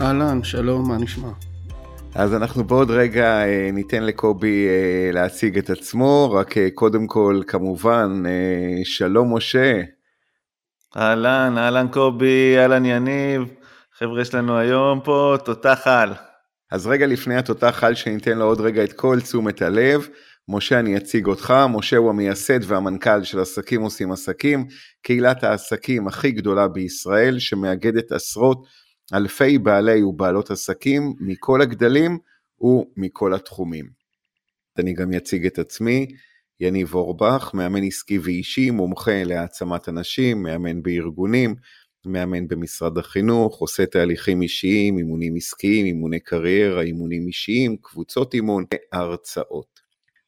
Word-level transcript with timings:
אהלן, 0.00 0.42
שלום, 0.42 0.88
מה 0.88 0.98
נשמע? 0.98 1.28
אז 2.14 2.34
אנחנו 2.34 2.64
בעוד 2.64 2.90
רגע 2.90 3.42
אה, 3.44 3.70
ניתן 3.72 4.02
לקובי 4.02 4.66
אה, 4.68 5.12
להציג 5.12 5.58
את 5.58 5.70
עצמו, 5.70 6.32
רק 6.32 6.58
אה, 6.58 6.68
קודם 6.74 7.06
כל 7.06 7.40
כמובן, 7.46 8.22
שלום 8.84 9.36
משה. 9.36 9.82
אהלן, 10.96 11.58
אהלן 11.58 11.88
קובי, 11.88 12.58
אהלן 12.58 12.84
יניב, 12.84 13.42
חבר'ה 13.98 14.22
יש 14.22 14.34
לנו 14.34 14.58
היום 14.58 15.00
פה 15.04 15.36
תותח 15.44 15.82
על. 15.84 16.12
אז 16.72 16.86
רגע 16.86 17.06
לפני 17.06 17.36
התותח 17.36 17.84
על 17.84 17.94
שניתן 17.94 18.38
לו 18.38 18.44
עוד 18.44 18.60
רגע 18.60 18.84
את 18.84 18.92
כל 18.92 19.20
תשומת 19.20 19.62
הלב, 19.62 20.08
משה 20.48 20.78
אני 20.78 20.96
אציג 20.96 21.26
אותך, 21.26 21.54
משה 21.68 21.96
הוא 21.96 22.10
המייסד 22.10 22.60
והמנכ"ל 22.62 23.22
של 23.22 23.40
עסקים 23.40 23.82
עושים 23.82 24.12
עסקים, 24.12 24.66
קהילת 25.02 25.44
העסקים 25.44 26.08
הכי 26.08 26.30
גדולה 26.30 26.68
בישראל 26.68 27.38
שמאגדת 27.38 28.12
עשרות 28.12 28.83
אלפי 29.12 29.58
בעלי 29.58 30.02
ובעלות 30.02 30.50
עסקים 30.50 31.14
מכל 31.20 31.62
הגדלים 31.62 32.18
ומכל 32.60 33.34
התחומים. 33.34 33.90
אני 34.78 34.94
גם 34.94 35.12
אציג 35.12 35.46
את 35.46 35.58
עצמי, 35.58 36.06
יניב 36.60 36.94
אורבך, 36.94 37.50
מאמן 37.54 37.82
עסקי 37.82 38.18
ואישי, 38.18 38.70
מומחה 38.70 39.24
להעצמת 39.24 39.88
אנשים, 39.88 40.42
מאמן 40.42 40.82
בארגונים, 40.82 41.54
מאמן 42.06 42.48
במשרד 42.48 42.98
החינוך, 42.98 43.58
עושה 43.58 43.86
תהליכים 43.86 44.42
אישיים, 44.42 44.98
אימונים 44.98 45.36
עסקיים, 45.36 45.86
אימוני 45.86 46.20
קריירה, 46.20 46.82
אימונים 46.82 47.26
אישיים, 47.26 47.76
קבוצות 47.76 48.34
אימון, 48.34 48.64
הרצאות. 48.92 49.80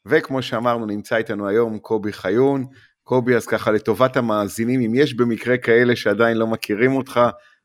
וכמו 0.06 0.42
שאמרנו, 0.42 0.86
נמצא 0.86 1.16
איתנו 1.16 1.48
היום 1.48 1.78
קובי 1.78 2.12
חיון. 2.12 2.66
קובי, 3.02 3.36
אז 3.36 3.46
ככה 3.46 3.70
לטובת 3.70 4.16
המאזינים, 4.16 4.80
אם 4.80 4.94
יש 4.94 5.14
במקרה 5.14 5.58
כאלה 5.58 5.96
שעדיין 5.96 6.36
לא 6.36 6.46
מכירים 6.46 6.92
אותך, 6.92 7.20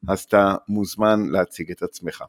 אז 0.07 0.19
אתה 0.19 0.55
מוזמן 0.67 1.29
להציג 1.29 1.71
את 1.71 1.83
עצמך. 1.83 2.23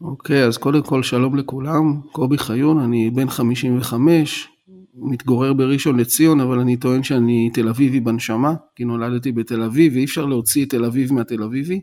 אוקיי, 0.00 0.44
okay, 0.44 0.48
אז 0.48 0.56
קודם 0.56 0.82
כל 0.82 1.02
שלום 1.02 1.36
לכולם, 1.36 2.00
קובי 2.12 2.38
חיון, 2.38 2.78
אני 2.78 3.10
בן 3.10 3.30
55, 3.30 4.48
מתגורר 4.94 5.52
בראשון 5.52 6.00
לציון, 6.00 6.40
אבל 6.40 6.58
אני 6.58 6.76
טוען 6.76 7.02
שאני 7.02 7.50
תל 7.54 7.68
אביבי 7.68 8.00
בנשמה, 8.00 8.54
כי 8.76 8.84
נולדתי 8.84 9.32
בתל 9.32 9.62
אביב, 9.62 9.92
ואי 9.92 10.04
אפשר 10.04 10.26
להוציא 10.26 10.64
את 10.64 10.70
תל 10.70 10.84
אביב 10.84 11.12
מהתל 11.12 11.42
אביבי. 11.42 11.80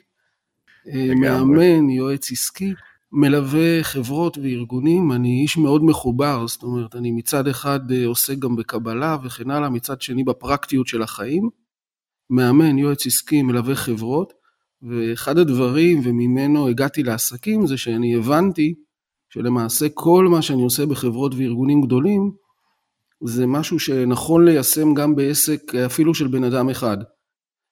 אה, 0.88 1.16
מאמן, 1.16 1.90
יועץ 1.90 2.32
עסקי, 2.32 2.74
מלווה 3.12 3.84
חברות 3.84 4.38
וארגונים, 4.38 5.12
אני 5.12 5.42
איש 5.42 5.58
מאוד 5.58 5.84
מחובר, 5.84 6.48
זאת 6.48 6.64
אומרת, 6.64 6.96
אני 6.96 7.12
מצד 7.12 7.48
אחד 7.48 7.92
אה, 7.92 8.06
עוסק 8.06 8.40
גם 8.40 8.56
בקבלה 8.56 9.18
וכן 9.24 9.52
הלאה, 9.52 9.70
מצד 9.70 10.02
שני 10.02 10.24
בפרקטיות 10.24 10.88
של 10.88 11.02
החיים. 11.02 11.50
מאמן, 12.30 12.78
יועץ 12.78 13.08
עסקי, 13.08 13.42
מלווה 13.42 13.76
חברות, 13.76 14.34
ואחד 14.82 15.38
הדברים, 15.38 16.02
וממנו 16.04 16.68
הגעתי 16.68 17.04
לעסקים, 17.04 17.68
זה 17.68 17.78
שאני 17.78 18.16
הבנתי 18.16 18.74
שלמעשה 19.30 19.86
כל 19.94 20.28
מה 20.32 20.42
שאני 20.42 20.64
עושה 20.64 20.86
בחברות 20.86 21.34
וארגונים 21.38 21.82
גדולים, 21.82 22.32
זה 23.24 23.46
משהו 23.46 23.80
שנכון 23.80 24.46
ליישם 24.46 24.94
גם 24.94 25.16
בעסק 25.16 25.76
אפילו 25.76 26.16
של 26.16 26.28
בן 26.28 26.44
אדם 26.44 26.70
אחד. 26.70 26.98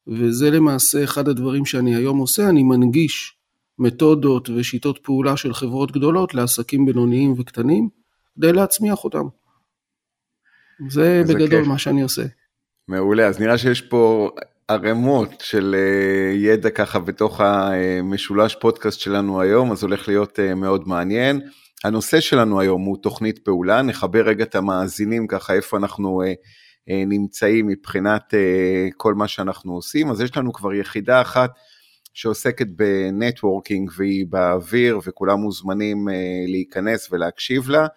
וזה 0.08 0.52
למעשה 0.52 1.04
אחד 1.04 1.28
הדברים 1.28 1.66
שאני 1.66 1.96
היום 1.96 2.18
עושה, 2.18 2.50
אני 2.50 2.64
מנגיש 2.64 3.38
מתודות 3.80 4.50
ושיטות 4.50 5.00
פעולה 5.04 5.38
של 5.38 5.54
חברות 5.54 5.92
גדולות 5.92 6.34
לעסקים 6.34 6.86
בינוניים 6.86 7.34
וקטנים, 7.38 7.90
כדי 8.36 8.54
להצמיח 8.54 9.04
אותם. 9.04 9.28
זה 10.90 11.24
בגדול 11.28 11.60
כיף. 11.60 11.68
מה 11.68 11.78
שאני 11.78 12.02
עושה. 12.02 12.24
מעולה, 12.88 13.28
אז 13.28 13.40
נראה 13.40 13.58
שיש 13.58 13.82
פה 13.82 14.30
ערימות 14.68 15.30
של 15.42 15.76
אה, 15.78 16.36
ידע 16.36 16.70
ככה 16.70 17.00
בתוך 17.00 17.42
המשולש 17.42 18.56
פודקאסט 18.56 19.00
שלנו 19.00 19.42
היום, 19.42 19.72
אז 19.72 19.84
הולך 19.84 20.08
להיות 20.08 20.40
אה, 20.40 20.56
מאוד 20.56 20.88
מעניין. 20.88 21.42
הנושא 21.84 22.20
שלנו 22.20 22.60
היום 22.60 22.82
הוא 22.82 22.98
תוכנית 23.02 23.40
פעולה, 23.40 23.82
נחבר 23.82 24.22
רגע 24.22 24.44
את 24.44 24.56
המאזינים 24.56 25.28
ככה 25.28 25.54
איפה 25.54 25.78
אנחנו 25.78 26.22
אה, 26.22 27.04
נמצאים 27.06 27.68
מבחינת 27.68 28.34
כל 28.98 29.14
מה 29.14 29.28
שאנחנו 29.28 29.74
עושים, 29.74 30.10
אז 30.10 30.22
יש 30.22 30.38
לנו 30.38 30.54
כבר 30.54 30.74
יחידה 30.74 31.22
אחת 31.22 31.52
שעוסקת 32.14 32.68
ב 32.68 32.79
networking 32.79 33.92
והיא 33.98 34.26
באוויר 34.30 35.00
וכולם 35.06 35.40
מוזמנים 35.40 36.08
להיכנס 36.48 37.12
ולהקשיב 37.12 37.70
לה. 37.70 37.88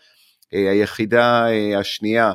היחידה 0.53 1.47
השנייה 1.78 2.33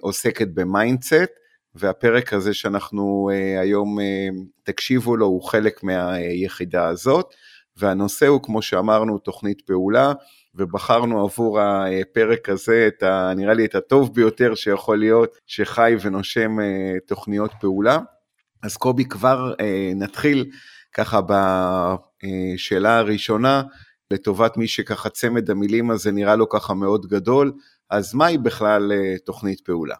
עוסקת 0.00 0.48
ב 0.54 0.62
mindset, 0.62 1.30
והפרק 1.74 2.32
הזה 2.32 2.54
שאנחנו 2.54 3.30
uh, 3.30 3.60
היום 3.60 3.98
uh, 3.98 4.02
תקשיבו 4.62 5.16
לו 5.16 5.26
הוא 5.26 5.42
חלק 5.42 5.82
מהיחידה 5.82 6.88
הזאת, 6.88 7.34
והנושא 7.76 8.26
הוא 8.26 8.42
כמו 8.42 8.62
שאמרנו 8.62 9.18
תוכנית 9.18 9.60
פעולה, 9.60 10.12
ובחרנו 10.54 11.24
עבור 11.24 11.60
הפרק 11.60 12.48
הזה 12.48 12.88
את 12.88 13.02
ה, 13.02 13.32
נראה 13.36 13.54
לי 13.54 13.64
את 13.64 13.74
הטוב 13.74 14.14
ביותר 14.14 14.54
שיכול 14.54 14.98
להיות, 14.98 15.36
שחי 15.46 15.94
ונושם 16.02 16.58
uh, 16.58 16.62
תוכניות 17.06 17.50
פעולה. 17.60 17.98
אז 18.62 18.76
קובי 18.76 19.04
כבר 19.04 19.54
נתחיל 19.94 20.50
ככה 20.92 21.20
בשאלה 21.20 22.98
הראשונה, 22.98 23.62
לטובת 24.10 24.56
מי 24.56 24.68
שככה 24.68 25.08
צמד 25.08 25.50
המילים 25.50 25.90
הזה 25.90 26.12
נראה 26.12 26.36
לו 26.36 26.48
ככה 26.48 26.74
מאוד 26.74 27.06
גדול, 27.06 27.52
אז 27.90 28.14
מהי 28.14 28.38
בכלל 28.38 28.92
תוכנית 29.24 29.60
פעולה? 29.60 29.94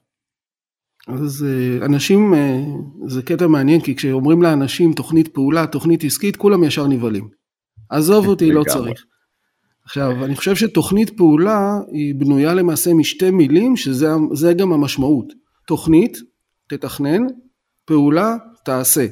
אז 1.09 1.47
אה, 1.49 1.87
אנשים, 1.87 2.35
אה, 2.35 2.63
זה 3.07 3.23
קטע 3.23 3.47
מעניין, 3.47 3.81
כי 3.81 3.97
כשאומרים 3.97 4.43
לאנשים 4.43 4.93
תוכנית 4.93 5.29
פעולה, 5.29 5.67
תוכנית 5.67 6.05
עסקית, 6.05 6.37
כולם 6.37 6.65
ישר 6.65 6.87
נבהלים. 6.87 7.29
עזוב 7.91 8.29
אותי, 8.29 8.53
לא 8.53 8.65
צריך. 8.69 9.05
עכשיו, 9.85 10.25
אני 10.25 10.37
חושב 10.37 10.57
שתוכנית 10.57 11.17
פעולה 11.17 11.79
היא 11.93 12.15
בנויה 12.15 12.55
למעשה 12.55 12.95
משתי 12.95 13.31
מילים, 13.31 13.77
שזה 13.77 14.53
גם 14.57 14.73
המשמעות. 14.73 15.33
תוכנית, 15.67 16.19
תתכנן, 16.69 17.23
פעולה, 17.85 18.37
תעשה. 18.65 19.07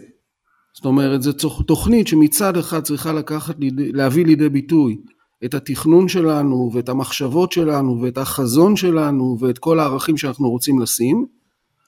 זאת 0.75 0.85
אומרת, 0.85 1.23
זו 1.23 1.33
תוכנית 1.67 2.07
שמצד 2.07 2.57
אחד 2.57 2.83
צריכה 2.83 3.13
לקחת, 3.13 3.57
להביא 3.77 4.27
לידי 4.27 4.49
ביטוי 4.49 5.01
את 5.45 5.55
התכנון 5.55 6.09
שלנו, 6.09 6.71
ואת 6.75 6.89
המחשבות 6.89 7.53
שלנו, 7.53 8.01
ואת 8.03 8.19
החזון 8.19 8.77
שלנו, 8.77 9.37
ואת 9.41 9.59
כל 9.59 9.81
הערכים 9.81 10.17
שאנחנו 10.17 10.51
רוצים 10.51 10.81
לשים, 10.81 11.27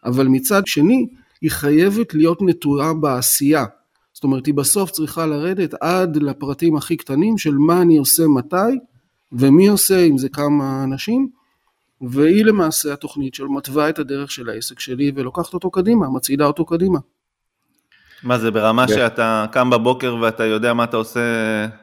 אבל 0.04 0.28
מצד 0.28 0.66
שני 0.66 1.06
היא 1.40 1.50
חייבת 1.50 2.14
להיות 2.14 2.38
נטועה 2.42 2.94
בעשייה. 2.94 3.64
זאת 4.12 4.24
אומרת 4.24 4.46
היא 4.46 4.54
בסוף 4.54 4.90
צריכה 4.90 5.26
לרדת 5.26 5.74
עד 5.80 6.16
לפרטים 6.16 6.76
הכי 6.76 6.96
קטנים 6.96 7.38
של 7.38 7.54
מה 7.54 7.82
אני 7.82 7.98
עושה 7.98 8.22
מתי 8.26 8.78
ומי 9.32 9.66
עושה 9.66 10.04
אם 10.04 10.18
זה 10.18 10.28
כמה 10.28 10.84
אנשים 10.84 11.28
והיא 12.00 12.44
למעשה 12.44 12.92
התוכנית 12.92 13.34
של 13.34 13.44
מתווה 13.44 13.88
את 13.88 13.98
הדרך 13.98 14.30
של 14.30 14.48
העסק 14.48 14.80
שלי 14.80 15.12
ולוקחת 15.14 15.54
אותו 15.54 15.70
קדימה, 15.70 16.10
מצעידה 16.10 16.46
אותו 16.46 16.64
קדימה. 16.64 16.98
מה 18.22 18.38
זה 18.38 18.50
ברמה 18.50 18.88
שאתה 18.88 19.46
קם 19.52 19.70
בבוקר 19.70 20.16
ואתה 20.20 20.44
יודע 20.44 20.74
מה 20.74 20.84
אתה 20.84 20.96
עושה 20.96 21.20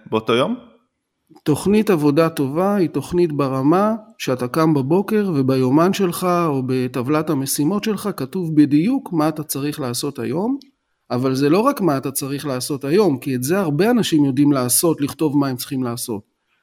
באותו 0.05 0.33
יום? 0.33 0.68
תוכנית 1.43 1.89
עבודה 1.89 2.29
טובה 2.29 2.75
היא 2.75 2.89
תוכנית 2.89 3.31
ברמה 3.31 3.95
שאתה 4.17 4.47
קם 4.47 4.73
בבוקר 4.73 5.31
וביומן 5.35 5.93
שלך 5.93 6.27
או 6.45 6.63
בטבלת 6.65 7.29
המשימות 7.29 7.83
שלך 7.83 8.09
כתוב 8.17 8.55
בדיוק 8.55 9.13
מה 9.13 9.29
אתה 9.29 9.43
צריך 9.43 9.79
לעשות 9.79 10.19
היום, 10.19 10.57
אבל 11.11 11.35
זה 11.35 11.49
לא 11.49 11.59
רק 11.59 11.81
מה 11.81 11.97
אתה 11.97 12.11
צריך 12.11 12.45
לעשות 12.45 12.85
היום, 12.85 13.19
כי 13.19 13.35
את 13.35 13.43
זה 13.43 13.59
הרבה 13.59 13.91
אנשים 13.91 14.25
יודעים 14.25 14.51
לעשות, 14.51 15.01
לכתוב 15.01 15.37
מה 15.37 15.47
הם 15.47 15.55
צריכים 15.55 15.83
לעשות, 15.83 16.21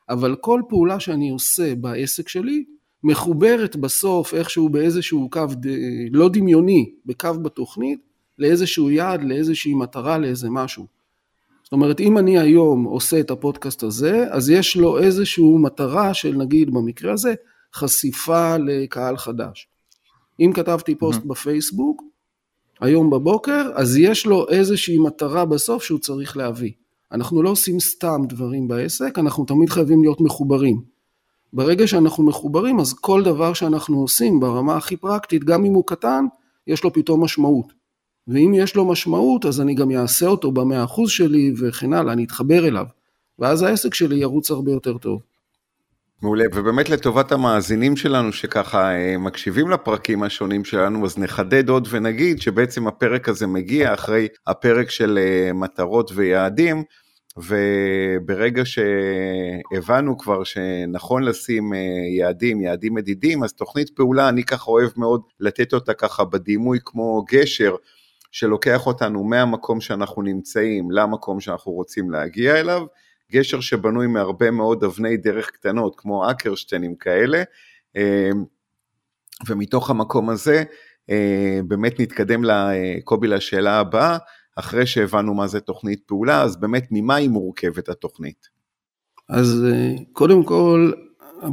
אבל 0.08 0.36
כל 0.40 0.62
פעולה 0.68 1.00
שאני 1.00 1.30
עושה 1.30 1.74
בעסק 1.74 2.28
שלי 2.28 2.64
מחוברת 3.04 3.76
בסוף 3.76 4.34
איכשהו 4.34 4.68
באיזשהו 4.68 5.30
קו 5.30 5.46
לא 6.12 6.28
דמיוני, 6.28 6.90
בקו 7.06 7.34
בתוכנית, 7.42 8.00
לאיזשהו 8.38 8.90
יעד, 8.90 9.24
לאיזושהי 9.24 9.74
מטרה, 9.74 10.18
לאיזה 10.18 10.50
משהו. 10.50 10.95
זאת 11.66 11.72
אומרת, 11.72 12.00
אם 12.00 12.18
אני 12.18 12.38
היום 12.38 12.84
עושה 12.84 13.20
את 13.20 13.30
הפודקאסט 13.30 13.82
הזה, 13.82 14.24
אז 14.30 14.50
יש 14.50 14.76
לו 14.76 14.98
איזושהי 14.98 15.44
מטרה 15.58 16.14
של 16.14 16.34
נגיד 16.36 16.74
במקרה 16.74 17.12
הזה, 17.12 17.34
חשיפה 17.74 18.56
לקהל 18.56 19.16
חדש. 19.16 19.68
אם 20.40 20.50
כתבתי 20.54 20.94
פוסט 20.94 21.20
mm-hmm. 21.20 21.28
בפייסבוק, 21.28 22.02
היום 22.80 23.10
בבוקר, 23.10 23.70
אז 23.74 23.96
יש 23.96 24.26
לו 24.26 24.48
איזושהי 24.48 24.98
מטרה 24.98 25.44
בסוף 25.44 25.82
שהוא 25.82 25.98
צריך 25.98 26.36
להביא. 26.36 26.72
אנחנו 27.12 27.42
לא 27.42 27.50
עושים 27.50 27.80
סתם 27.80 28.20
דברים 28.28 28.68
בעסק, 28.68 29.18
אנחנו 29.18 29.44
תמיד 29.44 29.70
חייבים 29.70 30.02
להיות 30.02 30.20
מחוברים. 30.20 30.82
ברגע 31.52 31.86
שאנחנו 31.86 32.24
מחוברים, 32.24 32.80
אז 32.80 32.92
כל 32.92 33.22
דבר 33.22 33.54
שאנחנו 33.54 34.00
עושים 34.00 34.40
ברמה 34.40 34.76
הכי 34.76 34.96
פרקטית, 34.96 35.44
גם 35.44 35.64
אם 35.64 35.74
הוא 35.74 35.84
קטן, 35.86 36.24
יש 36.66 36.84
לו 36.84 36.92
פתאום 36.92 37.24
משמעות. 37.24 37.72
ואם 38.28 38.52
יש 38.54 38.76
לו 38.76 38.84
משמעות, 38.84 39.46
אז 39.46 39.60
אני 39.60 39.74
גם 39.74 39.90
אעשה 39.90 40.26
אותו 40.26 40.52
במאה 40.52 40.84
אחוז 40.84 41.10
שלי 41.10 41.52
וכן 41.58 41.92
הלאה, 41.92 42.12
אני 42.12 42.24
אתחבר 42.24 42.68
אליו. 42.68 42.84
ואז 43.38 43.62
העסק 43.62 43.94
שלי 43.94 44.16
ירוץ 44.16 44.50
הרבה 44.50 44.72
יותר 44.72 44.98
טוב. 44.98 45.20
מעולה, 46.22 46.44
ובאמת 46.54 46.90
לטובת 46.90 47.32
המאזינים 47.32 47.96
שלנו 47.96 48.32
שככה 48.32 48.94
אה, 48.94 49.18
מקשיבים 49.18 49.70
לפרקים 49.70 50.22
השונים 50.22 50.64
שלנו, 50.64 51.04
אז 51.06 51.18
נחדד 51.18 51.68
עוד 51.68 51.88
ונגיד 51.90 52.40
שבעצם 52.40 52.86
הפרק 52.86 53.28
הזה 53.28 53.46
מגיע 53.46 53.94
אחרי 53.94 54.28
הפרק 54.46 54.90
של 54.90 55.18
אה, 55.18 55.52
מטרות 55.52 56.10
ויעדים, 56.14 56.82
וברגע 57.36 58.62
שהבנו 58.64 60.18
כבר 60.18 60.44
שנכון 60.44 61.22
לשים 61.22 61.74
אה, 61.74 61.78
יעדים, 62.18 62.60
יעדים 62.60 62.94
מדידים, 62.94 63.44
אז 63.44 63.52
תוכנית 63.52 63.90
פעולה, 63.90 64.28
אני 64.28 64.44
ככה 64.44 64.70
אוהב 64.70 64.90
מאוד 64.96 65.20
לתת 65.40 65.72
אותה 65.74 65.94
ככה 65.94 66.24
בדימוי 66.24 66.78
כמו 66.84 67.24
גשר, 67.30 67.74
שלוקח 68.38 68.86
אותנו 68.86 69.24
מהמקום 69.24 69.80
שאנחנו 69.80 70.22
נמצאים 70.22 70.90
למקום 70.90 71.40
שאנחנו 71.40 71.72
רוצים 71.72 72.10
להגיע 72.10 72.60
אליו, 72.60 72.82
גשר 73.32 73.60
שבנוי 73.60 74.06
מהרבה 74.06 74.50
מאוד 74.50 74.84
אבני 74.84 75.16
דרך 75.16 75.50
קטנות, 75.50 75.94
כמו 75.98 76.30
אקרשטיינים 76.30 76.96
כאלה, 76.96 77.42
אה, 77.96 78.30
ומתוך 79.46 79.90
המקום 79.90 80.30
הזה 80.30 80.62
אה, 81.10 81.60
באמת 81.68 82.00
נתקדם 82.00 82.42
לקובי 82.44 83.26
לשאלה 83.26 83.80
הבאה, 83.80 84.18
אחרי 84.56 84.86
שהבנו 84.86 85.34
מה 85.34 85.46
זה 85.46 85.60
תוכנית 85.60 86.00
פעולה, 86.06 86.42
אז 86.42 86.56
באמת 86.56 86.88
ממה 86.90 87.14
היא 87.14 87.28
מורכבת 87.28 87.88
התוכנית? 87.88 88.48
אז 89.28 89.64
אה, 89.72 89.94
קודם 90.12 90.44
כל, 90.44 90.92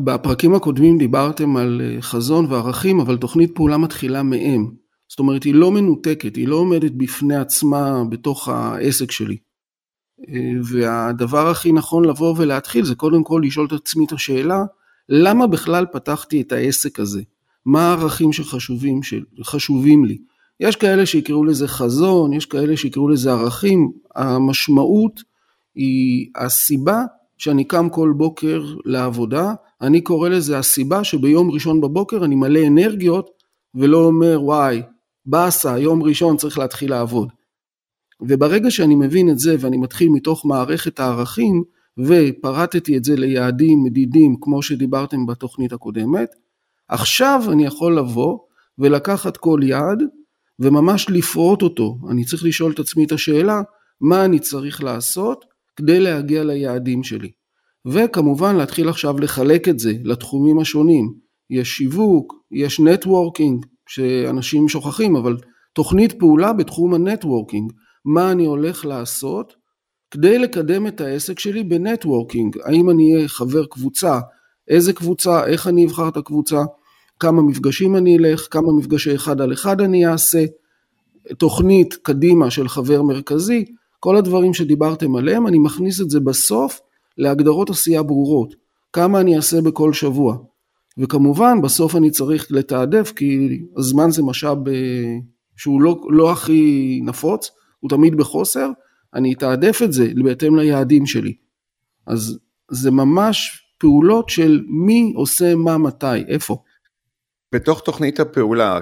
בפרקים 0.04 0.56
הקודמים 0.56 0.98
דיברתם 0.98 1.58
על 1.58 1.82
חזון 2.02 2.46
וערכים, 2.52 3.00
אבל 3.00 3.18
תוכנית 3.18 3.56
פעולה 3.56 3.78
מתחילה 3.78 4.24
מהם. 4.24 4.83
זאת 5.14 5.20
אומרת, 5.20 5.44
היא 5.44 5.56
לא 5.56 5.72
מנותקת, 5.72 6.36
היא 6.36 6.48
לא 6.48 6.56
עומדת 6.56 6.92
בפני 6.92 7.36
עצמה 7.36 8.04
בתוך 8.10 8.50
העסק 8.50 9.12
שלי. 9.12 9.38
והדבר 10.64 11.48
הכי 11.48 11.72
נכון 11.72 12.06
לבוא 12.06 12.36
ולהתחיל 12.38 12.86
זה 12.86 12.96
קודם 12.96 13.24
כל 13.24 13.42
לשאול 13.46 13.68
את 13.68 13.72
עצמי 13.72 14.06
את 14.06 14.12
השאלה, 14.12 14.64
למה 15.10 15.48
בכלל 15.48 15.86
פתחתי 15.92 16.42
את 16.42 16.52
העסק 16.52 17.00
הזה? 17.00 17.22
מה 17.66 17.88
הערכים 17.90 18.34
שחשובים, 18.34 19.00
שחשובים 19.04 20.06
לי? 20.06 20.18
יש 20.60 20.76
כאלה 20.76 21.06
שיקראו 21.06 21.44
לזה 21.44 21.68
חזון, 21.68 22.34
יש 22.34 22.46
כאלה 22.46 22.78
שיקראו 22.78 23.10
לזה 23.10 23.32
ערכים, 23.32 23.92
המשמעות 24.16 25.22
היא 25.76 26.30
הסיבה 26.36 27.02
שאני 27.38 27.64
קם 27.64 27.90
כל 27.90 28.14
בוקר 28.18 28.66
לעבודה, 28.86 29.54
אני 29.82 30.02
קורא 30.02 30.30
לזה 30.30 30.58
הסיבה 30.58 31.04
שביום 31.04 31.52
ראשון 31.52 31.82
בבוקר 31.82 32.26
אני 32.26 32.36
מלא 32.36 32.60
אנרגיות 32.68 33.30
ולא 33.76 34.06
אומר 34.06 34.40
וואי, 34.44 34.82
באסה, 35.26 35.80
יום 35.80 36.04
ראשון 36.04 36.38
צריך 36.38 36.58
להתחיל 36.58 36.90
לעבוד. 36.90 37.30
וברגע 38.22 38.72
שאני 38.72 38.96
מבין 38.96 39.30
את 39.30 39.40
זה 39.40 39.56
ואני 39.60 39.78
מתחיל 39.78 40.10
מתוך 40.10 40.46
מערכת 40.46 41.00
הערכים 41.00 41.64
ופרטתי 42.00 42.98
את 42.98 43.04
זה 43.04 43.16
ליעדים 43.16 43.84
מדידים 43.84 44.36
כמו 44.42 44.62
שדיברתם 44.62 45.26
בתוכנית 45.26 45.74
הקודמת, 45.74 46.30
עכשיו 46.90 47.44
אני 47.52 47.66
יכול 47.66 47.98
לבוא 47.98 48.40
ולקחת 48.78 49.38
כל 49.38 49.60
יעד 49.64 50.04
וממש 50.60 51.10
לפרוט 51.10 51.62
אותו. 51.62 51.98
אני 52.10 52.26
צריך 52.26 52.46
לשאול 52.46 52.72
את 52.72 52.80
עצמי 52.80 53.06
את 53.06 53.12
השאלה, 53.12 53.62
מה 54.02 54.26
אני 54.26 54.40
צריך 54.40 54.84
לעשות 54.84 55.46
כדי 55.76 56.00
להגיע 56.00 56.44
ליעדים 56.44 57.04
שלי. 57.04 57.32
וכמובן 57.86 58.56
להתחיל 58.56 58.90
עכשיו 58.90 59.20
לחלק 59.20 59.70
את 59.70 59.80
זה 59.80 59.94
לתחומים 60.04 60.60
השונים. 60.60 61.14
יש 61.50 61.70
שיווק, 61.70 62.34
יש 62.52 62.80
networking, 62.80 63.66
שאנשים 63.88 64.70
שוכחים, 64.70 65.16
אבל 65.16 65.38
תוכנית 65.74 66.20
פעולה 66.20 66.54
בתחום 66.54 66.94
ה 66.94 67.00
networking. 67.00 67.72
מה 68.06 68.32
אני 68.32 68.46
הולך 68.46 68.86
לעשות 68.86 69.56
כדי 70.12 70.40
לקדם 70.40 70.88
את 70.88 71.02
העסק 71.02 71.40
שלי 71.40 71.64
ב 71.64 71.71
networking. 71.71 72.58
האם 72.64 72.90
אני 72.90 73.16
אהיה 73.16 73.28
חבר 73.28 73.66
קבוצה, 73.66 74.20
איזה 74.68 74.94
קבוצה, 74.94 75.46
איך 75.46 75.68
אני 75.68 75.86
אבחר 75.86 76.08
את 76.08 76.18
הקבוצה, 76.18 76.64
כמה 77.20 77.42
מפגשים 77.42 77.96
אני 77.96 78.18
אלך, 78.18 78.48
כמה 78.52 78.74
מפגשי 78.78 79.16
אחד 79.16 79.42
על 79.42 79.54
אחד 79.54 79.82
אני 79.82 80.08
אעשה, 80.08 80.46
תוכנית 81.38 81.94
קדימה 81.94 82.52
של 82.52 82.68
חבר 82.68 83.02
מרכזי, 83.02 83.66
כל 84.00 84.16
הדברים 84.18 84.54
שדיברתם 84.54 85.16
עליהם, 85.16 85.48
אני 85.48 85.60
מכניס 85.60 86.02
את 86.02 86.10
זה 86.10 86.20
בסוף 86.20 86.80
להגדרות 87.18 87.70
עשייה 87.70 88.04
ברורות. 88.04 88.56
כמה 88.94 89.20
אני 89.22 89.36
אעשה 89.36 89.62
בכל 89.62 89.94
שבוע. 89.94 90.38
וכמובן 90.98 91.62
בסוף 91.62 91.96
אני 91.96 92.12
צריך 92.12 92.48
לתעדף 92.50 93.12
כי 93.16 93.62
הזמן 93.78 94.12
זה 94.12 94.24
משאב 94.24 94.68
אה, 94.68 94.74
שהוא 95.58 95.82
לא, 95.82 96.02
לא 96.10 96.32
הכי 96.32 97.02
נפוץ, 97.04 97.52
הוא 97.80 97.90
תמיד 97.90 98.16
בחוסר, 98.16 98.70
אני 99.14 99.34
אתעדף 99.34 99.82
את 99.84 99.94
זה 99.94 100.08
בהתאם 100.24 100.56
ליעדים 100.56 101.06
שלי. 101.06 101.34
אז 102.08 102.40
זה 102.72 102.92
ממש 102.92 103.64
פעולות 103.78 104.30
של 104.30 104.62
מי 104.68 105.14
עושה 105.16 105.56
מה 105.56 105.78
מתי, 105.78 106.26
איפה. 106.28 106.58
בתוך 107.54 107.82
תוכנית 107.82 108.20
הפעולה, 108.20 108.80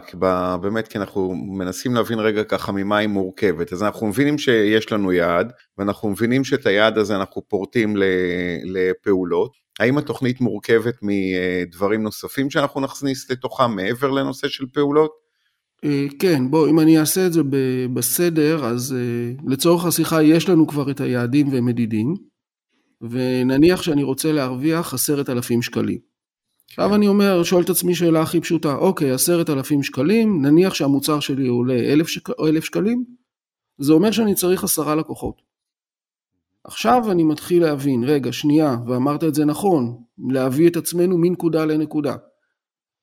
באמת 0.62 0.88
כי 0.88 0.98
אנחנו 0.98 1.36
מנסים 1.36 1.96
להבין 1.96 2.20
רגע 2.20 2.44
ככה 2.44 2.72
ממה 2.72 2.98
היא 2.98 3.08
מורכבת, 3.08 3.74
אז 3.74 3.84
אנחנו 3.84 4.08
מבינים 4.08 4.38
שיש 4.38 4.92
לנו 4.92 5.12
יעד, 5.12 5.52
ואנחנו 5.78 6.10
מבינים 6.10 6.44
שאת 6.44 6.66
היעד 6.66 6.98
הזה 6.98 7.16
אנחנו 7.16 7.42
פורטים 7.48 7.96
לפעולות. 8.66 9.52
האם 9.82 9.98
התוכנית 9.98 10.42
מורכבת 10.42 10.96
מדברים 11.02 12.04
נוספים 12.04 12.50
שאנחנו 12.50 12.82
נכניס 12.82 13.32
לתוכה 13.32 13.68
מעבר 13.68 14.12
לנושא 14.12 14.48
של 14.48 14.66
פעולות? 14.74 15.12
אה, 15.86 16.06
כן, 16.20 16.52
בוא, 16.52 16.70
אם 16.70 16.80
אני 16.80 17.00
אעשה 17.00 17.28
את 17.28 17.34
זה 17.34 17.42
בסדר, 17.94 18.66
אז 18.66 18.96
אה, 18.98 19.34
לצורך 19.52 19.86
השיחה 19.86 20.24
יש 20.24 20.50
לנו 20.50 20.68
כבר 20.68 20.92
את 20.92 21.02
היעדים 21.02 21.48
ומדידים, 21.52 22.14
ונניח 23.02 23.82
שאני 23.82 24.04
רוצה 24.04 24.32
להרוויח 24.32 24.94
עשרת 24.94 25.30
אלפים 25.30 25.62
שקלים. 25.62 26.00
עכשיו 26.70 26.96
אני 26.96 27.08
אומר, 27.08 27.44
שואל 27.44 27.64
את 27.64 27.70
עצמי 27.70 27.96
שאלה 27.96 28.22
הכי 28.22 28.42
פשוטה, 28.42 28.76
אוקיי, 28.76 29.12
עשרת 29.12 29.50
אלפים 29.50 29.84
שקלים, 29.84 30.46
נניח 30.46 30.74
שהמוצר 30.74 31.20
שלי 31.20 31.48
עולה 31.48 31.80
אלף, 31.94 32.08
שק, 32.08 32.30
אלף 32.30 32.64
שקלים, 32.64 33.06
זה 33.78 33.94
אומר 33.94 34.12
שאני 34.12 34.36
צריך 34.36 34.64
עשרה 34.64 34.96
לקוחות. 34.96 35.51
עכשיו 36.64 37.12
אני 37.12 37.24
מתחיל 37.24 37.64
להבין, 37.64 38.04
רגע, 38.04 38.34
שנייה, 38.34 38.76
ואמרת 38.88 39.24
את 39.24 39.36
זה 39.36 39.46
נכון, 39.46 40.04
להביא 40.32 40.70
את 40.70 40.76
עצמנו 40.76 41.18
מנקודה 41.18 41.66
לנקודה. 41.66 42.16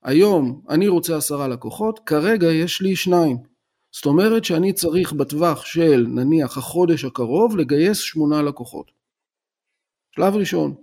היום 0.03 0.61
אני 0.69 0.87
רוצה 0.87 1.17
עשרה 1.17 1.47
לקוחות, 1.47 1.99
כרגע 2.05 2.47
יש 2.47 2.81
לי 2.81 2.95
שניים. 2.95 3.37
זאת 3.91 4.05
אומרת 4.05 4.45
שאני 4.45 4.73
צריך 4.73 5.13
בטווח 5.13 5.65
של 5.65 6.05
נניח 6.07 6.57
החודש 6.57 7.05
הקרוב 7.05 7.57
לגייס 7.57 7.97
שמונה 7.97 8.41
לקוחות. 8.41 8.91
שלב 10.15 10.35
ראשון. 10.35 10.75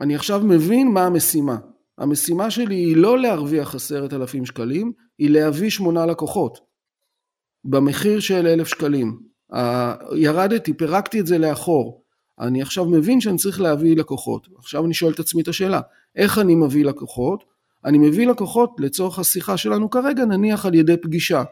אני 0.00 0.14
עכשיו 0.14 0.40
מבין 0.44 0.92
מה 0.92 1.06
המשימה. 1.06 1.56
המשימה 1.98 2.50
שלי 2.50 2.74
היא 2.74 2.96
לא 2.96 3.18
להרוויח 3.18 3.74
עשרת 3.74 4.12
אלפים 4.12 4.46
שקלים, 4.46 4.92
היא 5.18 5.30
להביא 5.30 5.70
שמונה 5.70 6.06
לקוחות. 6.06 6.58
במחיר 7.64 8.20
של 8.20 8.46
אלף 8.46 8.68
שקלים. 8.68 9.29
ירדתי, 10.16 10.72
פירקתי 10.72 11.20
את 11.20 11.26
זה 11.26 11.38
לאחור. 11.38 12.02
אני 12.40 12.62
עכשיו 12.62 12.84
מבין 12.84 13.20
שאני 13.20 13.36
צריך 13.36 13.60
להביא 13.60 13.96
לקוחות. 13.96 14.48
עכשיו 14.58 14.84
אני 14.84 14.94
שואל 14.94 15.12
את 15.12 15.18
עצמי 15.18 15.42
את 15.42 15.48
השאלה, 15.48 15.80
איך 16.16 16.38
אני 16.38 16.54
מביא 16.54 16.84
לקוחות? 16.84 17.44
אני 17.84 17.98
מביא 17.98 18.26
לקוחות 18.26 18.70
לצורך 18.78 19.18
השיחה 19.18 19.56
שלנו 19.56 19.90
כרגע 19.90 20.24
נניח 20.24 20.66
על 20.66 20.74
ידי 20.74 20.96
פגישה. 20.96 21.42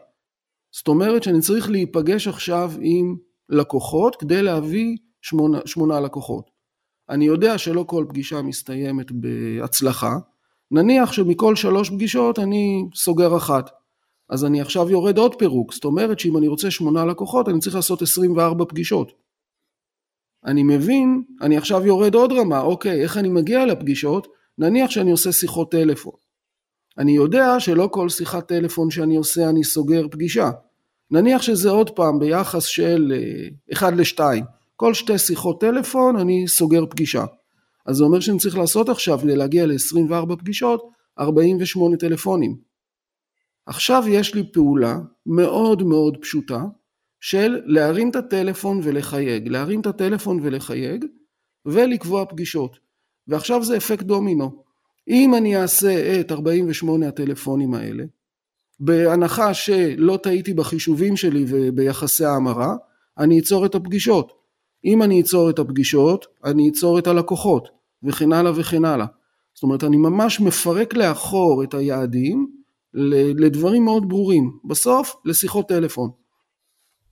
זאת 0.71 0.87
אומרת 0.87 1.23
שאני 1.23 1.41
צריך 1.41 1.69
להיפגש 1.69 2.27
עכשיו 2.27 2.71
עם 2.81 3.15
לקוחות 3.49 4.15
כדי 4.15 4.41
להביא 4.41 4.97
שמונה, 5.21 5.59
שמונה 5.65 5.99
לקוחות. 5.99 6.51
אני 7.09 7.25
יודע 7.25 7.57
שלא 7.57 7.85
כל 7.87 8.05
פגישה 8.09 8.41
מסתיימת 8.41 9.11
בהצלחה, 9.11 10.17
נניח 10.71 11.11
שמכל 11.11 11.55
שלוש 11.55 11.89
פגישות 11.89 12.39
אני 12.39 12.85
סוגר 12.95 13.37
אחת. 13.37 13.69
אז 14.29 14.45
אני 14.45 14.61
עכשיו 14.61 14.89
יורד 14.89 15.17
עוד 15.17 15.35
פירוק, 15.35 15.73
זאת 15.73 15.85
אומרת 15.85 16.19
שאם 16.19 16.37
אני 16.37 16.47
רוצה 16.47 16.71
שמונה 16.71 17.05
לקוחות 17.05 17.49
אני 17.49 17.59
צריך 17.59 17.75
לעשות 17.75 18.01
24 18.01 18.65
פגישות. 18.65 19.11
אני 20.45 20.63
מבין, 20.63 21.23
אני 21.41 21.57
עכשיו 21.57 21.85
יורד 21.85 22.15
עוד 22.15 22.31
רמה, 22.31 22.61
אוקיי, 22.61 23.03
איך 23.03 23.17
אני 23.17 23.29
מגיע 23.29 23.65
לפגישות? 23.65 24.27
נניח 24.57 24.89
שאני 24.91 25.11
עושה 25.11 25.31
שיחות 25.31 25.71
טלפון. 25.71 26.13
אני 26.97 27.11
יודע 27.11 27.59
שלא 27.59 27.89
כל 27.91 28.09
שיחת 28.09 28.47
טלפון 28.47 28.91
שאני 28.91 29.15
עושה 29.15 29.49
אני 29.49 29.63
סוגר 29.63 30.07
פגישה. 30.11 30.49
נניח 31.11 31.41
שזה 31.41 31.69
עוד 31.69 31.89
פעם 31.89 32.19
ביחס 32.19 32.63
של 32.63 33.13
1 33.73 33.83
אה, 33.83 33.95
ל-2. 33.95 34.19
כל 34.75 34.93
שתי 34.93 35.17
שיחות 35.17 35.61
טלפון 35.61 36.15
אני 36.15 36.47
סוגר 36.47 36.85
פגישה. 36.85 37.25
אז 37.85 37.95
זה 37.95 38.03
אומר 38.03 38.19
שאני 38.19 38.37
צריך 38.37 38.57
לעשות 38.57 38.89
עכשיו 38.89 39.19
כדי 39.19 39.35
להגיע 39.35 39.65
ל-24 39.65 40.35
פגישות 40.35 40.89
48 41.19 41.97
טלפונים. 41.97 42.68
עכשיו 43.69 44.03
יש 44.07 44.35
לי 44.35 44.43
פעולה 44.53 44.99
מאוד 45.25 45.83
מאוד 45.83 46.17
פשוטה 46.17 46.63
של 47.19 47.61
להרים 47.65 48.09
את 48.09 48.15
הטלפון 48.15 48.79
ולחייג, 48.83 49.47
להרים 49.47 49.81
את 49.81 49.85
הטלפון 49.85 50.39
ולחייג 50.41 51.05
ולקבוע 51.65 52.25
פגישות. 52.25 52.79
ועכשיו 53.27 53.63
זה 53.63 53.77
אפקט 53.77 54.03
דומינו. 54.03 54.63
אם 55.07 55.35
אני 55.35 55.57
אעשה 55.61 56.19
את 56.19 56.31
48 56.31 57.07
הטלפונים 57.07 57.73
האלה, 57.73 58.03
בהנחה 58.79 59.53
שלא 59.53 60.19
טעיתי 60.23 60.53
בחישובים 60.53 61.17
שלי 61.17 61.45
וביחסי 61.47 62.25
ההמרה, 62.25 62.75
אני 63.17 63.39
אצור 63.39 63.65
את 63.65 63.75
הפגישות. 63.75 64.31
אם 64.85 65.03
אני 65.03 65.21
אצור 65.21 65.49
את 65.49 65.59
הפגישות, 65.59 66.25
אני 66.45 66.69
אצור 66.69 66.99
את 66.99 67.07
הלקוחות, 67.07 67.67
וכן 68.03 68.33
הלאה 68.33 68.51
וכן 68.55 68.85
הלאה. 68.85 69.05
זאת 69.53 69.63
אומרת, 69.63 69.83
אני 69.83 69.97
ממש 69.97 70.41
מפרק 70.41 70.93
לאחור 70.93 71.63
את 71.63 71.73
היעדים 71.73 72.58
לדברים 73.37 73.85
מאוד 73.85 74.09
ברורים. 74.09 74.59
בסוף, 74.65 75.15
לשיחות 75.25 75.67
טלפון. 75.67 76.09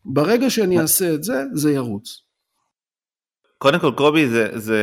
ברגע 0.05 0.49
שאני 0.49 0.79
אעשה 0.79 1.13
את 1.13 1.23
זה, 1.23 1.43
זה 1.53 1.71
ירוץ. 1.71 2.27
קודם 3.57 3.79
כל 3.79 3.91
קובי 3.97 4.27
זה, 4.27 4.59
זה 4.59 4.79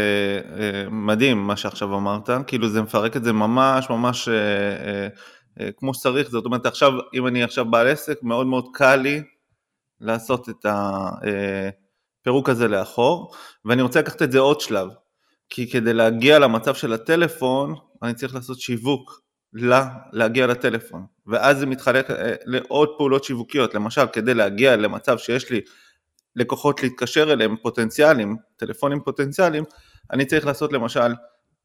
אה, 0.58 0.90
מדהים 0.90 1.46
מה 1.46 1.56
שעכשיו 1.56 1.94
אמרת, 1.94 2.30
כאילו 2.46 2.68
זה 2.68 2.82
מפרק 2.82 3.16
את 3.16 3.24
זה 3.24 3.32
ממש 3.32 3.90
ממש 3.90 4.28
אה, 4.28 5.08
אה, 5.60 5.72
כמו 5.76 5.94
שצריך, 5.94 6.30
זאת 6.30 6.44
אומרת 6.44 6.66
עכשיו 6.66 6.92
אם 7.14 7.26
אני 7.26 7.42
עכשיו 7.42 7.64
בעל 7.64 7.88
עסק 7.88 8.22
מאוד 8.22 8.46
מאוד 8.46 8.68
קל 8.72 8.96
לי 8.96 9.22
לעשות 10.00 10.48
את 10.48 10.66
הפירוק 10.68 12.48
הזה 12.48 12.68
לאחור 12.68 13.34
ואני 13.64 13.82
רוצה 13.82 14.00
לקחת 14.00 14.22
את 14.22 14.32
זה 14.32 14.38
עוד 14.38 14.60
שלב, 14.60 14.88
כי 15.48 15.70
כדי 15.70 15.92
להגיע 15.92 16.38
למצב 16.38 16.74
של 16.74 16.92
הטלפון 16.92 17.74
אני 18.02 18.14
צריך 18.14 18.34
לעשות 18.34 18.60
שיווק 18.60 19.23
לה, 19.54 19.88
להגיע 20.12 20.46
לטלפון. 20.46 21.06
ואז 21.26 21.58
זה 21.58 21.66
מתחלק 21.66 22.10
אה, 22.10 22.34
לעוד 22.44 22.88
פעולות 22.98 23.24
שיווקיות, 23.24 23.74
למשל 23.74 24.06
כדי 24.12 24.34
להגיע 24.34 24.76
למצב 24.76 25.18
שיש 25.18 25.50
לי 25.50 25.60
לקוחות 26.36 26.82
להתקשר 26.82 27.32
אליהם 27.32 27.56
פוטנציאלים, 27.62 28.36
טלפונים 28.56 29.00
פוטנציאליים, 29.00 29.64
אני 30.12 30.26
צריך 30.26 30.46
לעשות 30.46 30.72
למשל 30.72 31.14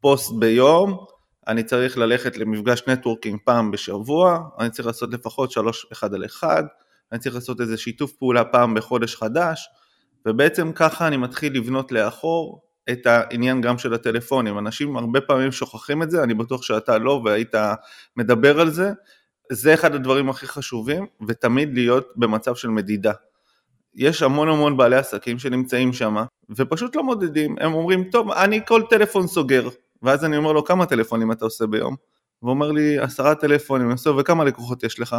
פוסט 0.01 0.31
ביום, 0.39 1.05
אני 1.47 1.63
צריך 1.63 1.97
ללכת 1.97 2.37
למפגש 2.37 2.83
נטוורקינג 2.87 3.39
פעם 3.45 3.71
בשבוע, 3.71 4.39
אני 4.59 4.69
צריך 4.69 4.87
לעשות 4.87 5.13
לפחות 5.13 5.51
שלוש 5.51 5.85
אחד 5.91 6.13
על 6.13 6.25
אחד, 6.25 6.63
אני 7.11 7.19
צריך 7.19 7.35
לעשות 7.35 7.61
איזה 7.61 7.77
שיתוף 7.77 8.11
פעולה 8.11 8.45
פעם 8.45 8.73
בחודש 8.73 9.15
חדש, 9.15 9.69
ובעצם 10.27 10.71
ככה 10.75 11.07
אני 11.07 11.17
מתחיל 11.17 11.57
לבנות 11.57 11.91
לאחור 11.91 12.61
את 12.91 13.05
העניין 13.05 13.61
גם 13.61 13.77
של 13.77 13.93
הטלפונים. 13.93 14.57
אנשים 14.57 14.97
הרבה 14.97 15.21
פעמים 15.21 15.51
שוכחים 15.51 16.03
את 16.03 16.11
זה, 16.11 16.23
אני 16.23 16.33
בטוח 16.33 16.61
שאתה 16.61 16.97
לא 16.97 17.21
והיית 17.25 17.55
מדבר 18.17 18.59
על 18.59 18.69
זה. 18.69 18.91
זה 19.51 19.73
אחד 19.73 19.95
הדברים 19.95 20.29
הכי 20.29 20.47
חשובים, 20.47 21.05
ותמיד 21.27 21.73
להיות 21.73 22.07
במצב 22.15 22.55
של 22.55 22.67
מדידה. 22.67 23.11
יש 23.95 24.23
המון 24.23 24.49
המון 24.49 24.77
בעלי 24.77 24.95
עסקים 24.95 25.39
שנמצאים 25.39 25.93
שם, 25.93 26.15
ופשוט 26.49 26.95
לא 26.95 27.03
מודדים, 27.03 27.55
הם 27.59 27.73
אומרים, 27.73 28.03
טוב, 28.03 28.31
אני 28.31 28.59
כל 28.67 28.81
טלפון 28.89 29.27
סוגר, 29.27 29.69
ואז 30.01 30.25
אני 30.25 30.37
אומר 30.37 30.51
לו, 30.51 30.63
כמה 30.63 30.85
טלפונים 30.85 31.31
אתה 31.31 31.45
עושה 31.45 31.67
ביום? 31.67 31.95
והוא 32.41 32.51
אומר 32.51 32.71
לי, 32.71 32.99
עשרה 32.99 33.35
טלפונים, 33.35 33.91
עושה, 33.91 34.09
וכמה 34.09 34.43
לקוחות 34.43 34.83
יש 34.83 34.99
לך? 34.99 35.15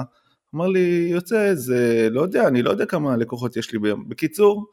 אמר 0.54 0.66
לי, 0.66 1.08
יוצא 1.10 1.44
איזה, 1.44 2.08
לא 2.10 2.20
יודע, 2.20 2.48
אני 2.48 2.62
לא 2.62 2.70
יודע 2.70 2.86
כמה 2.86 3.16
לקוחות 3.16 3.56
יש 3.56 3.72
לי 3.72 3.78
ביום. 3.78 4.08
בקיצור, 4.08 4.66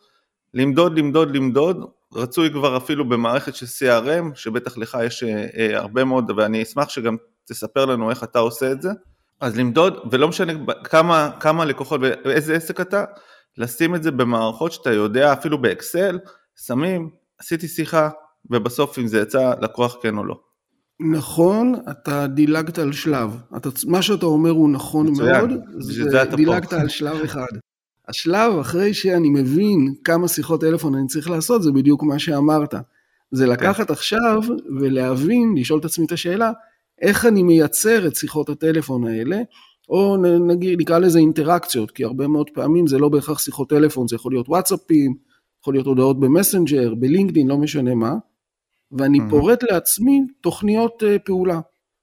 למדוד, 0.53 1.00
למדוד, 1.00 1.36
למדוד, 1.36 1.86
רצוי 2.13 2.51
כבר 2.51 2.77
אפילו 2.77 3.09
במערכת 3.09 3.55
של 3.55 3.65
CRM, 3.65 4.35
שבטח 4.35 4.77
לך 4.77 4.97
יש 5.05 5.23
אה, 5.23 5.47
אה, 5.57 5.77
הרבה 5.77 6.03
מאוד, 6.03 6.31
ואני 6.37 6.63
אשמח 6.63 6.89
שגם 6.89 7.15
תספר 7.45 7.85
לנו 7.85 8.09
איך 8.09 8.23
אתה 8.23 8.39
עושה 8.39 8.71
את 8.71 8.81
זה. 8.81 8.89
אז 9.41 9.57
למדוד, 9.57 9.97
ולא 10.11 10.27
משנה 10.27 10.53
כמה, 10.83 11.29
כמה 11.39 11.65
לקוחות 11.65 12.01
ואיזה 12.25 12.55
עסק 12.55 12.81
אתה, 12.81 13.05
לשים 13.57 13.95
את 13.95 14.03
זה 14.03 14.11
במערכות 14.11 14.71
שאתה 14.71 14.93
יודע, 14.93 15.33
אפילו 15.33 15.61
באקסל, 15.61 16.19
שמים, 16.65 17.09
עשיתי 17.39 17.67
שיחה, 17.67 18.09
ובסוף 18.49 18.99
אם 18.99 19.07
זה 19.07 19.19
יצא 19.19 19.53
לקוח 19.61 19.97
כן 20.01 20.17
או 20.17 20.23
לא. 20.23 20.35
נכון, 20.99 21.75
אתה 21.91 22.27
דילגת 22.27 22.79
על 22.79 22.93
שלב. 22.93 23.41
אתה, 23.57 23.69
מה 23.87 24.01
שאתה 24.01 24.25
אומר 24.25 24.49
הוא 24.49 24.69
נכון 24.69 25.07
מצוין, 25.09 25.47
מאוד, 25.47 25.51
זה, 25.79 26.09
זה 26.09 26.23
דילגת 26.35 26.73
על 26.73 26.87
שלב 26.87 27.21
אחד. 27.23 27.47
השלב 28.09 28.59
אחרי 28.59 28.93
שאני 28.93 29.29
מבין 29.29 29.93
כמה 30.03 30.27
שיחות 30.27 30.61
טלפון 30.61 30.95
אני 30.95 31.07
צריך 31.07 31.29
לעשות, 31.29 31.63
זה 31.63 31.71
בדיוק 31.71 32.03
מה 32.03 32.19
שאמרת. 32.19 32.73
זה. 33.31 33.45
לקחת. 33.45 33.91
עכשיו 33.91 34.41
ולהבין, 34.79 35.55
לשאול 35.57 35.79
את 35.79 35.85
עצמי 35.85 36.05
את 36.05 36.11
השאלה, 36.11 36.51
איך 37.01 37.25
אני 37.25 37.43
מייצר 37.43 38.07
את 38.07 38.15
שיחות 38.15 38.49
הטלפון 38.49 39.07
האלה, 39.07 39.41
או 39.89 40.17
נגיד, 40.47 40.81
נקרא 40.81 40.99
לזה 40.99 41.19
אינטראקציות, 41.19 41.91
כי 41.91 42.03
הרבה 42.03 42.27
מאוד 42.27 42.49
פעמים 42.49 42.87
זה 42.87 42.97
לא 42.97 43.09
בהכרח 43.09 43.39
שיחות 43.39 43.69
טלפון, 43.69 44.07
זה 44.07 44.15
יכול 44.15 44.31
להיות 44.31 44.49
וואטסאפים, 44.49 45.15
יכול 45.61 45.73
להיות 45.73 45.87
הודעות 45.87 46.19
במסנג'ר, 46.19 46.95
בלינקדאין, 46.95 47.47
לא 47.47 47.57
משנה 47.57 47.95
מה, 47.95 48.13
ואני 48.91 49.19
mm-hmm. 49.19 49.29
פורט 49.29 49.63
לעצמי 49.63 50.21
תוכניות 50.41 51.03
אה, 51.03 51.19
פעולה, 51.19 51.59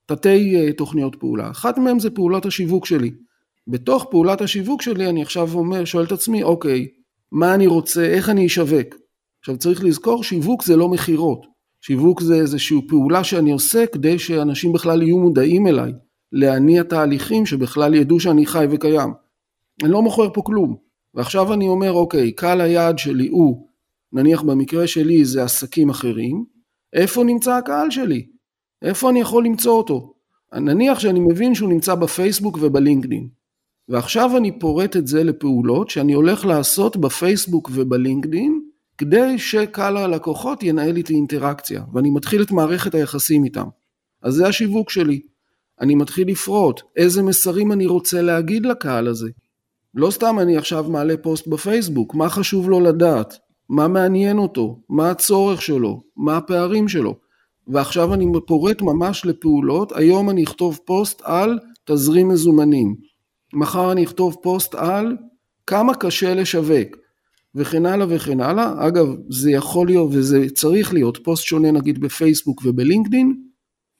תתי 0.07 0.57
אה, 0.57 0.73
תוכניות 0.73 1.17
פעולה. 1.17 1.51
אחת 1.51 1.79
מהן 1.79 1.99
זה 1.99 2.11
פעולת 2.11 2.47
השיווק 2.47 2.87
שלי. 2.87 3.11
בתוך 3.69 4.07
פעולת 4.11 4.41
השיווק 4.41 4.83
שלי 4.83 5.09
אני 5.09 5.23
עכשיו 5.23 5.55
אומר, 5.55 5.85
שואל 5.85 6.05
את 6.05 6.13
עצמי, 6.13 6.43
אוקיי, 6.43 6.87
מה 7.33 7.55
אני 7.55 7.67
רוצה, 7.67 8.05
איך 8.05 8.29
אני 8.29 8.47
אשווק? 8.47 8.95
עכשיו 9.41 9.57
צריך 9.57 9.85
לזכור, 9.85 10.25
שיווק 10.25 10.65
זה 10.65 10.77
לא 10.77 10.89
מכירות. 10.89 11.47
שיווק 11.81 12.21
זה 12.21 12.35
איזושהי 12.35 12.81
פעולה 12.89 13.25
שאני 13.25 13.53
עושה 13.53 13.87
כדי 13.87 14.19
שאנשים 14.19 14.73
בכלל 14.73 15.03
יהיו 15.03 15.19
מודעים 15.19 15.67
אליי. 15.67 15.93
להניע 16.33 16.83
תהליכים 16.83 17.47
שבכלל 17.47 17.95
ידעו 17.95 18.21
שאני 18.21 18.47
חי 18.47 18.67
וקיים. 18.71 19.13
אני 19.83 19.93
לא 19.93 20.03
מוכר 20.03 20.29
פה 20.35 20.43
כלום. 20.43 20.77
ועכשיו 21.15 21.53
אני 21.53 21.69
אומר, 21.69 21.93
אוקיי, 21.93 22.33
קהל 22.33 22.61
היעד 22.61 22.99
שלי 22.99 23.29
הוא, 23.29 23.69
נניח 24.13 24.43
במקרה 24.43 24.87
שלי 24.87 25.25
זה 25.25 25.43
עסקים 25.45 25.91
אחרים, 25.91 26.45
איפה 26.93 27.25
נמצא 27.25 27.53
הקהל 27.53 27.91
שלי? 27.91 28.27
איפה 28.83 29.11
אני 29.11 29.21
יכול 29.21 29.45
למצוא 29.45 29.73
אותו? 29.73 30.15
נניח 30.53 30.99
שאני 30.99 31.21
מבין 31.21 31.55
שהוא 31.55 31.69
נמצא 31.69 31.95
בפייסבוק 31.95 32.59
ובלינקדין. 32.61 33.29
ועכשיו 33.89 34.37
אני 34.37 34.59
פורט 34.59 34.97
את 34.97 35.07
זה 35.07 35.25
לפעולות 35.25 35.91
שאני 35.91 36.13
הולך 36.13 36.47
לעשות 36.47 36.97
בפייסבוק 36.97 37.71
ובלינקדין, 37.73 38.61
כדי 38.99 39.39
שקהל 39.39 39.97
הלקוחות 39.97 40.63
ינהל 40.63 40.97
איתי 40.97 41.15
אינטראקציה, 41.15 41.83
ואני 41.93 42.11
מתחיל 42.11 42.43
את 42.43 42.51
מערכת 42.51 42.95
היחסים 42.95 43.45
איתם. 43.45 43.67
אז 44.23 44.35
זה 44.35 44.47
השיווק 44.47 44.91
שלי. 44.91 45.21
אני 45.81 45.95
מתחיל 45.95 46.29
לפרוט 46.29 46.81
איזה 46.97 47.23
מסרים 47.23 47.73
אני 47.73 47.87
רוצה 47.87 48.23
להגיד 48.23 48.67
לקהל 48.67 49.09
הזה. 49.09 49.31
לא 49.95 50.11
סתם 50.11 50.39
אני 50.39 50.57
עכשיו 50.57 50.85
מעלה 50.85 51.17
פוסט 51.17 51.47
בפייסבוק, 51.47 52.15
מה 52.15 52.29
חשוב 52.29 52.71
לו 52.71 52.81
לדעת, 52.81 53.35
מה 53.69 53.89
מעניין 53.89 54.39
אותו, 54.39 54.81
מה 54.89 55.11
הצורך 55.11 55.63
שלו, 55.63 56.03
מה 56.17 56.37
הפערים 56.37 56.89
שלו. 56.89 57.15
ועכשיו 57.69 58.15
אני 58.15 58.27
פורט 58.47 58.83
ממש 58.83 59.27
לפעולות, 59.27 59.93
היום 59.97 60.31
אני 60.31 60.45
אכתוב 60.45 60.79
פוסט 60.85 61.23
על 61.25 61.59
תזרים 61.85 62.29
מזומנים, 62.29 62.95
מחר 63.55 63.93
אני 63.93 64.05
אכתוב 64.05 64.37
פוסט 64.43 64.75
על 64.75 65.17
כמה 65.67 65.95
קשה 65.95 66.35
לשווק, 66.35 66.97
וכן 67.55 67.87
הלאה 67.87 68.07
וכן 68.11 68.41
הלאה. 68.41 68.89
אגב, 68.89 69.07
זה 69.29 69.51
יכול 69.51 69.87
להיות 69.87 70.11
וזה 70.13 70.47
צריך 70.55 70.93
להיות 70.93 71.19
פוסט 71.25 71.45
שונה 71.45 71.71
נגיד 71.71 72.01
בפייסבוק 72.01 72.63
ובלינקדין, 72.65 73.35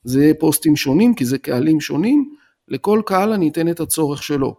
זה 0.05 0.23
יהיה 0.23 0.35
פוסטים 0.35 0.77
שונים 0.77 1.15
כי 1.15 1.25
זה 1.25 1.39
קהלים 1.39 1.81
שונים, 1.81 2.31
לכל 2.69 3.03
קהל 3.07 3.33
אני 3.33 3.49
אתן 3.49 3.69
את 3.69 3.81
הצורך 3.81 4.23
שלו. 4.23 4.57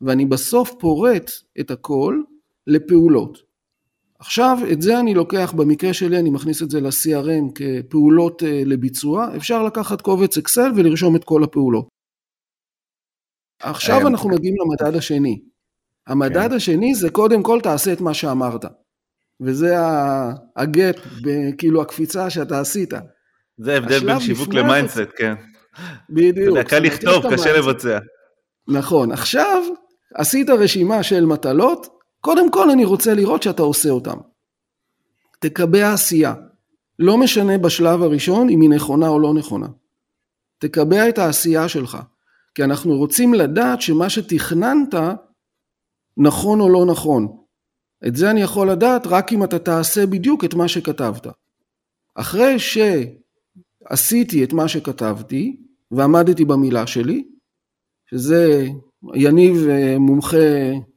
ואני 0.00 0.26
בסוף 0.26 0.74
פורט 0.78 1.30
את 1.60 1.70
הכל 1.70 2.20
לפעולות. 2.66 3.38
עכשיו 4.18 4.58
את 4.72 4.82
זה 4.82 5.00
אני 5.00 5.14
לוקח, 5.14 5.52
במקרה 5.56 5.92
שלי 5.92 6.18
אני 6.18 6.30
מכניס 6.30 6.62
את 6.62 6.70
זה 6.70 6.80
ל-CRM 6.80 7.52
כפעולות 7.54 8.42
אה, 8.42 8.62
לביצוע, 8.66 9.36
אפשר 9.36 9.62
לקחת 9.62 10.00
קובץ 10.00 10.38
אקסל 10.38 10.70
ולרשום 10.76 11.16
את 11.16 11.24
כל 11.24 11.44
הפעולות. 11.44 11.88
עכשיו 13.62 14.06
אנחנו 14.08 14.28
מגיעים 14.28 14.54
למדד 14.60 14.96
השני. 14.96 15.40
המדד 16.06 16.48
כן. 16.48 16.52
השני 16.52 16.94
זה 16.94 17.10
קודם 17.10 17.42
כל 17.42 17.60
תעשה 17.62 17.92
את 17.92 18.00
מה 18.00 18.14
שאמרת. 18.14 18.64
וזה 19.40 19.74
ה 20.56 20.64
gap, 20.64 20.96
כאילו 21.58 21.82
הקפיצה 21.82 22.30
שאתה 22.30 22.60
עשית. 22.60 22.92
זה 23.58 23.74
ההבדל 23.74 24.06
בין 24.06 24.20
שיווק 24.20 24.54
ל 24.54 24.59
mindset, 24.59 24.98
כן. 25.16 25.34
בדיוק. 26.10 26.36
אתה 26.36 26.46
יודע, 26.46 26.62
קל 26.62 26.78
לכתוב, 26.78 27.34
קשה 27.34 27.58
לבצע. 27.58 27.98
נכון. 28.68 29.12
עכשיו, 29.12 29.62
עשית 30.14 30.50
רשימה 30.50 31.02
של 31.02 31.26
מטלות, 31.26 31.86
קודם 32.20 32.50
כל 32.50 32.70
אני 32.70 32.84
רוצה 32.84 33.14
לראות 33.14 33.42
שאתה 33.42 33.62
עושה 33.62 33.90
אותן. 33.90 34.16
תקבע 35.38 35.92
עשייה. 35.92 36.34
לא 36.98 37.18
משנה 37.18 37.58
בשלב 37.58 38.02
הראשון 38.02 38.48
אם 38.48 38.60
היא 38.60 38.70
נכונה 38.70 39.08
או 39.08 39.18
לא 39.18 39.34
נכונה. 39.34 39.66
תקבע 40.58 41.08
את 41.08 41.18
העשייה 41.18 41.68
שלך. 41.68 41.98
כי 42.58 42.64
אנחנו 42.64 42.96
רוצים 42.96 43.34
לדעת 43.34 43.80
שמה 43.82 44.10
שתכננת 44.10 44.94
נכון 46.16 46.60
או 46.60 46.68
לא 46.68 46.86
נכון. 46.86 47.28
את 48.06 48.16
זה 48.16 48.30
אני 48.30 48.42
יכול 48.42 48.70
לדעת 48.70 49.06
רק 49.06 49.32
אם 49.32 49.44
אתה 49.44 49.58
תעשה 49.58 50.06
בדיוק 50.06 50.44
את 50.44 50.54
מה 50.54 50.68
שכתבת. 50.68 51.26
אחרי 52.14 52.58
ש... 52.58 52.78
עשיתי 53.84 54.44
את 54.44 54.52
מה 54.52 54.68
שכתבתי 54.68 55.56
ועמדתי 55.90 56.44
במילה 56.44 56.86
שלי, 56.86 57.24
שזה 58.10 58.66
יניב 59.14 59.68
אה, 59.68 59.98
מומחה 59.98 60.36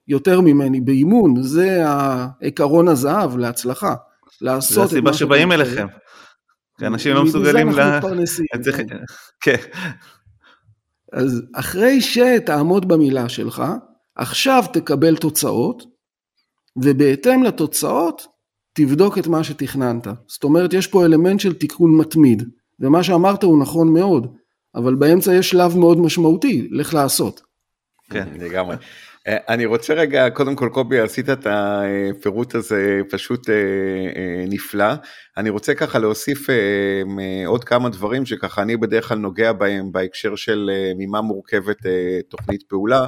יותר 0.07 0.41
ממני 0.41 0.81
באימון, 0.81 1.43
זה 1.43 1.87
העקרון 1.87 2.87
הזהב 2.87 3.37
להצלחה. 3.37 3.95
לעשות 4.41 4.77
את 4.77 4.79
מה 4.79 4.87
זה 4.87 4.95
הסיבה 4.95 5.13
שבאים 5.13 5.51
אליכם. 5.51 5.87
כי 6.79 6.87
אנשים 6.87 7.15
לא 7.15 7.23
מסוגלים 7.23 7.69
ל... 7.69 7.99
כן. 9.41 9.55
אז 11.13 11.41
אחרי 11.53 12.01
שתעמוד 12.01 12.87
במילה 12.87 13.29
שלך, 13.29 13.63
עכשיו 14.15 14.63
תקבל 14.73 15.15
תוצאות, 15.15 15.83
ובהתאם 16.75 17.43
לתוצאות 17.43 18.27
תבדוק 18.73 19.17
את 19.17 19.27
מה 19.27 19.43
שתכננת. 19.43 20.07
זאת 20.27 20.43
אומרת, 20.43 20.73
יש 20.73 20.87
פה 20.87 21.05
אלמנט 21.05 21.39
של 21.39 21.53
תיקון 21.53 21.97
מתמיד, 21.97 22.43
ומה 22.79 23.03
שאמרת 23.03 23.43
הוא 23.43 23.61
נכון 23.61 23.93
מאוד, 23.93 24.27
אבל 24.75 24.95
באמצע 24.95 25.33
יש 25.33 25.49
שלב 25.49 25.77
מאוד 25.77 25.99
משמעותי, 25.99 26.67
לך 26.71 26.93
לעשות. 26.93 27.41
כן, 28.09 28.27
לגמרי. 28.39 28.75
אה, 29.27 29.37
אני 29.49 29.65
רוצה 29.65 29.93
רגע, 29.93 30.29
קודם 30.29 30.55
כל 30.55 30.69
קובי, 30.73 30.99
עשית 30.99 31.29
את 31.29 31.47
הפירוט 31.49 32.55
הזה 32.55 33.01
פשוט 33.09 33.49
אה, 33.49 33.55
אה, 34.15 34.45
נפלא. 34.47 34.93
אני 35.37 35.49
רוצה 35.49 35.73
ככה 35.73 35.99
להוסיף 35.99 36.47
עוד 37.45 37.63
כמה 37.63 37.89
דברים 37.89 38.25
שככה 38.25 38.61
אני 38.61 38.77
בדרך 38.77 39.07
כלל 39.07 39.17
נוגע 39.17 39.53
בהם 39.53 39.91
בהקשר 39.91 40.35
של 40.35 40.69
ממה 40.97 41.21
מורכבת 41.21 41.77
תוכנית 42.29 42.63
פעולה. 42.63 43.07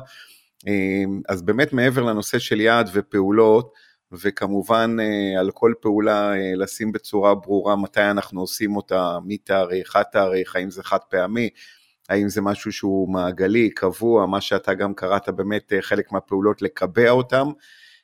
אז 1.30 1.42
באמת 1.42 1.74
מעבר 1.74 2.04
לנושא 2.04 2.40
של 2.40 2.62
יעד 2.62 2.90
ופעולות, 2.94 3.74
וכמובן 4.12 4.98
על 5.40 5.52
כל 5.52 5.74
פעולה 5.82 6.34
לשים 6.56 6.92
בצורה 6.92 7.36
ברורה 7.36 7.76
מתי 7.76 8.02
אנחנו 8.02 8.42
עושים 8.42 8.76
אותה, 8.76 9.18
מי 9.26 9.38
תאריך, 9.38 9.96
עד 9.96 10.06
תאריך, 10.12 10.56
האם 10.56 10.72
זה 10.72 10.84
חד 10.84 10.98
פעמי, 11.10 11.50
האם 12.10 12.30
זה 12.30 12.42
משהו 12.42 12.72
שהוא 12.72 13.14
מעגלי, 13.14 13.70
קבוע, 13.70 14.26
מה 14.26 14.42
שאתה 14.42 14.74
גם 14.74 14.94
קראת 14.94 15.30
באמת 15.30 15.74
אה, 15.74 15.82
חלק 15.82 16.12
מהפעולות 16.12 16.62
לקבע 16.62 17.10
אותם. 17.10 17.48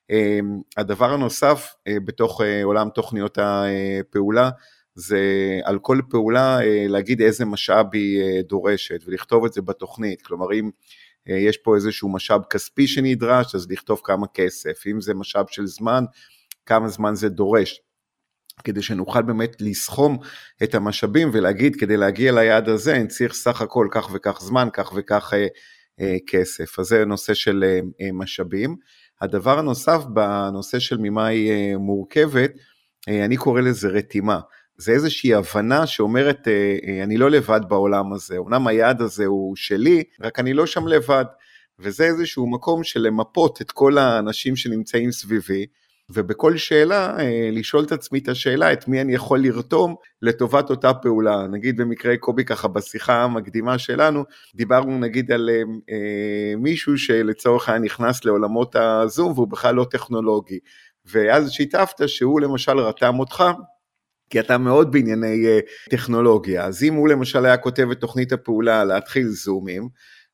אמ, 0.09 0.61
הדבר 0.77 1.13
הנוסף 1.13 1.73
אה, 1.87 1.99
בתוך 2.05 2.41
אה, 2.41 2.63
עולם 2.63 2.89
תוכניות 2.89 3.37
הפעולה 3.41 4.49
זה 4.95 5.19
על 5.63 5.79
כל 5.79 5.99
פעולה 6.09 6.59
להגיד 6.87 7.21
איזה 7.21 7.45
משאב 7.45 7.85
היא 7.93 8.41
דורשת 8.41 8.99
ולכתוב 9.05 9.45
את 9.45 9.53
זה 9.53 9.61
בתוכנית, 9.61 10.21
כלומר 10.21 10.53
אם 10.53 10.69
יש 11.25 11.57
פה 11.57 11.75
איזשהו 11.75 12.09
משאב 12.09 12.41
כספי 12.49 12.87
שנדרש 12.87 13.55
אז 13.55 13.71
לכתוב 13.71 14.01
כמה 14.03 14.27
כסף, 14.27 14.83
אם 14.87 15.01
זה 15.01 15.13
משאב 15.13 15.45
של 15.49 15.65
זמן, 15.65 16.03
כמה 16.65 16.87
זמן 16.87 17.15
זה 17.15 17.29
דורש. 17.29 17.81
כדי 18.63 18.81
שנוכל 18.81 19.21
באמת 19.21 19.55
לסכום 19.59 20.17
את 20.63 20.75
המשאבים 20.75 21.29
ולהגיד 21.33 21.75
כדי 21.75 21.97
להגיע 21.97 22.31
ליעד 22.31 22.69
הזה 22.69 22.95
אני 22.95 23.07
צריך 23.07 23.33
סך 23.33 23.61
הכל 23.61 23.87
כך 23.91 24.09
וכך 24.13 24.41
זמן, 24.41 24.67
כך 24.73 24.93
וכך 24.95 25.33
אה, 25.33 25.47
אה, 26.01 26.17
כסף. 26.27 26.79
אז 26.79 26.85
זה 26.85 27.05
נושא 27.05 27.33
של 27.33 27.63
אה, 27.63 27.79
אה, 28.01 28.11
משאבים. 28.13 28.75
הדבר 29.21 29.59
הנוסף 29.59 30.03
בנושא 30.13 30.79
של 30.79 30.97
ממה 30.97 31.27
היא 31.27 31.51
אה, 31.51 31.77
מורכבת, 31.77 32.51
אה, 33.09 33.25
אני 33.25 33.37
קורא 33.37 33.61
לזה 33.61 33.87
רתימה. 33.87 34.39
זה 34.77 34.91
איזושהי 34.91 35.33
הבנה 35.33 35.87
שאומרת, 35.87 36.47
אה, 36.47 36.77
אה, 36.87 37.03
אני 37.03 37.17
לא 37.17 37.31
לבד 37.31 37.61
בעולם 37.67 38.13
הזה, 38.13 38.37
אמנם 38.37 38.67
היעד 38.67 39.01
הזה 39.01 39.25
הוא 39.25 39.55
שלי, 39.55 40.03
רק 40.21 40.39
אני 40.39 40.53
לא 40.53 40.65
שם 40.65 40.87
לבד. 40.87 41.25
וזה 41.79 42.03
איזשהו 42.03 42.51
מקום 42.51 42.83
של 42.83 42.99
למפות 42.99 43.61
את 43.61 43.71
כל 43.71 43.97
האנשים 43.97 44.55
שנמצאים 44.55 45.11
סביבי, 45.11 45.65
ובכל 46.09 46.57
שאלה 46.57 47.19
אה, 47.19 47.49
לשאול 47.51 47.83
את 47.83 47.91
עצמי 47.91 48.19
את 48.19 48.27
השאלה 48.27 48.73
את 48.73 48.87
מי 48.87 49.01
אני 49.01 49.13
יכול 49.13 49.39
לרתום 49.39 49.95
לטובת 50.21 50.69
אותה 50.69 50.93
פעולה. 50.93 51.47
נגיד 51.47 51.77
במקרה 51.77 52.17
קובי 52.17 52.45
ככה 52.45 52.67
בשיחה 52.67 53.23
המקדימה 53.23 53.77
שלנו, 53.77 54.23
דיברנו 54.55 54.99
נגיד 54.99 55.31
על 55.31 55.49
אה, 55.49 55.61
אה 55.89 56.55
מישהו 56.57 56.97
שלצורך 56.97 57.69
העניין 57.69 57.85
נכנס 57.85 58.25
לעולמות 58.25 58.75
הזום 58.75 59.31
והוא 59.31 59.47
בכלל 59.47 59.75
לא 59.75 59.85
טכנולוגי, 59.91 60.59
ואז 61.05 61.51
שיתפת 61.51 62.09
שהוא 62.09 62.41
למשל 62.41 62.79
רתם 62.79 63.19
אותך 63.19 63.43
כי 64.29 64.39
אתה 64.39 64.57
מאוד 64.57 64.91
בענייני 64.91 65.47
אה, 65.47 65.59
טכנולוגיה, 65.89 66.65
אז 66.65 66.83
אם 66.83 66.93
הוא 66.93 67.09
למשל 67.09 67.45
היה 67.45 67.57
כותב 67.57 67.87
את 67.91 67.99
תוכנית 67.99 68.31
הפעולה 68.31 68.83
להתחיל 68.83 69.27
זומים, 69.27 69.89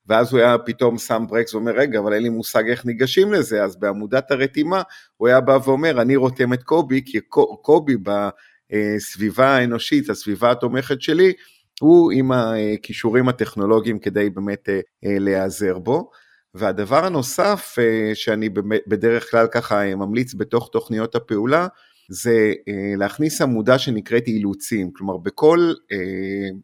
ואז 0.08 0.34
הוא 0.34 0.39
היה 0.39 0.58
פתאום 0.58 0.98
שם 0.98 1.26
ברקס 1.30 1.54
ואומר, 1.54 1.72
רגע, 1.72 2.00
אבל 2.00 2.13
אין 2.13 2.24
לי 2.24 2.30
מושג 2.30 2.70
איך 2.70 2.86
ניגשים 2.86 3.34
לזה, 3.34 3.63
אז 3.63 3.76
בעמודת 3.76 4.32
הרתימה 4.32 4.82
הוא 5.18 5.28
היה 5.28 5.41
בא 5.41 5.60
ואומר, 5.65 6.02
אני 6.02 6.15
רותם 6.15 6.54
את 6.54 6.63
קובי, 6.63 7.02
כי 7.06 7.20
קובי 7.62 7.96
בסביבה 7.98 9.48
האנושית, 9.48 10.10
הסביבה 10.10 10.52
התומכת 10.52 11.02
שלי, 11.02 11.34
הוא 11.82 12.12
עם 12.12 12.32
הכישורים 12.32 13.30
הטכנולוגיים 13.30 14.00
כדי 14.00 14.30
באמת 14.30 14.70
אה, 14.70 14.80
אה, 15.06 15.20
להיעזר 15.20 15.80
בו. 15.80 16.10
והדבר 16.54 17.06
הנוסף 17.06 17.76
אה, 17.80 18.12
שאני 18.15 18.50
בדרך 18.88 19.32
כלל 19.32 19.48
ככה 19.48 19.96
ממליץ 19.96 20.34
בתוך 20.34 20.70
תוכניות 20.72 21.15
הפעולה, 21.15 21.68
זה 22.10 22.54
להכניס 22.98 23.41
עמודה 23.41 23.80
שנקראת 23.80 24.28
אילוצים, 24.28 24.91
כלומר 24.94 25.18
בכל 25.18 25.74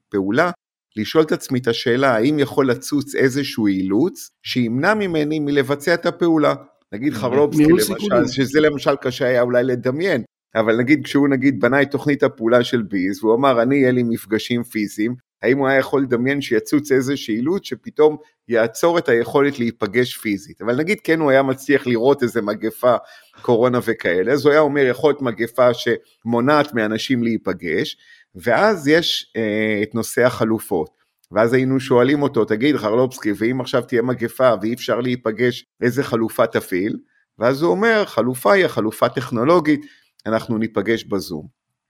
פעולה 0.10 0.52
לשאול 0.96 1.24
את 1.24 1.32
עצמי 1.32 1.60
את 1.60 1.68
השאלה 1.68 2.16
האם 2.16 2.40
יכול 2.40 2.70
לצוץ 2.70 3.16
איזשהו 3.16 3.68
אילוץ 3.68 4.30
שימנע 4.44 4.94
ממני 4.94 5.40
מלבצע 5.40 5.94
את 5.94 6.06
הפעולה. 6.06 6.54
נגיד 6.92 7.14
חרלובסקי 7.14 7.64
למשל, 7.64 8.28
שזה 8.28 8.60
למשל 8.60 8.96
קשה 8.96 9.26
היה 9.26 9.42
אולי 9.42 9.64
לדמיין, 9.64 10.24
אבל 10.56 10.78
נגיד 10.78 11.04
כשהוא 11.04 11.28
נגיד 11.28 11.60
בנה 11.60 11.82
את 11.82 11.92
תוכנית 11.92 12.24
הפעולה 12.24 12.64
של 12.64 12.82
ביז, 12.82 13.24
והוא 13.24 13.36
אמר 13.36 13.62
אני 13.62 13.76
יהיה 13.76 13.92
לי 13.92 14.04
מפגשים 14.04 14.64
פיזיים, 14.64 15.16
האם 15.42 15.58
הוא 15.58 15.68
היה 15.68 15.80
יכול 15.80 16.02
לדמיין 16.02 16.42
שיצוץ 16.42 16.92
איזשהו 16.92 17.34
אילוץ 17.34 17.66
שפתאום 17.66 18.18
יעצור 18.48 18.98
את 18.98 19.10
היכולת 19.10 19.60
להיפגש 19.60 20.18
פיזית. 20.18 20.62
אבל 20.62 20.76
נגיד 20.76 20.98
כן 21.04 21.20
הוא 21.20 21.32
היה 21.32 21.44
מצליח 21.44 21.88
לראות 21.88 22.24
איזה 22.24 22.42
מגפה, 22.42 22.96
קורונה 23.42 23.80
וכאלה, 23.86 24.32
אז 24.32 24.46
הוא 24.46 24.52
היה 24.52 24.62
אומר 24.62 24.86
יכול 24.86 25.10
להיות 25.10 25.22
מגפה 25.22 25.70
שמונעת 25.74 26.74
מאנשים 26.74 27.24
להיפגש, 27.24 27.98
ואז 28.36 28.88
יש 28.88 29.34
אה, 29.38 29.80
את 29.84 29.96
נושא 29.96 30.26
החלופות. 30.26 31.02
ואז 31.32 31.54
היינו 31.54 31.80
שואלים 31.80 32.22
אותו, 32.22 32.46
תגיד 32.46 32.78
חרלובסקי, 32.78 33.34
ואם 33.38 33.62
עכשיו 33.62 33.82
תהיה 33.82 34.02
מגפה 34.02 34.54
ואי 34.62 34.74
אפשר 34.74 35.00
להיפגש, 35.00 35.66
איזה 35.82 36.04
חלופה 36.04 36.48
תפעיל? 36.48 36.98
ואז 37.40 37.62
הוא 37.62 37.72
אומר, 37.72 38.04
חלופה 38.06 38.54
היא 38.54 38.66
החלופה 38.66 39.10
טכנולוגית, 39.10 39.82
אנחנו 40.26 40.58
ניפגש 40.58 41.04
בזום. 41.04 41.48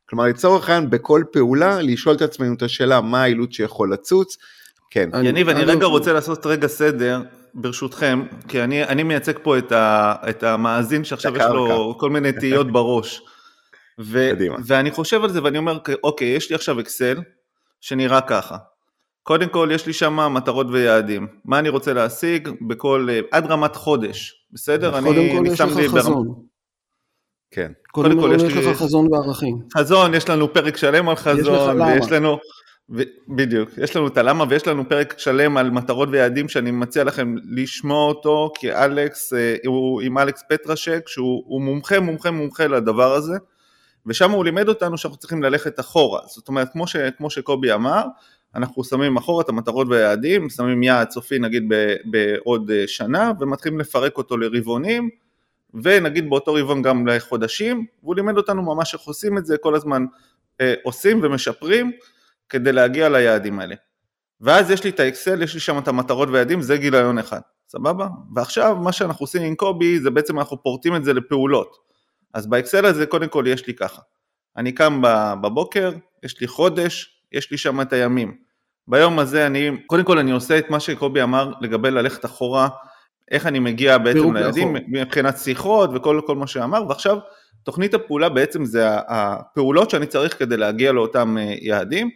כלומר, 0.10 0.26
לצורך 0.26 0.70
העניין, 0.70 0.90
בכל 0.90 1.24
פעולה, 1.32 1.82
לשאול 1.82 2.16
את 2.16 2.22
עצמנו 2.22 2.54
את 2.54 2.62
השאלה, 2.62 3.02
מה 3.02 3.24
העילות 3.24 3.54
שיכול 3.54 3.94
לצוץ? 3.94 4.38
כן. 4.92 5.10
יניב, 5.24 5.50
אני, 5.50 5.64
אני 5.64 5.72
רגע 5.72 5.86
רוצה 5.86 6.14
לעשות 6.14 6.46
רגע 6.46 6.68
סדר, 6.68 7.22
ברשותכם, 7.54 8.24
כי 8.48 8.64
אני, 8.64 8.84
אני 8.84 9.04
מייצג 9.04 9.34
פה 9.44 9.58
את, 9.58 9.72
ה, 9.72 10.16
את 10.30 10.44
המאזין 10.44 11.04
שעכשיו 11.04 11.38
יש 11.38 11.44
לו 11.44 11.98
כל 12.00 12.10
מיני 12.10 12.32
תהיות 12.32 12.72
בראש. 12.72 13.22
ו- 14.04 14.32
ואני 14.66 14.92
חושב 14.92 15.24
על 15.24 15.30
זה 15.30 15.44
ואני 15.44 15.58
אומר, 15.58 15.78
אוקיי, 16.04 16.28
יש 16.28 16.50
לי 16.50 16.56
עכשיו 16.56 16.80
אקסל 16.80 17.18
שנראה 17.82 18.22
ככה. 18.22 18.58
קודם 19.24 19.50
כל 19.50 19.70
יש 19.72 19.88
לי 19.88 19.94
שם 19.94 20.34
מטרות 20.34 20.68
ויעדים, 20.70 21.28
מה 21.46 21.60
אני 21.60 21.70
רוצה 21.70 21.94
להשיג 21.94 22.50
בכל, 22.68 23.08
אה, 23.10 23.20
עד 23.32 23.46
רמת 23.52 23.76
חודש, 23.76 24.46
בסדר? 24.52 24.92
קודם 24.92 25.08
אני, 25.08 25.32
כל 25.32 25.38
אני 25.38 25.50
יש 25.50 25.62
לך 25.62 25.70
חזון. 25.70 26.28
ברמ... 26.28 26.34
כן. 27.52 27.72
קודם, 27.92 28.10
קודם 28.10 28.22
כל 28.22 28.36
יש 28.36 28.56
לי... 28.56 28.72
לך 28.72 28.78
חזון 28.78 29.14
וערכים. 29.14 29.60
חזון, 29.78 30.14
יש 30.14 30.30
לנו 30.30 30.54
פרק 30.54 30.78
שלם 30.78 31.10
על 31.10 31.16
חזון, 31.16 31.82
ויש 31.82 32.12
לנו... 32.12 32.38
ו... 32.90 33.02
בדיוק, 33.36 33.70
יש 33.78 33.96
לנו 33.96 34.08
את 34.08 34.18
הלמה 34.18 34.46
ויש 34.50 34.68
לנו 34.68 34.90
פרק 34.90 35.14
שלם 35.18 35.58
על 35.58 35.72
מטרות 35.72 36.10
ויעדים 36.12 36.50
שאני 36.50 36.72
מציע 36.72 37.04
לכם 37.04 37.36
לשמוע 37.44 38.08
אותו, 38.08 38.52
כי 38.56 38.74
אלכס, 38.74 39.34
אה, 39.34 39.56
הוא 39.66 40.02
עם 40.02 40.18
אלכס 40.18 40.44
פטרשק, 40.50 41.04
שהוא 41.08 41.62
מומחה, 41.62 42.00
מומחה, 42.00 42.32
מומחה 42.32 42.68
לדבר 42.68 43.14
הזה. 43.14 43.38
ושם 44.06 44.32
הוא 44.32 44.46
לימד 44.46 44.68
אותנו 44.68 44.98
שאנחנו 44.98 45.18
צריכים 45.18 45.44
ללכת 45.44 45.80
אחורה, 45.80 46.22
זאת 46.28 46.48
אומרת 46.48 46.70
כמו, 46.72 46.88
ש, 46.88 46.96
כמו 46.96 47.30
שקובי 47.30 47.74
אמר, 47.74 48.04
אנחנו 48.56 48.84
שמים 48.84 49.18
אחורה 49.18 49.44
את 49.44 49.50
המטרות 49.50 49.88
והיעדים, 49.90 50.50
שמים 50.50 50.84
יעד 50.84 51.10
סופי 51.10 51.40
נגיד 51.40 51.64
בעוד 52.06 52.72
אה, 52.72 52.84
שנה 52.88 53.32
ומתחילים 53.40 53.80
לפרק 53.80 54.18
אותו 54.18 54.38
לרבעונים 54.38 55.10
ונגיד 55.74 56.30
באותו 56.30 56.54
רבעון 56.54 56.82
גם 56.82 57.08
לחודשים 57.08 57.86
והוא 58.04 58.16
לימד 58.16 58.38
אותנו 58.38 58.62
ממש 58.62 58.94
איך 58.94 59.02
עושים 59.02 59.38
את 59.38 59.46
זה, 59.46 59.58
כל 59.58 59.76
הזמן 59.76 60.06
אה, 60.62 60.74
עושים 60.84 61.20
ומשפרים 61.24 61.92
כדי 62.50 62.72
להגיע 62.72 63.10
ליעדים 63.10 63.60
האלה. 63.60 63.76
ואז 64.42 64.72
יש 64.72 64.84
לי 64.84 64.90
את 64.90 65.00
האקסל, 65.00 65.44
יש 65.44 65.54
לי 65.54 65.60
שם 65.60 65.78
את 65.78 65.88
המטרות 65.88 66.30
והיעדים, 66.30 66.62
זה 66.62 66.78
גיליון 66.78 67.18
אחד, 67.18 67.40
סבבה? 67.68 68.08
ועכשיו 68.36 68.76
מה 68.76 68.92
שאנחנו 68.92 69.24
עושים 69.24 69.42
עם 69.42 69.56
קובי 69.56 70.00
זה 70.00 70.10
בעצם 70.10 70.40
אנחנו 70.40 70.64
פורטים 70.64 70.96
את 70.96 71.04
זה 71.04 71.14
לפעולות. 71.14 71.91
אז 72.34 72.48
באקסל 72.48 72.86
הזה 72.86 73.06
קודם 73.06 73.28
כל 73.28 73.44
יש 73.48 73.68
לי 73.68 73.74
ככה, 73.74 74.02
אני 74.58 74.72
קם 74.72 75.02
בבוקר, 75.42 75.92
יש 76.24 76.42
לי 76.42 76.48
חודש, 76.48 77.22
יש 77.32 77.52
לי 77.52 77.58
שם 77.58 77.82
את 77.82 77.94
הימים. 77.94 78.38
ביום 78.88 79.20
הזה 79.20 79.48
אני, 79.48 79.72
קודם 79.88 80.04
כל 80.04 80.18
אני 80.18 80.32
עושה 80.32 80.58
את 80.58 80.70
מה 80.70 80.80
שקובי 80.80 81.22
אמר 81.24 81.54
לגבי 81.62 81.92
ללכת 81.92 82.26
אחורה, 82.26 82.70
איך 83.32 83.46
אני 83.48 83.60
מגיע 83.60 83.98
בעצם 83.98 84.34
לילדים 84.36 84.76
מבחינת 84.88 85.38
שיחות 85.38 85.90
וכל 85.94 86.22
כל 86.26 86.36
מה 86.36 86.48
שאמר, 86.48 86.84
ועכשיו 86.90 87.18
תוכנית 87.64 87.94
הפעולה 87.94 88.30
בעצם 88.30 88.66
זה 88.66 88.86
הפעולות 89.08 89.90
שאני 89.90 90.08
צריך 90.08 90.40
כדי 90.40 90.58
להגיע 90.58 90.92
לאותם 90.92 91.38
אה, 91.38 91.56
יעדים, 91.62 92.10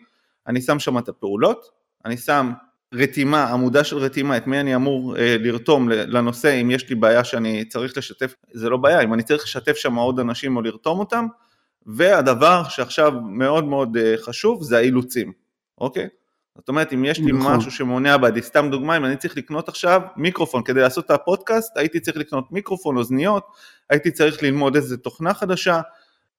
אני 0.48 0.62
שם 0.62 0.80
שם 0.80 0.98
את 0.98 1.10
הפעולות, 1.10 1.66
אני 2.06 2.18
שם 2.18 2.52
רתימה, 2.96 3.44
עמודה 3.44 3.84
של 3.84 3.98
רתימה, 3.98 4.38
את 4.38 4.48
מי 4.48 4.60
אני 4.60 4.76
אמור 4.76 5.18
אה, 5.18 5.36
לרתום 5.40 5.90
לנושא, 5.90 6.62
אם 6.62 6.72
יש 6.72 6.90
לי 6.90 6.96
בעיה 6.96 7.24
שאני 7.24 7.66
צריך 7.66 7.98
לשתף, 7.98 8.36
זה 8.52 8.70
לא 8.70 8.78
בעיה, 8.78 9.02
אם 9.02 9.14
אני 9.14 9.24
צריך 9.24 9.44
לשתף 9.44 9.76
שם 9.76 9.96
עוד 9.96 10.20
אנשים 10.20 10.58
או 10.58 10.62
לרתום 10.62 11.00
אותם, 11.00 11.26
והדבר 11.86 12.64
שעכשיו 12.70 13.12
מאוד 13.22 13.66
מאוד 13.66 13.98
אה, 13.98 14.16
חשוב 14.18 14.64
זה 14.64 14.78
האילוצים, 14.78 15.32
אוקיי? 15.78 16.08
זאת 16.58 16.70
אומרת, 16.70 16.94
אם 16.94 17.06
יש 17.06 17.20
לי 17.20 17.32
נכון. 17.32 17.56
משהו 17.56 17.72
שמונע 17.72 18.18
בעדי, 18.18 18.42
סתם 18.42 18.68
דוגמה, 18.72 18.98
אם 18.98 19.06
אני 19.06 19.18
צריך 19.18 19.38
לקנות 19.38 19.70
עכשיו 19.70 20.02
מיקרופון 20.18 20.64
כדי 20.64 20.82
לעשות 20.82 21.06
את 21.06 21.12
הפודקאסט, 21.12 21.78
הייתי 21.78 22.00
צריך 22.00 22.18
לקנות 22.18 22.52
מיקרופון, 22.52 22.98
אוזניות, 22.98 23.44
הייתי 23.90 24.12
צריך 24.12 24.44
ללמוד 24.44 24.76
איזה 24.76 24.98
תוכנה 24.98 25.34
חדשה, 25.34 25.82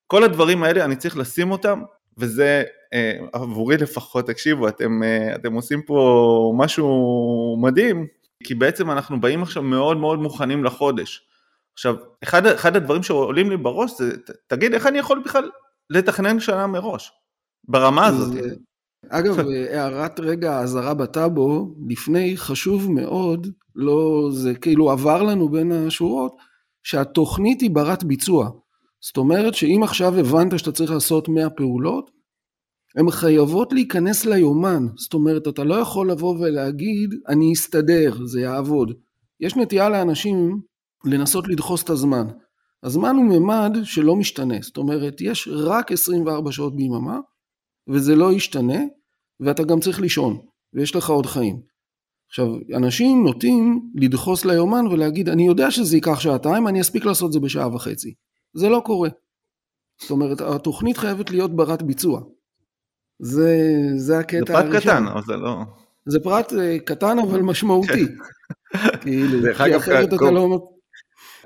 כל 0.06 0.24
הדברים 0.24 0.62
האלה 0.62 0.84
אני 0.84 0.96
צריך 0.96 1.16
לשים 1.16 1.50
אותם, 1.50 1.82
וזה 2.18 2.64
עבורי 3.32 3.76
לפחות, 3.76 4.26
תקשיבו, 4.26 4.68
אתם, 4.68 5.02
אה, 5.02 5.34
אתם 5.34 5.52
עושים 5.52 5.82
פה 5.82 6.52
משהו 6.56 7.58
מדהים, 7.62 8.06
כי 8.44 8.54
בעצם 8.54 8.90
אנחנו 8.90 9.20
באים 9.20 9.42
עכשיו 9.42 9.62
מאוד 9.62 9.96
מאוד 9.96 10.18
מוכנים 10.18 10.64
לחודש. 10.64 11.26
עכשיו, 11.74 11.94
אחד, 12.22 12.46
אחד 12.46 12.76
הדברים 12.76 13.02
שעולים 13.02 13.50
לי 13.50 13.56
בראש 13.56 13.90
זה, 13.98 14.12
תגיד, 14.46 14.74
איך 14.74 14.86
אני 14.86 14.98
יכול 14.98 15.22
בכלל 15.24 15.50
לתכנן 15.90 16.40
שנה 16.40 16.66
מראש, 16.66 17.12
ברמה 17.68 18.06
הזאת? 18.06 18.34
אגב, 19.08 19.38
הערת 19.70 20.20
רגע 20.20 20.60
אזהרה 20.60 20.94
בטאבו, 20.94 21.74
לפני 21.88 22.36
חשוב 22.36 22.90
מאוד, 22.90 23.46
לא, 23.74 24.28
זה 24.32 24.54
כאילו 24.54 24.90
עבר 24.90 25.22
לנו 25.22 25.48
בין 25.48 25.72
השורות, 25.72 26.36
שהתוכנית 26.82 27.60
היא 27.60 27.70
ברת 27.70 28.04
ביצוע. 28.04 28.50
זאת 29.00 29.16
אומרת 29.16 29.54
שאם 29.54 29.80
עכשיו 29.82 30.18
הבנת 30.18 30.58
שאתה 30.58 30.72
צריך 30.72 30.90
לעשות 30.90 31.28
100 31.28 31.50
פעולות, 31.50 32.10
הן 32.96 33.10
חייבות 33.10 33.72
להיכנס 33.72 34.24
ליומן. 34.24 34.86
זאת 34.96 35.14
אומרת, 35.14 35.48
אתה 35.48 35.64
לא 35.64 35.74
יכול 35.74 36.10
לבוא 36.10 36.36
ולהגיד, 36.38 37.14
אני 37.28 37.52
אסתדר, 37.52 38.14
זה 38.24 38.40
יעבוד. 38.40 38.92
יש 39.40 39.56
נטייה 39.56 39.88
לאנשים 39.88 40.60
לנסות 41.04 41.48
לדחוס 41.48 41.82
את 41.82 41.90
הזמן. 41.90 42.26
הזמן 42.82 43.16
הוא 43.16 43.24
ממד 43.24 43.76
שלא 43.84 44.16
משתנה. 44.16 44.54
זאת 44.62 44.76
אומרת, 44.76 45.20
יש 45.20 45.48
רק 45.52 45.92
24 45.92 46.52
שעות 46.52 46.76
ביממה, 46.76 47.18
וזה 47.88 48.16
לא 48.16 48.32
ישתנה, 48.32 48.78
ואתה 49.40 49.62
גם 49.62 49.80
צריך 49.80 50.00
לישון, 50.00 50.38
ויש 50.74 50.96
לך 50.96 51.10
עוד 51.10 51.26
חיים. 51.26 51.60
עכשיו, 52.28 52.46
אנשים 52.76 53.24
נוטים 53.24 53.90
לדחוס 53.94 54.44
ליומן 54.44 54.86
ולהגיד, 54.86 55.28
אני 55.28 55.46
יודע 55.46 55.70
שזה 55.70 55.96
ייקח 55.96 56.20
שעתיים, 56.20 56.68
אני 56.68 56.80
אספיק 56.80 57.04
לעשות 57.04 57.32
זה 57.32 57.40
בשעה 57.40 57.74
וחצי. 57.74 58.14
זה 58.54 58.68
לא 58.68 58.82
קורה. 58.84 59.08
זאת 60.00 60.10
אומרת, 60.10 60.40
התוכנית 60.40 60.96
חייבת 60.96 61.30
להיות 61.30 61.56
ברת 61.56 61.82
ביצוע. 61.82 62.20
זה, 63.18 63.58
זה 63.96 64.18
הקטע 64.18 64.58
הראשון. 64.58 64.72
זה 64.72 64.80
פרט 64.80 64.82
קטן, 64.82 65.06
אבל 65.06 65.22
זה 65.26 65.36
לא... 65.36 65.62
זה 66.06 66.20
פרט 66.20 66.52
אה, 66.52 66.78
קטן 66.78 67.18
אבל 67.18 67.40
משמעותי. 67.40 68.06
כאילו, 69.00 69.54
כי 69.54 69.76
אחרת 69.76 70.14
אתה 70.14 70.30
לא... 70.30 70.68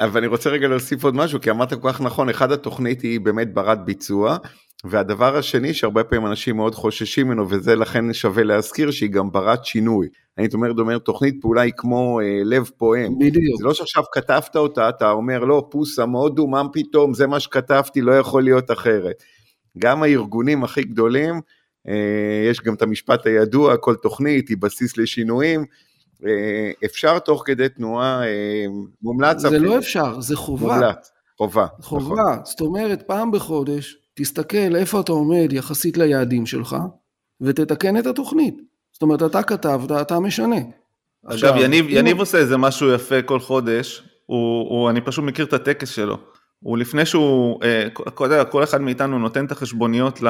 אבל 0.00 0.18
אני 0.18 0.26
רוצה 0.26 0.50
רגע 0.50 0.68
להוסיף 0.68 1.04
עוד 1.04 1.14
משהו, 1.14 1.40
כי 1.40 1.50
אמרת 1.50 1.74
כל 1.74 1.92
כך 1.92 2.00
נכון, 2.00 2.28
אחד 2.28 2.52
התוכנית 2.52 3.02
היא 3.02 3.20
באמת 3.20 3.54
ברת 3.54 3.85
ביצוע, 3.85 4.37
והדבר 4.85 5.37
השני 5.37 5.74
שהרבה 5.74 6.04
פעמים 6.04 6.26
אנשים 6.26 6.56
מאוד 6.56 6.74
חוששים 6.74 7.26
ממנו, 7.26 7.50
וזה 7.50 7.76
לכן 7.76 8.12
שווה 8.12 8.42
להזכיר 8.42 8.90
שהיא 8.90 9.11
גם 9.11 9.30
ברת 9.30 9.64
שינוי. 9.64 10.09
אני 10.38 10.48
אומר, 10.78 10.98
תוכנית 10.98 11.37
פעולה 11.40 11.62
היא 11.62 11.72
כמו 11.76 12.20
אה, 12.20 12.40
לב 12.44 12.70
פועם. 12.76 13.18
בדיוק. 13.18 13.59
זה 13.59 13.64
לא 13.64 13.74
שעכשיו 13.74 14.04
כתבת 14.12 14.56
אותה, 14.56 14.88
אתה 14.88 15.11
אומר, 15.11 15.44
לא, 15.44 15.68
פוסה, 15.70 16.06
מאוד 16.06 16.37
דומם 16.37 16.66
פתאום, 16.72 17.14
זה 17.14 17.26
מה 17.26 17.40
שכתבתי, 17.40 18.00
לא 18.00 18.12
יכול 18.12 18.42
להיות 18.42 18.70
אחרת. 18.70 19.22
גם 19.78 20.02
הארגונים 20.02 20.64
הכי 20.64 20.83
גדולים, 20.83 21.40
יש 22.51 22.61
גם 22.61 22.75
את 22.75 22.83
המשפט 22.83 23.27
הידוע, 23.27 23.77
כל 23.77 23.95
תוכנית 23.95 24.49
היא 24.49 24.57
בסיס 24.61 24.97
לשינויים. 24.97 25.64
אה, 26.27 26.71
אפשר 26.85 27.19
תוך 27.19 27.43
כדי 27.47 27.69
תנועה, 27.69 28.23
אה, 28.27 28.64
מומלץ. 29.03 29.38
זה 29.38 29.49
אפילו. 29.49 29.64
לא 29.64 29.79
אפשר, 29.79 30.21
זה 30.21 30.37
חובה. 30.37 30.75
מומלץ, 30.75 31.11
חובה. 31.38 31.66
חובה, 31.81 32.05
נכון. 32.14 32.45
זאת 32.45 32.61
אומרת, 32.61 33.03
פעם 33.07 33.31
בחודש, 33.31 33.97
תסתכל 34.14 34.77
איפה 34.77 35.01
אתה 35.01 35.12
עומד 35.12 35.53
יחסית 35.53 35.99
ליעדים 35.99 36.47
שלך, 36.47 36.77
ותתקן 37.40 37.97
את 37.97 38.07
התוכנית. 38.07 38.55
זאת 38.93 39.03
אומרת, 39.03 39.23
אתה 39.23 39.43
כתבת, 39.43 39.90
אתה 39.90 40.21
משנה. 40.21 40.57
אגב, 40.57 40.73
עכשיו, 41.25 41.55
יניב. 41.57 41.87
יניב 41.88 42.19
עושה 42.19 42.38
איזה 42.38 42.57
משהו 42.57 42.95
יפה 42.95 43.23
כל 43.23 43.40
חודש, 43.40 44.03
הוא, 44.27 44.69
הוא, 44.69 44.90
אני 44.90 45.01
פשוט 45.01 45.25
מכיר 45.25 45.45
את 45.45 45.53
הטקס 45.53 45.88
שלו. 45.88 46.19
הוא 46.61 46.79
לפני 46.79 47.07
שהוא, 47.07 47.61
אה, 47.64 47.88
כל, 47.92 48.44
כל 48.51 48.64
אחד 48.64 48.81
מאיתנו 48.81 49.18
נותן 49.18 49.46
את 49.46 49.53
החשבוניות 49.53 50.23
ל, 50.23 50.29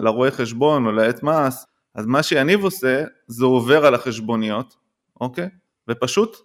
לרואה 0.00 0.30
חשבון 0.30 0.86
או 0.86 0.92
לעט 0.92 1.22
מס, 1.22 1.66
אז 1.94 2.06
מה 2.06 2.22
שיניב 2.22 2.62
עושה, 2.64 3.04
זה 3.26 3.44
עובר 3.44 3.86
על 3.86 3.94
החשבוניות, 3.94 4.76
אוקיי? 5.20 5.48
ופשוט 5.88 6.36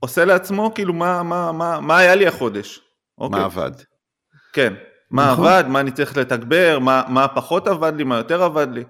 עושה 0.00 0.24
לעצמו 0.24 0.74
כאילו 0.74 0.94
מה, 0.94 1.22
מה, 1.22 1.52
מה, 1.52 1.80
מה 1.80 1.98
היה 1.98 2.14
לי 2.14 2.26
החודש. 2.26 2.80
אוקיי? 3.18 3.40
מה 3.40 3.44
עבד. 3.44 3.70
כן, 4.52 4.74
מה 5.10 5.32
נכון. 5.32 5.46
עבד, 5.46 5.64
מה 5.68 5.80
אני 5.80 5.90
צריך 5.90 6.16
לתגבר, 6.16 6.78
מה, 6.78 7.02
מה 7.08 7.28
פחות 7.28 7.68
עבד 7.68 7.92
לי, 7.96 8.04
מה 8.04 8.16
יותר 8.16 8.42
עבד 8.42 8.68
לי. 8.72 8.84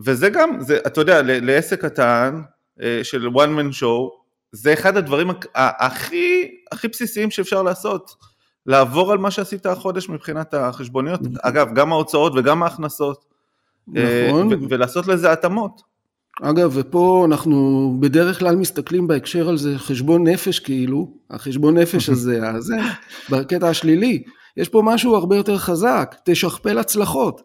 וזה 0.00 0.30
גם, 0.30 0.60
זה, 0.60 0.78
אתה 0.86 1.00
יודע, 1.00 1.20
לעסק 1.24 1.84
קטן 1.84 2.40
אה, 2.82 3.00
של 3.02 3.26
one 3.26 3.58
man 3.58 3.80
show, 3.80 4.10
זה 4.52 4.72
אחד 4.72 4.96
הדברים 4.96 5.30
הכי, 5.54 6.50
הכי 6.72 6.88
בסיסיים 6.88 7.30
שאפשר 7.30 7.62
לעשות. 7.62 8.10
לעבור 8.66 9.12
על 9.12 9.18
מה 9.18 9.30
שעשית 9.30 9.66
החודש 9.66 10.08
מבחינת 10.08 10.54
החשבוניות, 10.54 11.20
נכון. 11.22 11.36
אגב, 11.42 11.74
גם 11.74 11.92
ההוצאות 11.92 12.32
וגם 12.36 12.62
ההכנסות, 12.62 13.24
אה, 13.96 14.26
נכון. 14.28 14.52
ולעשות 14.68 15.06
לזה 15.06 15.32
התאמות. 15.32 15.82
אגב, 16.42 16.70
ופה 16.74 17.24
אנחנו 17.28 17.92
בדרך 18.00 18.38
כלל 18.38 18.56
מסתכלים 18.56 19.06
בהקשר 19.06 19.48
על 19.48 19.56
זה 19.56 19.78
חשבון 19.78 20.28
נפש 20.28 20.58
כאילו, 20.58 21.14
החשבון 21.30 21.78
נפש 21.78 22.08
הזה, 22.08 22.48
הזה, 22.56 22.76
בקטע 23.30 23.68
השלילי, 23.68 24.22
יש 24.56 24.68
פה 24.68 24.82
משהו 24.84 25.16
הרבה 25.16 25.36
יותר 25.36 25.58
חזק, 25.58 26.16
תשכפל 26.24 26.78
הצלחות. 26.78 27.42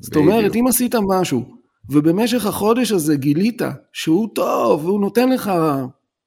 זאת 0.00 0.16
אומרת, 0.16 0.56
אם 0.56 0.66
עשית 0.68 0.94
משהו, 1.08 1.44
ובמשך 1.90 2.46
החודש 2.46 2.92
הזה 2.92 3.16
גילית 3.16 3.62
שהוא 3.92 4.28
טוב, 4.34 4.84
והוא 4.84 5.00
נותן 5.00 5.28
לך 5.28 5.52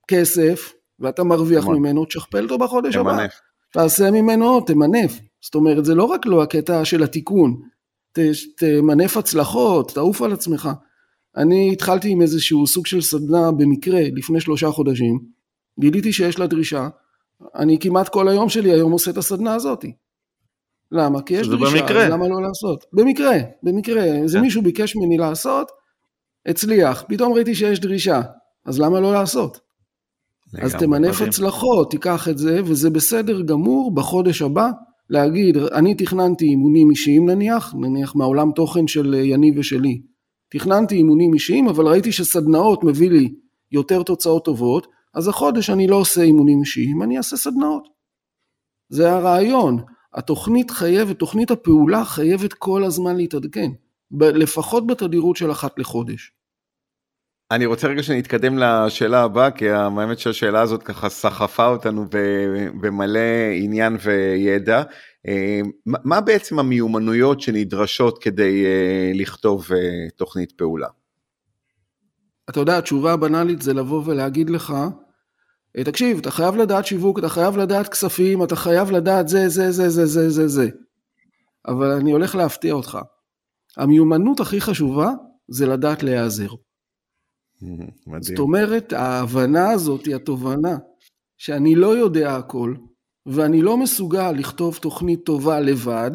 כסף, 0.08 0.74
ואתה 1.00 1.24
מרוויח 1.24 1.68
ממנו, 1.68 2.06
תשכפל 2.06 2.44
אותו 2.44 2.58
בחודש 2.58 2.96
הבא. 2.96 3.26
תעשה 3.72 4.12
ממנו, 4.12 4.62
תמנף. 4.62 5.20
זאת 5.42 5.56
אומרת, 5.56 5.86
זה 5.86 5.96
לא 5.96 6.04
רק 6.04 6.26
לא 6.26 6.44
הקטע 6.44 6.86
של 6.86 7.04
התיקון, 7.04 7.62
ת, 8.12 8.20
תמנף 8.58 9.18
הצלחות, 9.18 9.92
תעוף 9.92 10.22
על 10.22 10.34
עצמך. 10.34 10.70
אני 11.38 11.70
התחלתי 11.74 12.10
עם 12.10 12.22
איזשהו 12.22 12.68
סוג 12.68 12.88
של 12.88 13.02
סדנה 13.02 13.52
במקרה 13.52 14.02
לפני 14.14 14.42
שלושה 14.42 14.72
חודשים, 14.72 15.20
גיליתי 15.80 16.14
שיש 16.14 16.40
לה 16.40 16.48
דרישה, 16.48 16.88
אני 17.56 17.80
כמעט 17.80 18.10
כל 18.10 18.28
היום 18.28 18.50
שלי 18.50 18.72
היום 18.72 18.92
עושה 18.92 19.12
את 19.12 19.18
הסדנה 19.18 19.54
הזאתי. 19.54 19.94
למה? 20.92 21.22
כי 21.22 21.34
יש 21.34 21.48
דרישה, 21.48 21.82
במקרה. 21.82 22.10
למה 22.10 22.28
לא 22.28 22.42
לעשות? 22.42 22.86
במקרה, 22.94 23.36
במקרה, 23.64 24.04
איזה 24.04 24.38
כן. 24.38 24.44
מישהו 24.44 24.62
ביקש 24.62 24.96
ממני 24.96 25.18
לעשות, 25.18 25.72
הצליח, 26.46 27.04
פתאום 27.08 27.34
ראיתי 27.34 27.56
שיש 27.56 27.80
דרישה, 27.80 28.22
אז 28.66 28.80
למה 28.80 29.00
לא 29.00 29.14
לעשות? 29.14 29.60
אז 30.62 30.76
תמנף 30.76 31.22
הצלחות, 31.22 31.92
תיקח 31.92 32.28
את 32.30 32.38
זה, 32.38 32.62
וזה 32.66 32.90
בסדר 32.90 33.42
גמור 33.42 33.96
בחודש 33.96 34.42
הבא 34.42 34.70
להגיד, 35.10 35.58
אני 35.58 35.96
תכננתי 35.96 36.46
אימונים 36.46 36.90
אישיים 36.90 37.30
נניח, 37.30 37.74
נניח 37.80 38.16
מהעולם 38.16 38.52
תוכן 38.52 38.88
של 38.88 39.14
יניב 39.14 39.58
ושלי, 39.58 40.02
תכננתי 40.52 40.96
אימונים 40.96 41.34
אישיים, 41.34 41.68
אבל 41.68 41.88
ראיתי 41.88 42.12
שסדנאות 42.12 42.84
מביא 42.84 43.10
לי 43.10 43.34
יותר 43.72 44.04
תוצאות 44.04 44.46
טובות, 44.46 44.88
אז 45.14 45.28
החודש 45.28 45.70
אני 45.70 45.88
לא 45.88 45.96
עושה 45.96 46.22
אימונים 46.22 46.60
אישיים, 46.60 47.04
אני 47.04 47.18
אעשה 47.18 47.38
סדנאות. 47.38 47.88
זה 48.90 49.12
הרעיון. 49.12 49.78
התוכנית 50.14 50.72
חייבת, 50.72 51.20
תוכנית 51.20 51.52
הפעולה 51.52 52.06
חייבת 52.06 52.54
כל 52.54 52.84
הזמן 52.84 53.16
להתעדכן, 53.16 53.72
לפחות 54.22 54.88
בתדירות 54.88 55.36
של 55.36 55.52
אחת 55.52 55.80
לחודש. 55.80 56.32
אני 57.52 57.66
רוצה 57.66 57.88
רגע 57.88 58.04
שנתקדם 58.04 58.58
לשאלה 58.58 59.24
הבאה, 59.24 59.52
כי 59.52 59.70
האמת 59.70 60.20
שהשאלה 60.20 60.62
הזאת 60.62 60.84
ככה 60.84 61.10
סחפה 61.10 61.68
אותנו 61.68 62.06
במלא 62.82 63.20
עניין 63.56 63.98
וידע. 64.04 64.84
אה, 65.28 65.62
מה 65.86 66.22
בעצם 66.22 66.60
המיומנויות 66.60 67.42
שנדרשות 67.42 68.24
כדי 68.24 68.66
אה, 68.66 69.12
לכתוב 69.16 69.68
אה, 69.74 70.10
תוכנית 70.16 70.52
פעולה? 70.52 70.88
אתה 72.50 72.60
יודע, 72.60 72.78
התשובה 72.78 73.14
הבנאלית 73.14 73.62
זה 73.62 73.74
לבוא 73.74 74.02
ולהגיד 74.06 74.50
לך, 74.50 74.74
תקשיב, 75.86 76.18
אתה 76.18 76.32
חייב 76.32 76.56
לדעת 76.56 76.86
שיווק, 76.86 77.20
אתה 77.20 77.30
חייב 77.30 77.58
לדעת 77.58 77.88
כספים, 77.88 78.44
אתה 78.44 78.56
חייב 78.56 78.92
לדעת 78.92 79.28
זה, 79.28 79.50
זה, 79.50 79.72
זה, 79.72 79.90
זה, 79.90 80.06
זה, 80.06 80.30
זה, 80.30 80.48
זה. 80.48 80.70
אבל 81.68 81.92
אני 81.92 82.12
הולך 82.12 82.36
להפתיע 82.36 82.74
אותך. 82.74 82.98
המיומנות 83.78 84.40
הכי 84.40 84.62
חשובה 84.62 85.10
זה 85.48 85.68
לדעת 85.68 86.04
להיעזר. 86.04 86.50
מדהים. 87.62 88.22
זאת 88.22 88.40
אומרת, 88.40 88.94
ההבנה 88.94 89.72
הזאת 89.72 90.06
היא 90.06 90.16
התובנה 90.16 90.78
שאני 91.38 91.76
לא 91.76 91.98
יודע 91.98 92.36
הכל, 92.36 92.76
ואני 93.26 93.62
לא 93.62 93.78
מסוגל 93.78 94.32
לכתוב 94.32 94.78
תוכנית 94.78 95.26
טובה 95.26 95.60
לבד, 95.60 96.12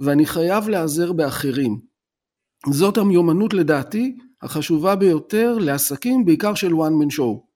ואני 0.00 0.26
חייב 0.26 0.68
להיעזר 0.68 1.12
באחרים. 1.12 1.80
זאת 2.70 2.98
המיומנות 2.98 3.54
לדעתי 3.54 4.16
החשובה 4.42 4.96
ביותר 4.96 5.58
לעסקים, 5.58 6.24
בעיקר 6.24 6.54
של 6.54 6.72
one 6.72 7.04
man 7.04 7.16
show. 7.18 7.46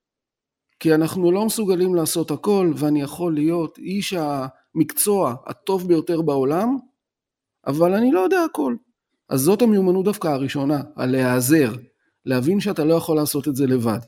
כי 0.81 0.95
אנחנו 0.95 1.33
לא 1.33 1.47
מסוגלים 1.47 1.95
לעשות 1.95 2.31
הכל, 2.31 2.73
ואני 2.77 3.03
יכול 3.03 3.35
להיות 3.35 3.79
איש 3.79 4.15
המקצוע 4.15 5.35
הטוב 5.47 5.89
ביותר 5.89 6.23
בעולם, 6.23 6.77
אבל 7.67 7.95
אני 7.95 8.13
לא 8.13 8.21
יודע 8.21 8.45
הכל. 8.45 8.77
אז 9.29 9.41
זאת 9.41 9.63
המיומנות 9.63 10.05
דווקא 10.05 10.29
הראשונה, 10.29 10.81
הלהיעזר, 10.97 11.73
להבין 12.27 12.61
שאתה 12.61 12.85
לא 12.85 12.95
יכול 12.95 13.17
לעשות 13.17 13.49
את 13.49 13.57
זה 13.57 13.67
לבד. 13.67 13.99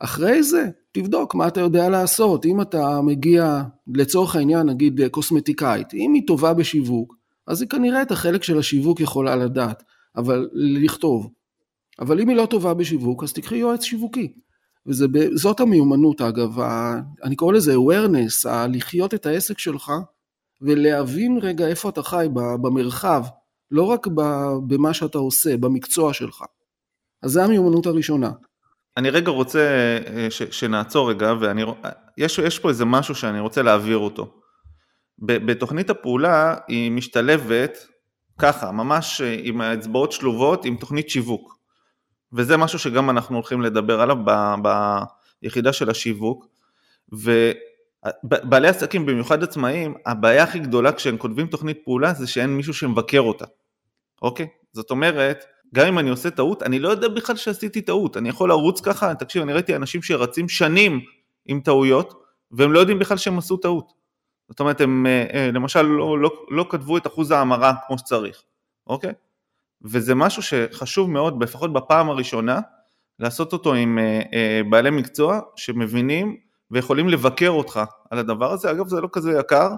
אחרי 0.00 0.42
זה, 0.42 0.68
תבדוק 0.92 1.34
מה 1.34 1.48
אתה 1.48 1.60
יודע 1.60 1.88
לעשות. 1.88 2.46
אם 2.46 2.60
אתה 2.60 3.00
מגיע, 3.00 3.62
לצורך 3.94 4.36
העניין, 4.36 4.66
נגיד 4.66 5.00
קוסמטיקאית, 5.10 5.94
אם 5.94 6.12
היא 6.14 6.22
טובה 6.26 6.54
בשיווק, 6.54 7.14
אז 7.46 7.60
היא 7.60 7.68
כנראה 7.68 8.02
את 8.02 8.10
החלק 8.10 8.42
של 8.42 8.58
השיווק 8.58 9.00
יכולה 9.00 9.36
לדעת, 9.36 9.82
אבל 10.16 10.48
לכתוב. 10.54 11.30
אבל 11.98 12.20
אם 12.20 12.28
היא 12.28 12.36
לא 12.36 12.46
טובה 12.46 12.74
בשיווק, 12.74 13.22
אז 13.22 13.32
תקחי 13.32 13.56
יועץ 13.56 13.82
שיווקי. 13.82 14.32
וזאת 14.86 15.60
המיומנות 15.60 16.20
אגב, 16.20 16.60
אני 17.24 17.36
קורא 17.36 17.52
לזה 17.52 17.74
awareness, 17.74 18.48
לחיות 18.68 19.14
את 19.14 19.26
העסק 19.26 19.58
שלך 19.58 19.92
ולהבין 20.60 21.38
רגע 21.42 21.66
איפה 21.66 21.88
אתה 21.88 22.02
חי 22.02 22.26
במרחב, 22.32 23.24
לא 23.70 23.82
רק 23.82 24.06
במה 24.66 24.94
שאתה 24.94 25.18
עושה, 25.18 25.56
במקצוע 25.56 26.12
שלך. 26.12 26.44
אז 27.22 27.30
זו 27.30 27.42
המיומנות 27.42 27.86
הראשונה. 27.86 28.30
אני 28.96 29.10
רגע 29.10 29.30
רוצה 29.30 29.58
אה, 30.06 30.26
ש, 30.30 30.42
שנעצור 30.42 31.10
רגע, 31.10 31.34
ויש 32.18 32.58
פה 32.58 32.68
איזה 32.68 32.84
משהו 32.84 33.14
שאני 33.14 33.40
רוצה 33.40 33.62
להעביר 33.62 33.98
אותו. 33.98 34.34
בתוכנית 35.18 35.90
הפעולה 35.90 36.56
היא 36.68 36.90
משתלבת 36.90 37.78
ככה, 38.38 38.72
ממש 38.72 39.20
אה, 39.20 39.36
עם 39.42 39.60
האצבעות 39.60 40.12
שלובות, 40.12 40.64
עם 40.64 40.76
תוכנית 40.76 41.10
שיווק. 41.10 41.58
וזה 42.32 42.56
משהו 42.56 42.78
שגם 42.78 43.10
אנחנו 43.10 43.36
הולכים 43.36 43.62
לדבר 43.62 44.00
עליו 44.00 44.16
ב, 44.24 44.54
ביחידה 45.42 45.72
של 45.72 45.90
השיווק. 45.90 46.46
ובעלי 47.12 48.68
עסקים, 48.68 49.06
במיוחד 49.06 49.42
עצמאים, 49.42 49.94
הבעיה 50.06 50.42
הכי 50.42 50.58
גדולה 50.58 50.92
כשהם 50.92 51.18
כותבים 51.18 51.46
תוכנית 51.46 51.78
פעולה 51.84 52.14
זה 52.14 52.26
שאין 52.26 52.50
מישהו 52.50 52.74
שמבקר 52.74 53.20
אותה, 53.20 53.44
אוקיי? 54.22 54.46
זאת 54.72 54.90
אומרת, 54.90 55.44
גם 55.74 55.86
אם 55.86 55.98
אני 55.98 56.10
עושה 56.10 56.30
טעות, 56.30 56.62
אני 56.62 56.78
לא 56.78 56.88
יודע 56.88 57.08
בכלל 57.08 57.36
שעשיתי 57.36 57.80
טעות, 57.82 58.16
אני 58.16 58.28
יכול 58.28 58.48
לרוץ 58.48 58.80
ככה, 58.80 59.14
תקשיב, 59.14 59.42
אני 59.42 59.52
ראיתי 59.52 59.76
אנשים 59.76 60.02
שרצים 60.02 60.48
שנים 60.48 61.00
עם 61.46 61.60
טעויות, 61.60 62.22
והם 62.50 62.72
לא 62.72 62.80
יודעים 62.80 62.98
בכלל 62.98 63.16
שהם 63.16 63.38
עשו 63.38 63.56
טעות. 63.56 63.92
זאת 64.48 64.60
אומרת, 64.60 64.80
הם 64.80 65.06
אה, 65.06 65.26
אה, 65.32 65.50
למשל 65.52 65.82
לא, 65.82 66.18
לא, 66.18 66.30
לא 66.50 66.66
כתבו 66.70 66.96
את 66.96 67.06
אחוז 67.06 67.30
ההמרה 67.30 67.74
כמו 67.86 67.98
שצריך, 67.98 68.42
אוקיי? 68.86 69.12
וזה 69.82 70.14
משהו 70.14 70.42
שחשוב 70.42 71.10
מאוד, 71.10 71.42
לפחות 71.42 71.72
בפעם 71.72 72.10
הראשונה, 72.10 72.60
לעשות 73.18 73.52
אותו 73.52 73.74
עם 73.74 73.98
אה, 73.98 74.60
בעלי 74.70 74.90
מקצוע 74.90 75.40
שמבינים 75.56 76.36
ויכולים 76.70 77.08
לבקר 77.08 77.50
אותך 77.50 77.80
על 78.10 78.18
הדבר 78.18 78.52
הזה. 78.52 78.70
אגב, 78.70 78.88
זה 78.88 79.00
לא 79.00 79.08
כזה 79.12 79.38
יקר, 79.40 79.68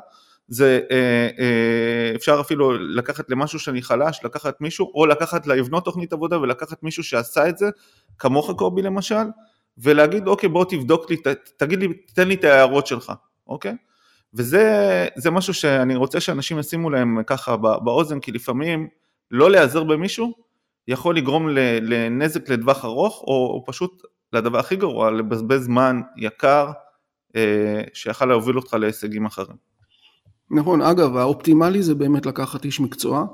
זה 0.50 0.80
אה, 0.90 1.28
אה, 1.38 2.12
אפשר 2.16 2.40
אפילו 2.40 2.78
לקחת 2.78 3.30
למשהו 3.30 3.58
שאני 3.58 3.82
חלש, 3.82 4.20
לקחת 4.24 4.60
מישהו, 4.60 4.92
או 4.94 5.06
לקחת, 5.06 5.46
לבנות 5.46 5.84
תוכנית 5.84 6.12
עבודה 6.12 6.38
ולקחת 6.38 6.82
מישהו 6.82 7.04
שעשה 7.04 7.48
את 7.48 7.58
זה, 7.58 7.66
כמוך 8.18 8.50
קובי 8.56 8.82
למשל, 8.82 9.24
ולהגיד 9.78 10.26
אוקיי 10.26 10.48
בוא 10.48 10.64
תבדוק 10.64 11.10
לי, 11.10 11.16
תגיד 11.56 11.78
לי, 11.78 11.88
תן 12.14 12.28
לי 12.28 12.34
את 12.34 12.44
ההערות 12.44 12.86
שלך, 12.86 13.12
אוקיי? 13.46 13.76
וזה 14.34 15.30
משהו 15.32 15.54
שאני 15.54 15.96
רוצה 15.96 16.20
שאנשים 16.20 16.58
ישימו 16.58 16.90
להם 16.90 17.22
ככה 17.26 17.56
באוזן, 17.56 18.20
כי 18.20 18.32
לפעמים 18.32 18.88
לא 19.30 19.50
להיעזר 19.50 19.84
במישהו 19.84 20.34
יכול 20.88 21.16
לגרום 21.16 21.48
לנזק 21.82 22.48
לטווח 22.48 22.84
ארוך, 22.84 23.20
או, 23.26 23.26
או 23.26 23.64
פשוט 23.66 24.02
לדבר 24.32 24.58
הכי 24.58 24.76
גרוע, 24.76 25.10
לבזבז 25.10 25.64
זמן 25.64 26.00
יקר 26.16 26.70
אה, 27.36 27.82
שיכול 27.92 28.28
להוביל 28.28 28.56
אותך 28.56 28.74
להישגים 28.74 29.26
אחרים. 29.26 29.56
נכון, 30.50 30.82
אגב, 30.82 31.16
האופטימלי 31.16 31.82
זה 31.82 31.94
באמת 31.94 32.26
לקחת 32.26 32.64
איש 32.64 32.80
מקצוע. 32.80 33.26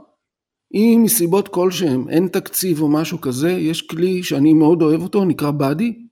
אם 0.74 1.00
מסיבות 1.04 1.48
כלשהם 1.48 2.08
אין 2.08 2.28
תקציב 2.28 2.82
או 2.82 2.88
משהו 2.88 3.20
כזה, 3.20 3.50
יש 3.50 3.82
כלי 3.82 4.22
שאני 4.22 4.52
מאוד 4.52 4.82
אוהב 4.82 5.02
אותו, 5.02 5.24
נקרא 5.24 5.50
באדי. 5.50 6.06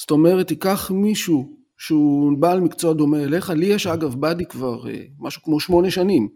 זאת 0.00 0.10
אומרת, 0.10 0.48
תיקח 0.48 0.90
מישהו 0.90 1.56
שהוא 1.78 2.38
בעל 2.38 2.60
מקצוע 2.60 2.92
דומה 2.92 3.24
אליך, 3.24 3.50
לי 3.50 3.66
יש 3.66 3.86
אגב 3.86 4.14
באדי 4.14 4.44
כבר 4.44 4.88
אה, 4.88 5.02
משהו 5.18 5.42
כמו 5.42 5.60
שמונה 5.60 5.90
שנים. 5.90 6.28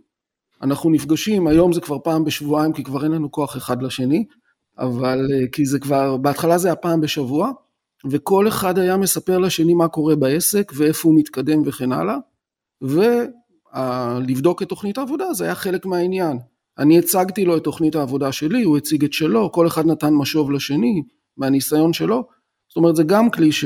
אנחנו 0.62 0.90
נפגשים, 0.90 1.46
היום 1.46 1.72
זה 1.72 1.80
כבר 1.80 1.98
פעם 1.98 2.24
בשבועיים 2.24 2.72
כי 2.72 2.84
כבר 2.84 3.04
אין 3.04 3.12
לנו 3.12 3.30
כוח 3.32 3.56
אחד 3.56 3.82
לשני, 3.82 4.24
אבל 4.78 5.18
אה, 5.32 5.48
כי 5.52 5.66
זה 5.66 5.78
כבר, 5.78 6.16
בהתחלה 6.16 6.58
זה 6.58 6.68
היה 6.68 6.76
פעם 6.76 7.00
בשבוע, 7.00 7.50
וכל 8.10 8.48
אחד 8.48 8.78
היה 8.78 8.96
מספר 8.96 9.38
לשני 9.38 9.74
מה 9.74 9.88
קורה 9.88 10.16
בעסק 10.16 10.72
ואיפה 10.76 11.08
הוא 11.08 11.18
מתקדם 11.18 11.62
וכן 11.66 11.92
הלאה, 11.92 12.16
לבדוק 14.26 14.62
את 14.62 14.68
תוכנית 14.68 14.98
העבודה 14.98 15.32
זה 15.32 15.44
היה 15.44 15.54
חלק 15.54 15.86
מהעניין. 15.86 16.38
אני 16.78 16.98
הצגתי 16.98 17.44
לו 17.44 17.56
את 17.56 17.64
תוכנית 17.64 17.94
העבודה 17.94 18.32
שלי, 18.32 18.62
הוא 18.62 18.76
הציג 18.76 19.04
את 19.04 19.12
שלו, 19.12 19.52
כל 19.52 19.66
אחד 19.66 19.86
נתן 19.86 20.14
משוב 20.14 20.50
לשני 20.50 21.02
מהניסיון 21.36 21.92
שלו. 21.92 22.24
זאת 22.68 22.76
אומרת 22.76 22.96
זה 22.96 23.02
גם 23.02 23.30
כלי 23.30 23.52
ש, 23.52 23.64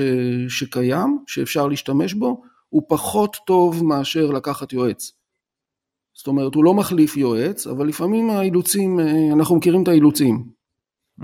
שקיים, 0.48 1.18
שאפשר 1.26 1.68
להשתמש 1.68 2.14
בו, 2.14 2.42
הוא 2.68 2.82
פחות 2.88 3.36
טוב 3.46 3.84
מאשר 3.84 4.30
לקחת 4.30 4.72
יועץ. 4.72 5.12
זאת 6.14 6.26
אומרת 6.26 6.54
הוא 6.54 6.64
לא 6.64 6.74
מחליף 6.74 7.16
יועץ, 7.16 7.66
אבל 7.66 7.88
לפעמים 7.88 8.30
האילוצים, 8.30 9.00
אנחנו 9.32 9.56
מכירים 9.56 9.82
את 9.82 9.88
האילוצים. 9.88 10.44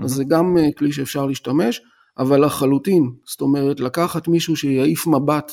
אז 0.03 0.11
זה 0.11 0.23
גם 0.23 0.57
כלי 0.77 0.91
שאפשר 0.91 1.25
להשתמש, 1.25 1.81
אבל 2.17 2.45
לחלוטין, 2.45 3.11
זאת 3.25 3.41
אומרת 3.41 3.79
לקחת 3.79 4.27
מישהו 4.27 4.55
שיעיף 4.55 5.07
מבט 5.07 5.51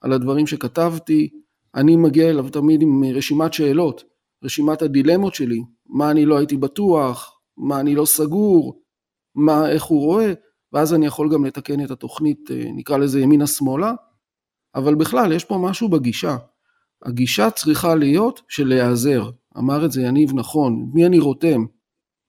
על 0.00 0.12
הדברים 0.12 0.46
שכתבתי, 0.46 1.28
אני 1.74 1.96
מגיע 1.96 2.30
אליו 2.30 2.48
תמיד 2.48 2.82
עם 2.82 3.04
רשימת 3.04 3.52
שאלות, 3.52 4.04
רשימת 4.44 4.82
הדילמות 4.82 5.34
שלי, 5.34 5.62
מה 5.86 6.10
אני 6.10 6.24
לא 6.24 6.38
הייתי 6.38 6.56
בטוח, 6.56 7.40
מה 7.56 7.80
אני 7.80 7.94
לא 7.94 8.04
סגור, 8.04 8.82
מה, 9.34 9.70
איך 9.70 9.84
הוא 9.84 10.00
רואה, 10.00 10.32
ואז 10.72 10.94
אני 10.94 11.06
יכול 11.06 11.32
גם 11.32 11.44
לתקן 11.44 11.84
את 11.84 11.90
התוכנית, 11.90 12.50
אה, 12.50 12.64
נקרא 12.76 12.96
לזה 12.96 13.20
ימינה-שמאלה, 13.20 13.92
אבל 14.74 14.94
בכלל 14.94 15.32
יש 15.32 15.44
פה 15.44 15.58
משהו 15.58 15.88
בגישה. 15.88 16.36
הגישה 17.02 17.50
צריכה 17.50 17.94
להיות 17.94 18.42
של 18.48 18.68
להיעזר, 18.68 19.30
אמר 19.58 19.84
את 19.84 19.92
זה 19.92 20.02
יניב 20.02 20.30
נכון, 20.34 20.90
מי 20.94 21.06
אני 21.06 21.18
רותם? 21.18 21.64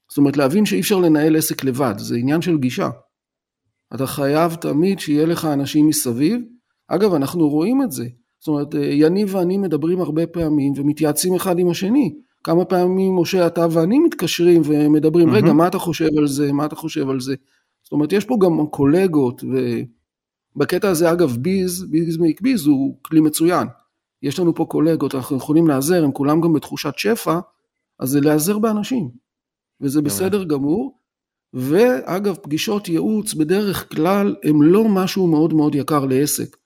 זאת 0.09 0.17
אומרת 0.17 0.37
להבין 0.37 0.65
שאי 0.65 0.79
אפשר 0.79 0.99
לנהל 0.99 1.35
עסק 1.35 1.63
לבד, 1.63 1.93
זה 1.97 2.15
עניין 2.15 2.41
של 2.41 2.57
גישה. 2.57 2.89
אתה 3.95 4.07
חייב 4.07 4.55
תמיד 4.55 4.99
שיהיה 4.99 5.25
לך 5.25 5.45
אנשים 5.45 5.87
מסביב, 5.87 6.41
אגב 6.87 7.13
אנחנו 7.13 7.49
רואים 7.49 7.81
את 7.83 7.91
זה, 7.91 8.05
זאת 8.39 8.47
אומרת, 8.47 8.75
אה, 8.75 8.85
יניב 8.85 9.35
ואני 9.35 9.57
מדברים 9.57 10.01
הרבה 10.01 10.27
פעמים 10.27 10.73
ומתייעצים 10.75 11.35
אחד 11.35 11.59
עם 11.59 11.69
השני. 11.69 12.15
כמה 12.43 12.65
פעמים 12.65 13.15
משה 13.15 13.47
אתה 13.47 13.65
ואני 13.71 13.99
מתקשרים 13.99 14.61
ומדברים, 14.65 15.29
mm-hmm. 15.29 15.33
רגע, 15.33 15.53
מה 15.53 15.67
אתה 15.67 15.79
חושב 15.79 16.09
על 16.17 16.27
זה, 16.27 16.51
מה 16.51 16.65
אתה 16.65 16.75
חושב 16.75 17.09
על 17.09 17.19
זה. 17.19 17.35
זאת 17.83 17.91
אומרת, 17.91 18.13
יש 18.13 18.25
פה 18.25 18.37
גם 18.41 18.67
קולגות, 18.67 19.43
ובקטע 20.55 20.89
הזה 20.89 21.11
אגב 21.11 21.37
ביז, 21.37 21.85
ביז 21.91 22.17
מייק 22.17 22.41
ביז 22.41 22.67
הוא 22.67 22.97
כלי 23.01 23.21
מצוין. 23.21 23.67
יש 24.23 24.39
לנו 24.39 24.55
פה 24.55 24.65
קולגות, 24.65 25.15
אנחנו 25.15 25.37
יכולים 25.37 25.67
להיעזר, 25.67 26.03
הם 26.03 26.11
כולם 26.11 26.41
גם 26.41 26.53
בתחושת 26.53 26.93
שפע, 26.97 27.39
אז 27.99 28.09
זה 28.09 28.21
להיעזר 28.21 28.59
באנשים. 28.59 29.09
וזה 29.81 30.01
בסדר 30.01 30.43
גמור. 30.43 30.99
ואגב, 31.53 32.35
פגישות 32.35 32.89
ייעוץ 32.89 33.33
בדרך 33.33 33.95
כלל 33.95 34.35
הם 34.43 34.61
לא 34.61 34.85
משהו 34.89 35.27
מאוד 35.27 35.53
מאוד 35.53 35.75
יקר 35.75 36.05
לעסק. 36.05 36.57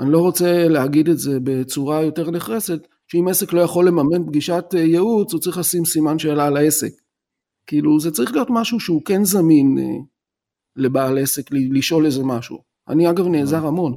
אני 0.00 0.12
לא 0.12 0.18
רוצה 0.18 0.68
להגיד 0.68 1.08
את 1.08 1.18
זה 1.18 1.38
בצורה 1.42 2.02
יותר 2.02 2.30
נחרצת, 2.30 2.78
שאם 3.06 3.28
עסק 3.28 3.52
לא 3.52 3.60
יכול 3.60 3.88
לממן 3.88 4.26
פגישת 4.26 4.64
אה, 4.74 4.80
ייעוץ, 4.80 5.32
הוא 5.32 5.40
צריך 5.40 5.58
לשים 5.58 5.84
סימן 5.84 6.18
שאלה 6.18 6.46
על 6.46 6.56
העסק. 6.56 6.92
כאילו 7.66 8.00
זה 8.00 8.10
צריך 8.10 8.32
להיות 8.32 8.48
משהו 8.50 8.80
שהוא 8.80 9.02
כן 9.04 9.24
זמין 9.24 9.78
אה, 9.78 9.84
לבעל 10.76 11.18
עסק 11.18 11.42
לשאול 11.50 12.06
איזה 12.06 12.24
משהו. 12.24 12.58
אני 12.88 13.10
אגב 13.10 13.26
נעזר 13.26 13.66
המון. 13.66 13.96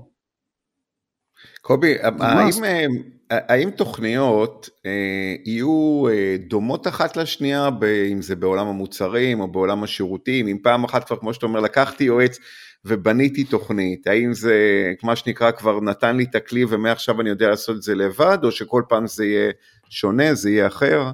קובי, 1.62 1.96
האם, 2.02 2.64
אה, 2.64 3.40
האם 3.48 3.70
תוכניות 3.72 4.70
אה, 4.86 5.36
יהיו 5.46 6.04
אה, 6.10 6.36
דומות 6.48 6.88
אחת 6.88 7.18
לשנייה, 7.18 7.70
אם 8.12 8.22
זה 8.22 8.36
בעולם 8.36 8.68
המוצרים 8.68 9.40
או 9.40 9.48
בעולם 9.48 9.84
השירותים, 9.84 10.48
אם 10.48 10.58
פעם 10.64 10.84
אחת 10.84 11.04
כבר, 11.04 11.18
כמו 11.18 11.34
שאתה 11.34 11.46
אומר, 11.46 11.60
לקחתי 11.60 12.04
יועץ 12.04 12.40
ובניתי 12.86 13.44
תוכנית, 13.44 14.08
האם 14.08 14.34
זה 14.34 14.56
מה 15.04 15.15
שנקרא 15.15 15.52
כבר 15.52 15.80
נתן 15.80 16.18
לי 16.18 16.24
את 16.24 16.36
הכלי 16.36 16.65
ומעכשיו 16.70 17.22
אני 17.22 17.30
יודע 17.30 17.50
לעשות 17.50 17.76
את 17.76 17.82
זה 17.82 17.96
לבד, 17.96 18.38
או 18.44 18.52
שכל 18.52 18.84
פעם 18.89 19.08
זה 19.08 19.26
יהיה 19.26 19.52
שונה, 19.89 20.34
זה 20.34 20.50
יהיה 20.50 20.68
אחר? 20.68 21.12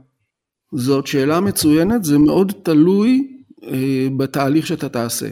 זאת 0.73 1.08
שאלה 1.08 1.39
מצוינת, 1.39 2.04
זה 2.04 2.17
מאוד 2.17 2.54
תלוי 2.63 3.28
אה, 3.63 4.08
בתהליך 4.17 4.67
שאתה 4.67 4.89
תעשה. 4.89 5.28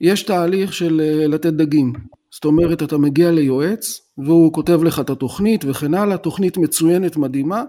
יש 0.00 0.22
תהליך 0.22 0.72
של 0.72 1.00
אה, 1.00 1.26
לתת 1.26 1.52
דגים, 1.52 1.92
זאת 2.30 2.44
אומרת 2.44 2.82
אתה 2.82 2.98
מגיע 2.98 3.30
ליועץ 3.30 4.00
והוא 4.18 4.52
כותב 4.52 4.84
לך 4.84 5.00
את 5.00 5.10
התוכנית 5.10 5.64
וכן 5.64 5.94
הלאה, 5.94 6.16
תוכנית 6.16 6.56
מצוינת 6.56 7.16
מדהימה, 7.16 7.64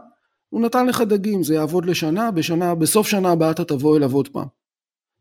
הוא 0.49 0.61
נתן 0.61 0.85
לך 0.85 1.01
דגים, 1.01 1.43
זה 1.43 1.53
יעבוד 1.53 1.85
לשנה, 1.85 2.31
בשנה, 2.31 2.75
בסוף 2.75 3.07
שנה 3.07 3.31
הבאה 3.31 3.51
אתה 3.51 3.65
תבוא 3.65 3.97
אליו 3.97 4.13
עוד 4.13 4.27
פעם. 4.27 4.47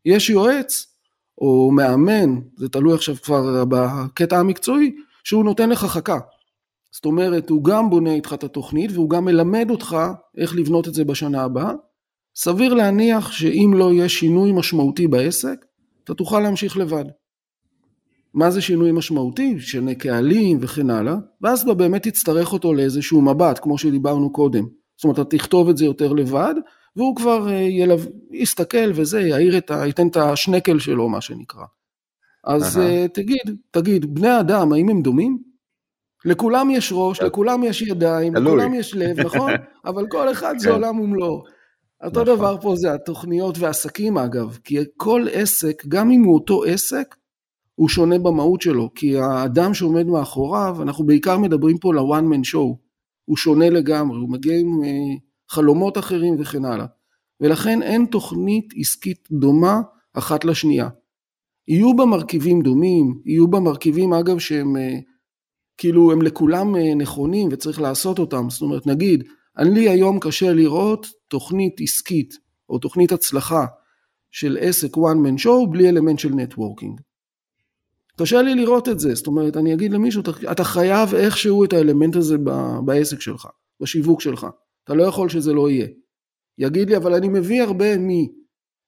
יש 0.05 0.29
יועץ 0.29 0.94
או 1.37 1.71
מאמן, 1.71 2.35
זה 2.57 2.69
תלוי 2.69 2.93
עכשיו 2.93 3.15
כבר 3.15 3.65
בקטע 3.65 4.39
המקצועי, 4.39 4.95
שהוא 5.23 5.45
נותן 5.45 5.69
לך 5.69 5.85
חכה. 5.85 6.17
זאת 6.91 7.05
אומרת, 7.05 7.49
הוא 7.49 7.63
גם 7.63 7.89
בונה 7.89 8.13
איתך 8.13 8.33
את 8.33 8.43
התוכנית 8.43 8.91
והוא 8.93 9.09
גם 9.09 9.25
מלמד 9.25 9.67
אותך 9.69 9.97
איך 10.37 10.55
לבנות 10.55 10.87
את 10.87 10.93
זה 10.93 11.03
בשנה 11.03 11.43
הבאה. 11.43 11.71
סביר 12.35 12.73
להניח 12.73 13.31
שאם 13.31 13.71
לא 13.75 13.93
יהיה 13.93 14.09
שינוי 14.09 14.51
משמעותי 14.51 15.07
בעסק, 15.07 15.65
אתה 16.03 16.13
תוכל 16.13 16.39
להמשיך 16.39 16.77
לבד. 16.77 17.05
מה 18.33 18.51
זה 18.51 18.61
שינוי 18.61 18.91
משמעותי? 18.91 19.59
שני 19.59 19.95
קהלים 19.95 20.57
וכן 20.61 20.89
הלאה, 20.89 21.15
ואז 21.41 21.61
אתה 21.61 21.73
באמת 21.73 22.03
תצטרך 22.07 22.53
אותו 22.53 22.73
לאיזשהו 22.73 23.21
מבט, 23.21 23.59
כמו 23.61 23.77
שדיברנו 23.77 24.31
קודם. 24.31 24.65
זאת 24.97 25.03
אומרת, 25.03 25.19
אתה 25.19 25.37
תכתוב 25.37 25.69
את 25.69 25.77
זה 25.77 25.85
יותר 25.85 26.13
לבד, 26.13 26.55
והוא 26.95 27.15
כבר 27.15 27.49
אה, 27.49 27.55
ילב, 27.55 28.07
יסתכל 28.31 28.91
וזה, 28.95 29.21
יעיר 29.21 29.57
את 29.57 29.71
ה... 29.71 29.85
ייתן 29.85 30.07
את 30.07 30.17
השנקל 30.17 30.79
שלו, 30.79 31.09
מה 31.09 31.21
שנקרא. 31.21 31.65
אז 32.43 32.77
uh-huh. 32.77 33.07
תגיד, 33.13 33.55
תגיד, 33.71 34.13
בני 34.13 34.39
אדם, 34.39 34.73
האם 34.73 34.89
הם 34.89 35.01
דומים? 35.01 35.37
לכולם 36.25 36.69
יש 36.69 36.89
ראש, 36.95 37.21
לכולם 37.21 37.63
יש 37.63 37.81
ידיים, 37.81 38.35
לכולם 38.35 38.73
יש 38.73 38.95
לב, 38.95 39.19
נכון? 39.19 39.51
אבל 39.85 40.07
כל 40.07 40.31
אחד 40.31 40.57
זה 40.57 40.67
כן. 40.67 40.73
עולם 40.73 40.99
ומלואו. 40.99 41.43
אותו 42.03 42.21
נכון. 42.21 42.35
דבר 42.35 42.57
פה 42.61 42.75
זה 42.75 42.93
התוכניות 42.93 43.57
והעסקים 43.57 44.17
אגב, 44.17 44.57
כי 44.63 44.77
כל 44.97 45.25
עסק, 45.31 45.83
גם 45.87 46.11
אם 46.11 46.23
הוא 46.23 46.33
אותו 46.33 46.63
עסק, 46.63 47.15
הוא 47.75 47.89
שונה 47.89 48.19
במהות 48.19 48.61
שלו, 48.61 48.89
כי 48.95 49.17
האדם 49.17 49.73
שעומד 49.73 50.05
מאחוריו, 50.05 50.77
אנחנו 50.81 51.05
בעיקר 51.05 51.37
מדברים 51.37 51.77
פה 51.77 51.93
ל-one 51.93 52.33
man 52.33 52.53
show, 52.53 52.75
הוא 53.25 53.37
שונה 53.37 53.69
לגמרי, 53.69 54.17
הוא 54.17 54.29
מגיע 54.29 54.59
עם 54.59 54.83
אה, 54.83 55.15
חלומות 55.49 55.97
אחרים 55.97 56.35
וכן 56.39 56.65
הלאה. 56.65 56.85
ולכן 57.41 57.81
אין 57.81 58.05
תוכנית 58.05 58.73
עסקית 58.77 59.27
דומה 59.31 59.81
אחת 60.13 60.45
לשנייה. 60.45 60.89
יהיו 61.67 61.95
בה 61.95 62.05
מרכיבים 62.05 62.61
דומים, 62.61 63.21
יהיו 63.25 63.47
בה 63.47 63.59
מרכיבים 63.59 64.13
אגב 64.13 64.39
שהם 64.39 64.77
אה, 64.77 64.97
כאילו 65.77 66.11
הם 66.11 66.21
לכולם 66.21 66.75
אה, 66.75 66.95
נכונים 66.95 67.49
וצריך 67.51 67.81
לעשות 67.81 68.19
אותם, 68.19 68.49
זאת 68.49 68.61
אומרת 68.61 68.87
נגיד, 68.87 69.23
אני 69.57 69.89
היום 69.89 70.19
קשה 70.19 70.53
לראות 70.53 71.07
תוכנית 71.27 71.81
עסקית 71.81 72.37
או 72.69 72.79
תוכנית 72.79 73.11
הצלחה 73.11 73.65
של 74.31 74.57
עסק 74.61 74.97
one 74.97 75.27
man 75.27 75.43
show 75.43 75.71
בלי 75.71 75.89
אלמנט 75.89 76.19
של 76.19 76.29
נטוורקינג. 76.29 77.01
קשה 78.17 78.41
לי 78.41 78.55
לראות 78.55 78.89
את 78.89 78.99
זה, 78.99 79.15
זאת 79.15 79.27
אומרת 79.27 79.57
אני 79.57 79.73
אגיד 79.73 79.91
למישהו 79.91 80.23
אתה 80.51 80.63
חייב 80.63 81.15
איכשהו 81.15 81.63
את 81.63 81.73
האלמנט 81.73 82.15
הזה 82.15 82.37
בעסק 82.85 83.21
שלך, 83.21 83.47
בשיווק 83.81 84.21
שלך, 84.21 84.47
אתה 84.85 84.93
לא 84.93 85.03
יכול 85.03 85.29
שזה 85.29 85.53
לא 85.53 85.69
יהיה. 85.69 85.87
יגיד 86.57 86.89
לי 86.89 86.97
אבל 86.97 87.13
אני 87.13 87.27
מביא 87.29 87.63
הרבה 87.63 87.97
מי, 87.97 88.27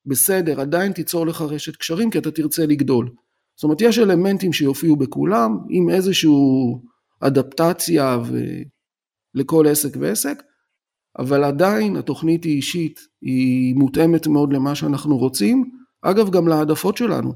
בסדר 0.05 0.61
עדיין 0.61 0.91
תיצור 0.91 1.27
לך 1.27 1.41
רשת 1.41 1.75
קשרים 1.75 2.09
כי 2.09 2.17
אתה 2.17 2.31
תרצה 2.31 2.65
לגדול. 2.65 3.09
זאת 3.55 3.63
אומרת 3.63 3.81
יש 3.81 3.99
אלמנטים 3.99 4.53
שיופיעו 4.53 4.95
בכולם 4.95 5.57
עם 5.69 5.89
איזושהי 5.89 6.31
אדפטציה 7.21 8.17
ו... 8.25 8.37
לכל 9.37 9.67
עסק 9.67 9.97
ועסק, 9.99 10.43
אבל 11.19 11.43
עדיין 11.43 11.95
התוכנית 11.95 12.43
היא 12.43 12.55
אישית, 12.55 12.99
היא 13.21 13.75
מותאמת 13.75 14.27
מאוד 14.27 14.53
למה 14.53 14.75
שאנחנו 14.75 15.17
רוצים, 15.17 15.71
אגב 16.01 16.29
גם 16.29 16.47
להעדפות 16.47 16.97
שלנו. 16.97 17.33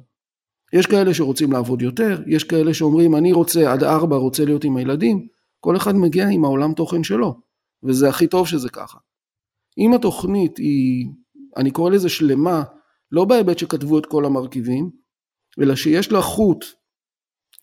יש 0.73 0.85
כאלה 0.85 1.13
שרוצים 1.13 1.51
לעבוד 1.51 1.81
יותר, 1.81 2.21
יש 2.27 2.43
כאלה 2.43 2.73
שאומרים 2.73 3.15
אני 3.15 3.33
רוצה 3.33 3.71
עד 3.71 3.83
ארבע 3.83 4.15
רוצה 4.15 4.45
להיות 4.45 4.63
עם 4.63 4.77
הילדים, 4.77 5.27
כל 5.59 5.77
אחד 5.77 5.95
מגיע 5.95 6.27
עם 6.27 6.45
העולם 6.45 6.73
תוכן 6.73 7.03
שלו, 7.03 7.41
וזה 7.83 8.09
הכי 8.09 8.27
טוב 8.27 8.47
שזה 8.47 8.69
ככה. 8.69 8.97
אם 9.77 9.93
התוכנית 9.93 10.57
היא, 10.57 11.07
אני 11.57 11.71
קורא 11.71 11.89
לזה 11.89 12.09
שלמה, 12.09 12.63
לא 13.11 13.25
בהיבט 13.25 13.57
שכתבו 13.57 13.99
את 13.99 14.05
כל 14.05 14.25
המרכיבים, 14.25 14.89
אלא 15.61 15.75
שיש 15.75 16.11
לה 16.11 16.21
חוט 16.21 16.65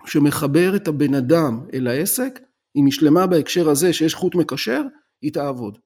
שמחבר 0.07 0.77
את 0.77 0.89
הבן 0.89 1.15
אדם 1.15 1.67
אל 1.75 1.87
העסק, 1.87 2.41
אם 2.77 2.85
היא 2.85 2.93
שלמה 2.93 3.27
בהקשר 3.27 3.71
הזה 3.71 3.93
שיש 3.93 4.15
חוט 4.15 4.35
מקשר, 4.35 4.83
היא 5.23 5.33
תעבוד. 5.33 5.79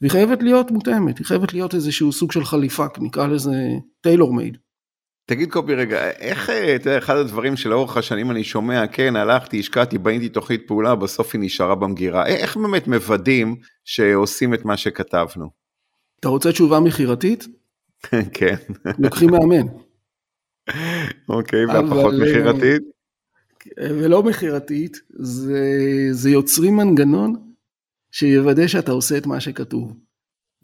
והיא 0.00 0.10
חייבת 0.10 0.42
להיות 0.42 0.70
מותאמת, 0.70 1.18
היא 1.18 1.26
חייבת 1.26 1.52
להיות 1.52 1.74
איזשהו 1.74 2.12
סוג 2.12 2.32
של 2.32 2.44
חליפה, 2.44 2.86
נקרא 3.00 3.26
לזה 3.26 3.52
טיילור 4.00 4.34
מייד. 4.34 4.58
תגיד 5.26 5.50
קובי 5.50 5.74
רגע, 5.74 6.10
איך, 6.10 6.50
אתה 6.50 6.88
יודע, 6.88 6.98
אחד 6.98 7.16
הדברים 7.16 7.56
שלאורך 7.56 7.96
השנים 7.96 8.30
אני 8.30 8.44
שומע, 8.44 8.86
כן, 8.86 9.16
הלכתי, 9.16 9.60
השקעתי, 9.60 9.98
בניתי 9.98 10.28
תוכנית 10.28 10.62
פעולה, 10.66 10.94
בסוף 10.94 11.34
היא 11.34 11.40
נשארה 11.40 11.74
במגירה. 11.74 12.26
איך 12.26 12.56
באמת 12.56 12.88
מוודאים 12.88 13.56
שעושים 13.84 14.54
את 14.54 14.64
מה 14.64 14.76
שכתבנו? 14.76 15.50
אתה 16.20 16.28
רוצה 16.28 16.52
תשובה 16.52 16.80
מכירתית? 16.80 17.46
כן. 18.38 18.54
לוקחים 18.98 19.30
מאמן. 19.30 19.66
אוקיי, 21.28 21.66
והפחות 21.66 22.14
אה, 22.14 22.18
מכירתית? 22.18 22.82
ולא 23.78 24.22
מכירתית, 24.22 24.96
זה, 25.10 25.62
זה 26.10 26.30
יוצרים 26.30 26.76
מנגנון 26.76 27.34
שיוודא 28.10 28.66
שאתה 28.66 28.92
עושה 28.92 29.18
את 29.18 29.26
מה 29.26 29.40
שכתוב. 29.40 29.96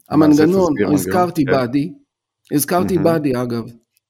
המנגנון, 0.09 0.73
הזכרתי 0.93 1.43
באדי, 1.43 1.93
כן. 2.49 2.55
הזכרתי 2.55 2.97
באדי 2.97 3.31
אגב, 3.41 3.63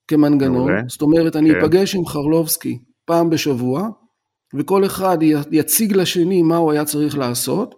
כמנגנון, 0.08 0.72
זאת 0.90 1.02
אומרת 1.02 1.36
אני 1.36 1.50
כן. 1.50 1.60
אפגש 1.60 1.96
עם 1.96 2.06
חרלובסקי 2.06 2.80
פעם 3.06 3.30
בשבוע, 3.30 3.90
וכל 4.54 4.86
אחד 4.86 5.18
יציג 5.52 5.94
לשני 5.94 6.42
מה 6.42 6.58
הוא 6.58 6.72
היה 6.72 6.86
צריך 6.86 7.18
לעשות, 7.18 7.76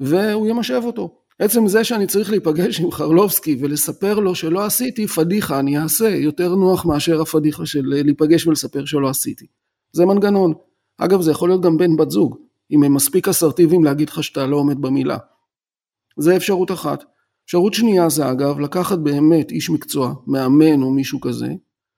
והוא 0.00 0.46
ימשב 0.46 0.80
אותו. 0.84 1.22
עצם 1.38 1.68
זה 1.68 1.84
שאני 1.84 2.06
צריך 2.06 2.30
להיפגש 2.30 2.80
עם 2.80 2.90
חרלובסקי 2.90 3.56
ולספר 3.60 4.18
לו 4.18 4.34
שלא 4.34 4.64
עשיתי 4.64 5.06
פדיחה, 5.06 5.58
אני 5.58 5.78
אעשה, 5.78 6.08
יותר 6.08 6.54
נוח 6.54 6.84
מאשר 6.84 7.20
הפדיחה 7.20 7.66
של 7.66 7.82
להיפגש 7.84 8.46
ולספר 8.46 8.84
שלא 8.84 9.08
עשיתי. 9.08 9.46
זה 9.92 10.06
מנגנון. 10.06 10.54
אגב, 10.98 11.20
זה 11.20 11.30
יכול 11.30 11.48
להיות 11.48 11.62
גם 11.62 11.76
בן 11.76 11.96
בת 11.96 12.10
זוג, 12.10 12.36
אם 12.70 12.82
הם 12.82 12.94
מספיק 12.94 13.28
אסרטיביים 13.28 13.84
להגיד 13.84 14.08
לך 14.08 14.24
שאתה 14.24 14.46
לא 14.46 14.56
עומד 14.56 14.80
במילה. 14.80 15.18
זה 16.18 16.36
אפשרות 16.36 16.70
אחת. 16.70 17.04
אפשרות 17.46 17.74
שנייה 17.74 18.08
זה 18.08 18.30
אגב 18.30 18.58
לקחת 18.58 18.98
באמת 18.98 19.50
איש 19.50 19.70
מקצוע, 19.70 20.14
מאמן 20.26 20.82
או 20.82 20.90
מישהו 20.90 21.20
כזה, 21.20 21.48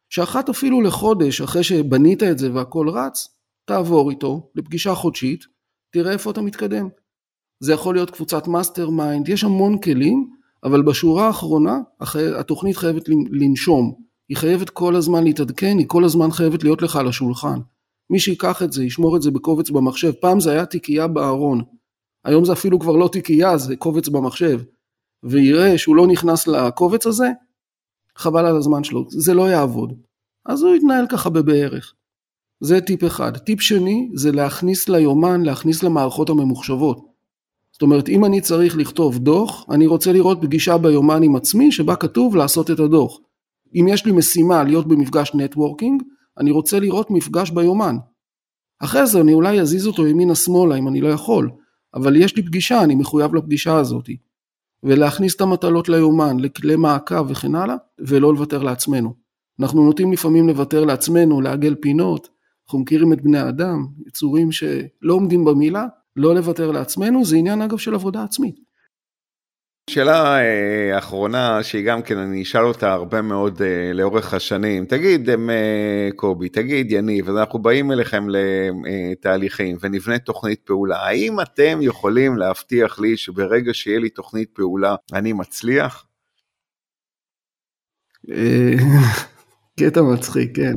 שאחת 0.09 0.49
אפילו 0.49 0.81
לחודש 0.81 1.41
אחרי 1.41 1.65
שבנית 1.65 2.23
את 2.23 2.39
זה 2.39 2.55
והכל 2.55 2.89
רץ, 2.89 3.29
תעבור 3.65 4.11
איתו 4.11 4.51
לפגישה 4.55 4.95
חודשית, 4.95 5.45
תראה 5.93 6.13
איפה 6.13 6.31
אתה 6.31 6.41
מתקדם. 6.41 6.89
זה 7.61 7.73
יכול 7.73 7.95
להיות 7.95 8.11
קבוצת 8.11 8.47
mastermind, 8.47 9.29
יש 9.29 9.45
המון 9.45 9.79
כלים, 9.79 10.31
אבל 10.65 10.83
בשורה 10.83 11.27
האחרונה 11.27 11.79
התוכנית 12.39 12.77
חייבת 12.77 13.09
לנשום, 13.31 13.95
היא 14.29 14.37
חייבת 14.37 14.71
כל 14.71 14.97
הזמן 14.97 15.25
להתעדכן, 15.25 15.79
היא 15.79 15.87
כל 15.89 16.05
הזמן 16.05 16.31
חייבת 16.31 16.65
להיות 16.65 16.83
לך 16.83 16.97
על 16.97 17.09
השולחן. 17.09 17.59
מי 18.11 18.19
שיקח 18.19 18.63
את 18.63 18.73
זה, 18.73 18.85
ישמור 18.85 19.17
את 19.17 19.23
זה 19.23 19.31
בקובץ 19.31 19.71
במחשב, 19.71 20.13
פעם 20.13 20.41
זה 20.41 20.53
היה 20.53 20.67
תיקייה 20.67 21.07
בארון, 21.07 21.63
היום 22.25 22.45
זה 22.45 22.53
אפילו 22.53 22.79
כבר 22.79 22.97
לא 22.97 23.09
תיקייה, 23.13 23.59
זה 23.59 23.77
קובץ 23.77 24.09
במחשב. 24.09 24.61
ויראה 25.23 25.79
שהוא 25.79 25.97
לא 25.97 26.07
נכנס 26.07 26.47
לקובץ 26.47 27.07
הזה, 27.07 27.29
חבל 28.17 28.47
על 28.47 28.57
הזמן 28.57 28.85
שלו, 28.85 29.05
זה 29.11 29.35
לא 29.35 29.51
יעבוד. 29.51 29.93
אז 30.47 30.63
הוא 30.63 30.75
יתנהל 30.75 31.07
ככה 31.09 31.31
בבערך. 31.31 31.95
זה 32.61 32.81
טיפ 32.81 33.05
אחד. 33.05 33.37
טיפ 33.37 33.61
שני 33.61 34.11
זה 34.15 34.33
להכניס 34.33 34.89
ליומן, 34.89 35.43
להכניס 35.43 35.83
למערכות 35.83 36.31
הממוחשבות. 36.31 37.09
זאת 37.73 37.83
אומרת, 37.83 38.09
אם 38.09 38.25
אני 38.25 38.41
צריך 38.41 38.77
לכתוב 38.77 39.19
דוח, 39.19 39.67
אני 39.71 39.87
רוצה 39.87 40.13
לראות 40.13 40.39
פגישה 40.43 40.79
ביומן 40.79 41.23
עם 41.23 41.37
עצמי 41.37 41.73
שבה 41.73 41.97
כתוב 41.97 42.37
לעשות 42.37 42.71
את 42.71 42.79
הדוח. 42.81 43.19
אם 43.75 43.87
יש 43.89 44.07
לי 44.07 44.13
משימה 44.13 44.65
להיות 44.65 44.89
במפגש 44.89 45.33
נטוורקינג, 45.35 46.03
אני 46.39 46.51
רוצה 46.51 46.81
לראות 46.81 47.11
מפגש 47.11 47.51
ביומן. 47.51 47.97
אחרי 48.81 49.07
זה 49.07 49.21
אני 49.21 49.33
אולי 49.33 49.61
אזיז 49.61 49.87
אותו 49.87 50.07
ימינה 50.07 50.35
שמאלה 50.35 50.77
אם 50.77 50.89
אני 50.89 51.01
לא 51.01 51.09
יכול, 51.09 51.51
אבל 51.95 52.17
יש 52.17 52.37
לי 52.37 52.43
פגישה, 52.43 52.83
אני 52.83 52.95
מחויב 52.95 53.35
לפגישה 53.35 53.77
הזאת. 53.77 54.09
ולהכניס 54.83 55.37
את 55.37 55.41
המטלות 55.41 55.89
ליומן, 55.89 56.41
לכלי 56.41 56.77
מעקב 56.77 57.31
וכן 57.31 57.55
הלאה, 57.55 57.77
ולא 57.99 58.33
לוותר 58.33 58.63
לעצמנו. 58.63 59.15
אנחנו 59.61 59.85
נוטים 59.85 60.13
לפעמים 60.13 60.49
לוותר 60.49 60.85
לעצמנו, 60.85 61.41
לעגל 61.41 61.75
פינות, 61.75 62.29
אנחנו 62.67 62.79
מכירים 62.79 63.13
את 63.13 63.23
בני 63.23 63.39
האדם, 63.39 63.87
יצורים 64.07 64.53
שלא 64.53 65.15
עומדים 65.15 65.45
במילה, 65.45 65.87
לא 66.17 66.35
לוותר 66.35 66.71
לעצמנו, 66.71 67.25
זה 67.25 67.37
עניין 67.37 67.63
אגב 67.63 67.79
של 67.79 67.95
עבודה 67.95 68.23
עצמית. 68.25 68.68
שאלה 69.89 70.39
אה, 70.41 70.99
אחרונה 70.99 71.63
שהיא 71.63 71.87
גם 71.87 72.03
כן 72.03 72.19
אני 72.19 72.43
אשאל 72.43 72.65
אותה 72.65 72.93
הרבה 72.93 73.23
מאוד 73.23 73.63
אה, 73.63 73.93
לאורך 73.93 74.35
השנים. 74.35 74.85
תגיד 74.85 75.31
אה, 75.31 76.09
קובי 76.17 76.49
תגיד 76.49 76.93
יניב 76.93 77.29
אז 77.29 77.37
אנחנו 77.37 77.59
באים 77.59 77.93
אליכם 77.93 78.27
לתהליכים 78.29 79.77
ונבנה 79.81 80.19
תוכנית 80.19 80.61
פעולה. 80.65 80.97
האם 81.07 81.41
אתם 81.41 81.79
יכולים 81.83 82.37
להבטיח 82.37 82.99
לי 83.01 83.17
שברגע 83.17 83.75
שיהיה 83.75 83.99
לי 83.99 84.09
תוכנית 84.09 84.51
פעולה 84.53 84.95
אני 85.13 85.33
מצליח? 85.33 86.05
קטע 89.81 90.03
מצחיק 90.03 90.57
כן. 90.57 90.75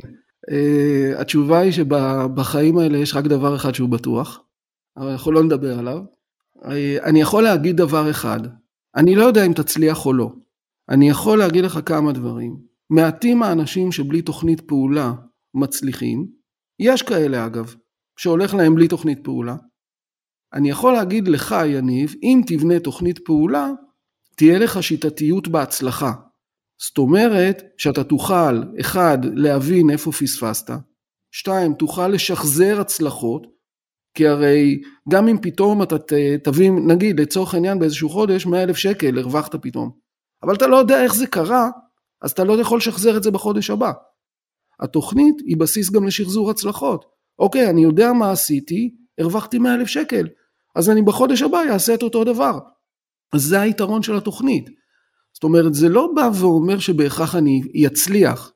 התשובה 1.17 1.59
היא 1.59 1.71
שבחיים 1.71 2.77
האלה 2.77 2.97
יש 2.97 3.15
רק 3.15 3.25
דבר 3.25 3.55
אחד 3.55 3.75
שהוא 3.75 3.89
בטוח 3.89 4.39
אבל 4.97 5.07
אנחנו 5.07 5.31
לא 5.31 5.43
נדבר 5.43 5.79
עליו. 5.79 5.99
אני 7.03 7.21
יכול 7.21 7.43
להגיד 7.43 7.77
דבר 7.77 8.09
אחד 8.09 8.39
אני 8.95 9.15
לא 9.15 9.25
יודע 9.25 9.45
אם 9.45 9.53
תצליח 9.53 10.05
או 10.05 10.13
לא. 10.13 10.29
אני 10.89 11.09
יכול 11.09 11.39
להגיד 11.39 11.63
לך 11.63 11.79
כמה 11.85 12.11
דברים. 12.11 12.57
מעטים 12.89 13.43
האנשים 13.43 13.91
שבלי 13.91 14.21
תוכנית 14.21 14.61
פעולה 14.61 15.13
מצליחים, 15.53 16.27
יש 16.79 17.01
כאלה 17.01 17.45
אגב, 17.45 17.75
שהולך 18.17 18.53
להם 18.53 18.75
בלי 18.75 18.87
תוכנית 18.87 19.19
פעולה. 19.23 19.55
אני 20.53 20.69
יכול 20.69 20.93
להגיד 20.93 21.27
לך, 21.27 21.55
יניב, 21.65 22.15
אם 22.23 22.41
תבנה 22.47 22.79
תוכנית 22.79 23.19
פעולה, 23.25 23.69
תהיה 24.35 24.59
לך 24.59 24.83
שיטתיות 24.83 25.47
בהצלחה. 25.47 26.11
זאת 26.81 26.97
אומרת 26.97 27.63
שאתה 27.77 28.03
תוכל, 28.03 28.63
אחד, 28.79 29.17
להבין 29.23 29.89
איפה 29.89 30.11
פספסת, 30.11 30.71
שתיים, 31.31 31.73
תוכל 31.73 32.07
לשחזר 32.07 32.81
הצלחות, 32.81 33.47
כי 34.13 34.27
הרי 34.27 34.81
גם 35.09 35.27
אם 35.27 35.37
פתאום 35.41 35.83
אתה 35.83 35.95
תבין, 36.43 36.91
נגיד 36.91 37.19
לצורך 37.19 37.53
העניין 37.53 37.79
באיזשהו 37.79 38.09
חודש 38.09 38.45
100 38.45 38.63
אלף 38.63 38.77
שקל 38.77 39.19
הרווחת 39.19 39.55
פתאום, 39.55 39.91
אבל 40.43 40.55
אתה 40.55 40.67
לא 40.67 40.75
יודע 40.75 41.03
איך 41.03 41.15
זה 41.15 41.27
קרה, 41.27 41.69
אז 42.21 42.31
אתה 42.31 42.43
לא 42.43 42.61
יכול 42.61 42.77
לשחזר 42.77 43.17
את 43.17 43.23
זה 43.23 43.31
בחודש 43.31 43.69
הבא. 43.69 43.91
התוכנית 44.79 45.35
היא 45.45 45.57
בסיס 45.57 45.91
גם 45.91 46.05
לשחזור 46.05 46.51
הצלחות. 46.51 47.05
אוקיי, 47.39 47.69
אני 47.69 47.83
יודע 47.83 48.13
מה 48.13 48.31
עשיתי, 48.31 48.95
הרווחתי 49.19 49.59
100 49.59 49.75
אלף 49.75 49.87
שקל, 49.87 50.27
אז 50.75 50.89
אני 50.89 51.01
בחודש 51.01 51.41
הבא 51.41 51.61
אעשה 51.69 51.93
את 51.93 52.03
אותו 52.03 52.23
דבר. 52.23 52.59
זה 53.35 53.61
היתרון 53.61 54.03
של 54.03 54.17
התוכנית. 54.17 54.69
זאת 55.33 55.43
אומרת, 55.43 55.73
זה 55.73 55.89
לא 55.89 56.09
בא 56.15 56.29
ואומר 56.39 56.79
שבהכרח 56.79 57.35
אני 57.35 57.61
אצליח, 57.87 58.51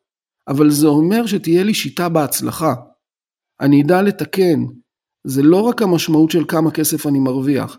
אבל 0.47 0.70
זה 0.70 0.88
אומר 0.88 1.26
שתהיה 1.26 1.64
לי 1.64 1.74
שיטה 1.74 2.10
בהצלחה. 2.10 2.74
אני 3.62 3.82
אדע 3.82 4.01
לתקן. 4.01 4.60
זה 5.26 5.43
לא 5.43 5.61
רק 5.61 5.82
המשמעות 5.82 6.32
של 6.32 6.43
כמה 6.47 6.71
כסף 6.71 7.07
אני 7.07 7.19
מרוויח. 7.19 7.78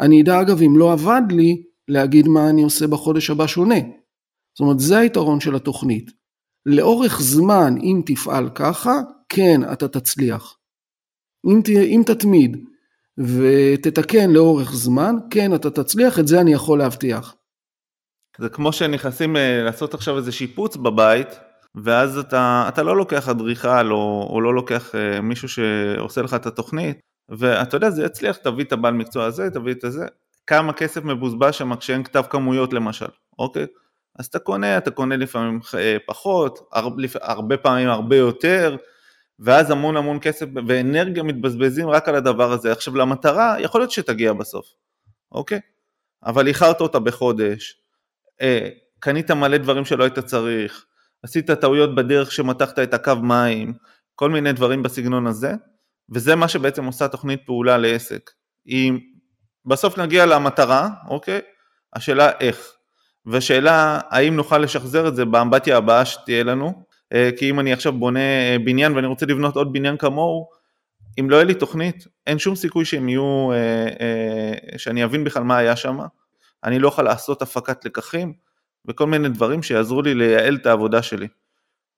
אני 0.00 0.22
אדע 0.22 0.40
אגב 0.40 0.62
אם 0.62 0.78
לא 0.78 0.92
עבד 0.92 1.22
לי, 1.30 1.62
להגיד 1.88 2.28
מה 2.28 2.50
אני 2.50 2.62
עושה 2.62 2.86
בחודש 2.86 3.30
הבא 3.30 3.46
שונה. 3.46 3.78
זאת 4.54 4.60
אומרת, 4.60 4.80
זה 4.80 4.98
היתרון 4.98 5.40
של 5.40 5.54
התוכנית. 5.54 6.10
לאורך 6.66 7.20
זמן, 7.20 7.74
אם 7.82 8.02
תפעל 8.06 8.48
ככה, 8.54 9.00
כן, 9.28 9.60
אתה 9.72 9.88
תצליח. 9.88 10.58
אם, 11.46 11.60
ת, 11.64 11.68
אם 11.68 12.02
תתמיד 12.06 12.56
ותתקן 13.18 14.30
לאורך 14.30 14.72
זמן, 14.74 15.14
כן, 15.30 15.54
אתה 15.54 15.70
תצליח, 15.70 16.18
את 16.18 16.28
זה 16.28 16.40
אני 16.40 16.52
יכול 16.52 16.78
להבטיח. 16.78 17.34
זה 18.38 18.48
כמו 18.48 18.72
שנכנסים 18.72 19.36
אה, 19.36 19.62
לעשות 19.62 19.94
עכשיו 19.94 20.16
איזה 20.16 20.32
שיפוץ 20.32 20.76
בבית, 20.76 21.28
ואז 21.74 22.18
אתה, 22.18 22.64
אתה 22.68 22.82
לא 22.82 22.96
לוקח 22.96 23.28
אדריכל 23.28 23.90
או, 23.90 24.28
או 24.30 24.40
לא 24.40 24.54
לוקח 24.54 24.94
אה, 24.94 25.20
מישהו 25.20 25.48
שעושה 25.48 26.22
לך 26.22 26.34
את 26.34 26.46
התוכנית, 26.46 27.00
ואתה 27.28 27.76
יודע, 27.76 27.90
זה 27.90 28.04
יצליח, 28.04 28.36
תביא 28.36 28.64
את 28.64 28.72
הבעל 28.72 28.94
מקצוע 28.94 29.24
הזה, 29.24 29.50
תביא 29.50 29.72
את 29.72 29.84
זה, 29.88 30.06
כמה 30.46 30.72
כסף 30.72 31.04
מבוזבז 31.04 31.54
שם 31.54 31.76
כשאין 31.76 32.04
כתב 32.04 32.22
כמויות 32.30 32.72
למשל, 32.72 33.06
אוקיי? 33.38 33.66
אז 34.18 34.26
אתה 34.26 34.38
קונה, 34.38 34.78
אתה 34.78 34.90
קונה 34.90 35.16
לפעמים 35.16 35.60
אה, 35.74 35.96
פחות, 36.06 36.68
הרבה 37.20 37.56
פעמים 37.56 37.88
הרבה 37.88 38.16
יותר, 38.16 38.76
ואז 39.38 39.70
המון 39.70 39.96
המון 39.96 40.18
כסף 40.22 40.46
ואנרגיה 40.66 41.22
מתבזבזים 41.22 41.88
רק 41.88 42.08
על 42.08 42.14
הדבר 42.14 42.52
הזה. 42.52 42.72
עכשיו 42.72 42.96
למטרה, 42.96 43.56
יכול 43.60 43.80
להיות 43.80 43.90
שתגיע 43.90 44.32
בסוף, 44.32 44.66
אוקיי? 45.32 45.60
אבל 46.24 46.46
איחרת 46.46 46.80
אותה 46.80 46.98
בחודש, 46.98 47.80
אה, 48.40 48.68
קנית 48.98 49.30
מלא 49.30 49.56
דברים 49.56 49.84
שלא 49.84 50.04
היית 50.04 50.18
צריך, 50.18 50.86
עשית 51.22 51.50
טעויות 51.50 51.94
בדרך 51.94 52.32
שמתחת 52.32 52.78
את 52.78 52.94
הקו 52.94 53.16
מים, 53.22 53.72
כל 54.14 54.30
מיני 54.30 54.52
דברים 54.52 54.82
בסגנון 54.82 55.26
הזה, 55.26 55.52
וזה 56.10 56.36
מה 56.36 56.48
שבעצם 56.48 56.84
עושה 56.84 57.08
תוכנית 57.08 57.40
פעולה 57.46 57.78
לעסק. 57.78 58.30
אם 58.66 58.98
בסוף 59.66 59.98
נגיע 59.98 60.26
למטרה, 60.26 60.88
אוקיי? 61.08 61.40
השאלה 61.94 62.30
איך. 62.40 62.72
והשאלה 63.26 64.00
האם 64.10 64.36
נוכל 64.36 64.58
לשחזר 64.58 65.08
את 65.08 65.16
זה 65.16 65.24
באמבטיה 65.24 65.76
הבאה 65.76 66.04
שתהיה 66.04 66.44
לנו, 66.44 66.84
אה, 67.12 67.30
כי 67.38 67.50
אם 67.50 67.60
אני 67.60 67.72
עכשיו 67.72 67.92
בונה 67.92 68.20
אה, 68.20 68.56
בניין 68.64 68.92
ואני 68.92 69.06
רוצה 69.06 69.26
לבנות 69.26 69.56
עוד 69.56 69.72
בניין 69.72 69.96
כמוהו, 69.96 70.48
אם 71.20 71.30
לא 71.30 71.36
יהיה 71.36 71.44
לי 71.44 71.54
תוכנית, 71.54 72.06
אין 72.26 72.38
שום 72.38 72.56
סיכוי 72.56 72.84
שהם 72.84 73.08
יהיו, 73.08 73.50
אה, 73.52 74.78
שאני 74.78 75.04
אבין 75.04 75.24
בכלל 75.24 75.42
מה 75.42 75.56
היה 75.56 75.76
שם, 75.76 75.98
אני 76.64 76.78
לא 76.78 76.88
אוכל 76.88 77.02
לעשות 77.02 77.42
הפקת 77.42 77.84
לקחים 77.84 78.32
וכל 78.88 79.06
מיני 79.06 79.28
דברים 79.28 79.62
שיעזרו 79.62 80.02
לי 80.02 80.14
לייעל 80.14 80.56
את 80.56 80.66
העבודה 80.66 81.02
שלי. 81.02 81.28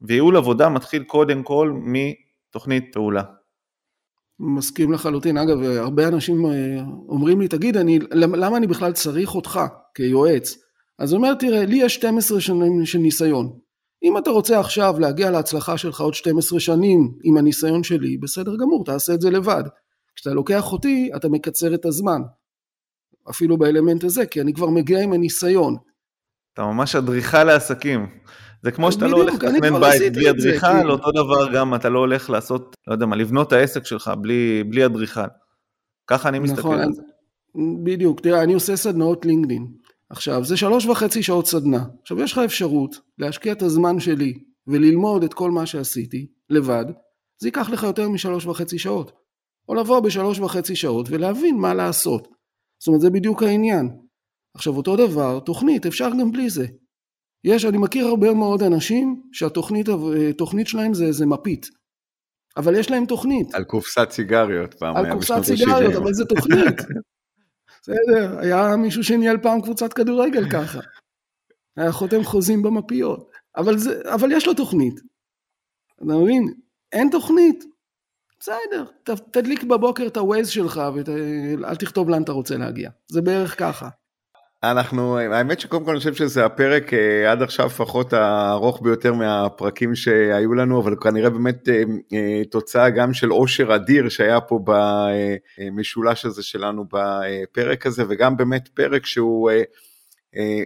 וייעול 0.01 0.37
עבודה 0.37 0.69
מתחיל 0.69 1.05
קודם 1.05 1.43
כל 1.43 1.73
מתוכנית 1.75 2.85
פעולה. 2.93 3.23
מסכים 4.39 4.93
לחלוטין. 4.93 5.39
אגב, 5.39 5.63
הרבה 5.63 6.09
אנשים 6.09 6.45
אומרים 7.09 7.41
לי, 7.41 7.49
תגיד, 7.49 7.77
אני, 7.77 7.99
למה 8.13 8.57
אני 8.57 8.67
בכלל 8.67 8.93
צריך 8.93 9.35
אותך 9.35 9.61
כיועץ? 9.95 10.59
אז 10.99 11.13
הוא 11.13 11.19
אומר, 11.19 11.35
תראה, 11.35 11.67
לי 11.67 11.77
יש 11.77 11.95
12 11.95 12.41
שנים 12.41 12.87
של 12.87 12.99
ניסיון. 12.99 13.59
אם 14.03 14.19
אתה 14.19 14.31
רוצה 14.31 14.61
עכשיו 14.61 14.95
להגיע 15.01 15.31
להצלחה 15.31 15.79
שלך 15.79 16.01
עוד 16.01 16.15
12 16.15 16.61
שנים 16.61 17.15
עם 17.23 17.37
הניסיון 17.37 17.83
שלי, 17.83 18.17
בסדר 18.17 18.57
גמור, 18.57 18.85
תעשה 18.85 19.15
את 19.15 19.21
זה 19.21 19.31
לבד. 19.31 19.65
כשאתה 20.15 20.35
לוקח 20.35 20.73
אותי, 20.73 21.11
אתה 21.17 21.29
מקצר 21.29 21.75
את 21.75 21.85
הזמן. 21.85 22.23
אפילו 23.31 23.59
באלמנט 23.59 24.05
הזה, 24.05 24.27
כי 24.27 24.41
אני 24.41 24.55
כבר 24.55 24.71
מגיע 24.71 25.03
עם 25.03 25.13
הניסיון. 25.13 25.77
אתה 26.55 26.63
ממש 26.63 26.97
אדריכל 26.97 27.45
לעסקים. 27.45 28.07
זה 28.63 28.71
כמו 28.71 28.93
שאתה 28.93 29.07
לא 29.07 29.17
הולך 29.17 29.35
לתכנן 29.35 29.81
בית 29.81 30.13
בלי 30.13 30.31
אדריכל, 30.31 30.91
אותו 30.91 31.13
דבר 31.13 31.53
גם 31.53 31.75
אתה 31.75 31.89
לא 31.89 31.99
הולך 31.99 32.31
לעשות, 32.31 32.75
לא 32.87 32.93
יודע 32.93 33.07
מה, 33.07 33.17
לבנות 33.17 33.49
את 33.49 33.53
העסק 33.53 33.87
שלך 33.87 34.13
בלי, 34.21 34.65
בלי 34.69 34.87
אדריכל. 34.87 35.21
ככה 36.07 36.29
אני 36.29 36.39
מסתכל 36.39 36.61
נכון, 36.61 36.79
על 36.81 36.93
זה. 36.93 37.03
בדיוק, 37.85 38.21
תראה, 38.21 38.43
אני 38.43 38.55
עושה 38.55 38.77
סדנאות 38.77 39.27
לינקדאין. 39.27 39.67
עכשיו, 40.11 40.45
זה 40.45 40.57
שלוש 40.57 40.87
וחצי 40.87 41.23
שעות 41.23 41.47
סדנה. 41.47 41.85
עכשיו, 42.03 42.21
יש 42.21 42.33
לך 42.33 42.39
אפשרות 42.39 42.97
להשקיע 43.19 43.53
את 43.53 43.63
הזמן 43.63 44.01
שלי 44.01 44.35
וללמוד 44.67 45.25
את 45.25 45.35
כל 45.35 45.51
מה 45.51 45.67
שעשיתי 45.67 46.27
לבד, 46.51 46.85
זה 47.39 47.49
ייקח 47.49 47.71
לך 47.71 47.83
יותר 47.83 48.09
משלוש 48.09 48.47
וחצי 48.47 48.79
שעות. 48.79 49.13
או 49.69 49.75
לבוא 49.75 50.01
בשלוש 50.01 50.39
וחצי 50.39 50.77
שעות 50.77 51.07
ולהבין 51.11 51.57
מה 51.57 51.75
לעשות. 51.75 52.29
זאת 52.79 52.89
אומרת, 52.89 53.01
זה 53.01 53.11
בדיוק 53.11 53.43
העניין. 53.43 54.04
עכשיו, 54.55 54.77
אותו 54.77 54.97
דבר, 54.97 55.41
תוכנית, 55.41 55.87
אפשר 55.87 56.11
גם 56.21 56.33
בלי 56.33 56.51
זה. 56.51 56.67
יש, 57.45 57.65
אני 57.65 57.79
מכיר 57.79 58.07
הרבה 58.07 58.35
מאוד 58.35 58.63
אנשים 58.63 59.23
שהתוכנית 59.33 60.67
שלהם 60.67 60.95
זה 60.95 61.05
איזה 61.05 61.27
מפית. 61.27 61.67
אבל 62.57 62.75
יש 62.75 62.91
להם 62.91 63.07
תוכנית. 63.07 63.55
על 63.55 63.65
קופסת 63.65 64.11
סיגריות 64.11 64.75
פעם. 64.75 64.97
על 64.97 65.13
קופסת 65.13 65.43
סיגריות, 65.43 65.95
אבל 65.95 66.15
זה 66.15 66.25
תוכנית. 66.25 66.81
בסדר, 67.83 68.39
היה 68.39 68.77
מישהו 68.77 69.05
שניהל 69.05 69.39
פעם 69.43 69.61
קבוצת 69.63 69.93
כדורגל 69.93 70.51
ככה. 70.51 70.81
היה 71.77 71.93
חותם 71.93 72.25
חוזים 72.25 72.63
במפיות. 72.63 73.31
אבל, 73.57 73.79
זה, 73.79 74.03
אבל 74.15 74.33
יש 74.33 74.47
לו 74.47 74.55
תוכנית. 74.55 75.01
אתה 75.97 76.05
מבין? 76.05 76.55
אין 76.93 77.09
תוכנית. 77.11 77.65
בסדר, 78.41 78.85
ת, 79.03 79.11
תדליק 79.11 79.65
בבוקר 79.65 80.07
את 80.07 80.17
הווייז 80.17 80.49
שלך 80.49 80.83
ואל 80.95 81.77
תכתוב 81.77 82.09
לאן 82.09 82.23
אתה 82.23 82.33
רוצה 82.33 82.57
להגיע. 82.57 82.91
זה 83.09 83.23
בערך 83.23 83.59
ככה. 83.59 83.89
אנחנו, 84.71 85.19
האמת 85.19 85.61
שקודם 85.61 85.85
כל 85.85 85.91
אני 85.91 85.99
חושב 85.99 86.15
שזה 86.15 86.45
הפרק 86.45 86.95
אה, 86.95 87.33
עד 87.33 87.43
עכשיו 87.43 87.67
לפחות 87.67 88.13
הארוך 88.13 88.83
ביותר 88.83 89.15
מהפרקים 89.15 89.95
שהיו 89.95 90.55
לנו, 90.55 90.81
אבל 90.81 90.97
כנראה 91.01 91.31
באמת 91.31 91.69
אה, 91.69 91.83
אה, 92.13 92.43
תוצאה 92.51 92.91
גם 92.91 93.15
של 93.15 93.29
עושר 93.29 93.75
אדיר 93.75 94.09
שהיה 94.09 94.41
פה 94.41 94.61
במשולש 95.59 96.25
הזה 96.25 96.43
שלנו 96.43 96.85
בפרק 96.93 97.87
הזה, 97.87 98.05
וגם 98.09 98.37
באמת 98.37 98.69
פרק 98.69 99.07
שהוא 99.07 99.51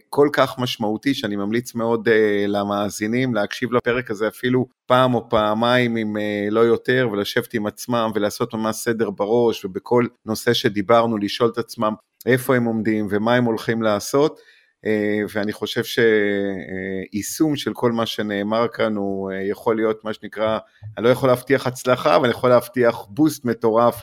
כל 0.09 0.29
כך 0.33 0.59
משמעותי 0.59 1.15
שאני 1.15 1.37
ממליץ 1.37 1.75
מאוד 1.75 2.09
למאזינים 2.47 3.35
להקשיב 3.35 3.73
לפרק 3.73 4.11
הזה 4.11 4.29
אפילו 4.29 4.67
פעם 4.87 5.15
או 5.15 5.29
פעמיים 5.29 5.97
אם 5.97 6.17
לא 6.51 6.61
יותר 6.61 7.09
ולשבת 7.13 7.55
עם 7.55 7.67
עצמם 7.67 8.11
ולעשות 8.15 8.55
ממש 8.55 8.77
סדר 8.77 9.11
בראש 9.11 9.65
ובכל 9.65 10.07
נושא 10.27 10.53
שדיברנו 10.53 11.19
לשאול 11.19 11.51
את 11.53 11.59
עצמם 11.59 11.95
איפה 12.27 12.57
הם 12.57 12.65
עומדים 12.65 13.07
ומה 13.11 13.35
הם 13.35 13.45
הולכים 13.45 13.83
לעשות, 13.83 14.41
אה, 14.87 15.21
ואני 15.35 15.53
חושב 15.53 15.83
שיישום 15.85 17.57
של 17.57 17.73
כל 17.75 17.93
מה 17.93 18.07
שנאמר 18.07 18.69
כאן 18.69 18.97
הוא 18.97 19.31
אה, 19.31 19.43
יכול 19.43 19.77
להיות 19.77 20.05
מה 20.05 20.13
שנקרא, 20.13 20.59
אני 20.99 21.05
לא 21.05 21.11
יכול 21.11 21.29
להבטיח 21.29 21.67
הצלחה, 21.67 22.17
אבל 22.17 22.25
אני 22.25 22.31
יכול 22.31 22.51
להבטיח 22.51 23.07
בוסט 23.09 23.45
מטורף 23.45 24.03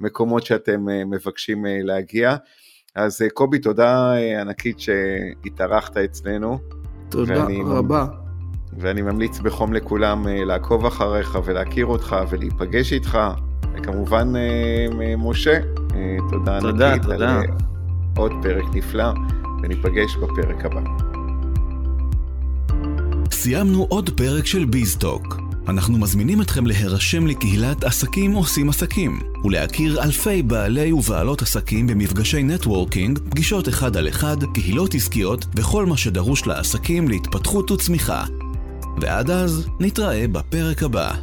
למקומות 0.00 0.46
שאתם 0.46 0.88
אה, 0.88 1.04
מבקשים 1.04 1.64
להגיע. 1.68 2.36
אז 2.94 3.22
קובי, 3.34 3.58
תודה 3.58 4.12
ענקית 4.40 4.80
שהתארחת 4.80 5.96
אצלנו. 5.96 6.58
תודה 7.08 7.42
ואני, 7.42 7.62
רבה. 7.66 8.06
ואני 8.78 9.02
ממליץ 9.02 9.38
בחום 9.38 9.72
לכולם 9.72 10.26
לעקוב 10.28 10.86
אחריך 10.86 11.38
ולהכיר 11.44 11.86
אותך 11.86 12.16
ולהיפגש 12.30 12.92
איתך, 12.92 13.18
וכמובן 13.74 14.32
משה, 15.18 15.58
תודה 16.30 16.60
תודה, 16.60 16.92
ענקית 16.92 17.02
תודה. 17.02 17.40
על 17.40 17.46
עוד 18.16 18.32
פרק 18.42 18.64
נפלא, 18.74 19.12
וניפגש 19.62 20.16
בפרק 20.16 20.64
הבא. 20.64 20.80
סיימנו 23.32 23.86
עוד 23.88 24.10
פרק 24.10 24.46
של 24.46 24.64
ביזטוק. 24.64 25.48
אנחנו 25.68 25.98
מזמינים 25.98 26.42
אתכם 26.42 26.66
להירשם 26.66 27.26
לקהילת 27.26 27.84
עסקים 27.84 28.32
עושים 28.32 28.68
עסקים 28.68 29.20
ולהכיר 29.44 30.02
אלפי 30.02 30.42
בעלי 30.42 30.92
ובעלות 30.92 31.42
עסקים 31.42 31.86
במפגשי 31.86 32.42
נטוורקינג, 32.42 33.18
פגישות 33.30 33.68
אחד 33.68 33.96
על 33.96 34.08
אחד, 34.08 34.36
קהילות 34.54 34.94
עסקיות 34.94 35.46
וכל 35.56 35.86
מה 35.86 35.96
שדרוש 35.96 36.46
לעסקים 36.46 37.08
להתפתחות 37.08 37.70
וצמיחה. 37.70 38.24
ועד 39.00 39.30
אז, 39.30 39.66
נתראה 39.80 40.28
בפרק 40.28 40.82
הבא. 40.82 41.14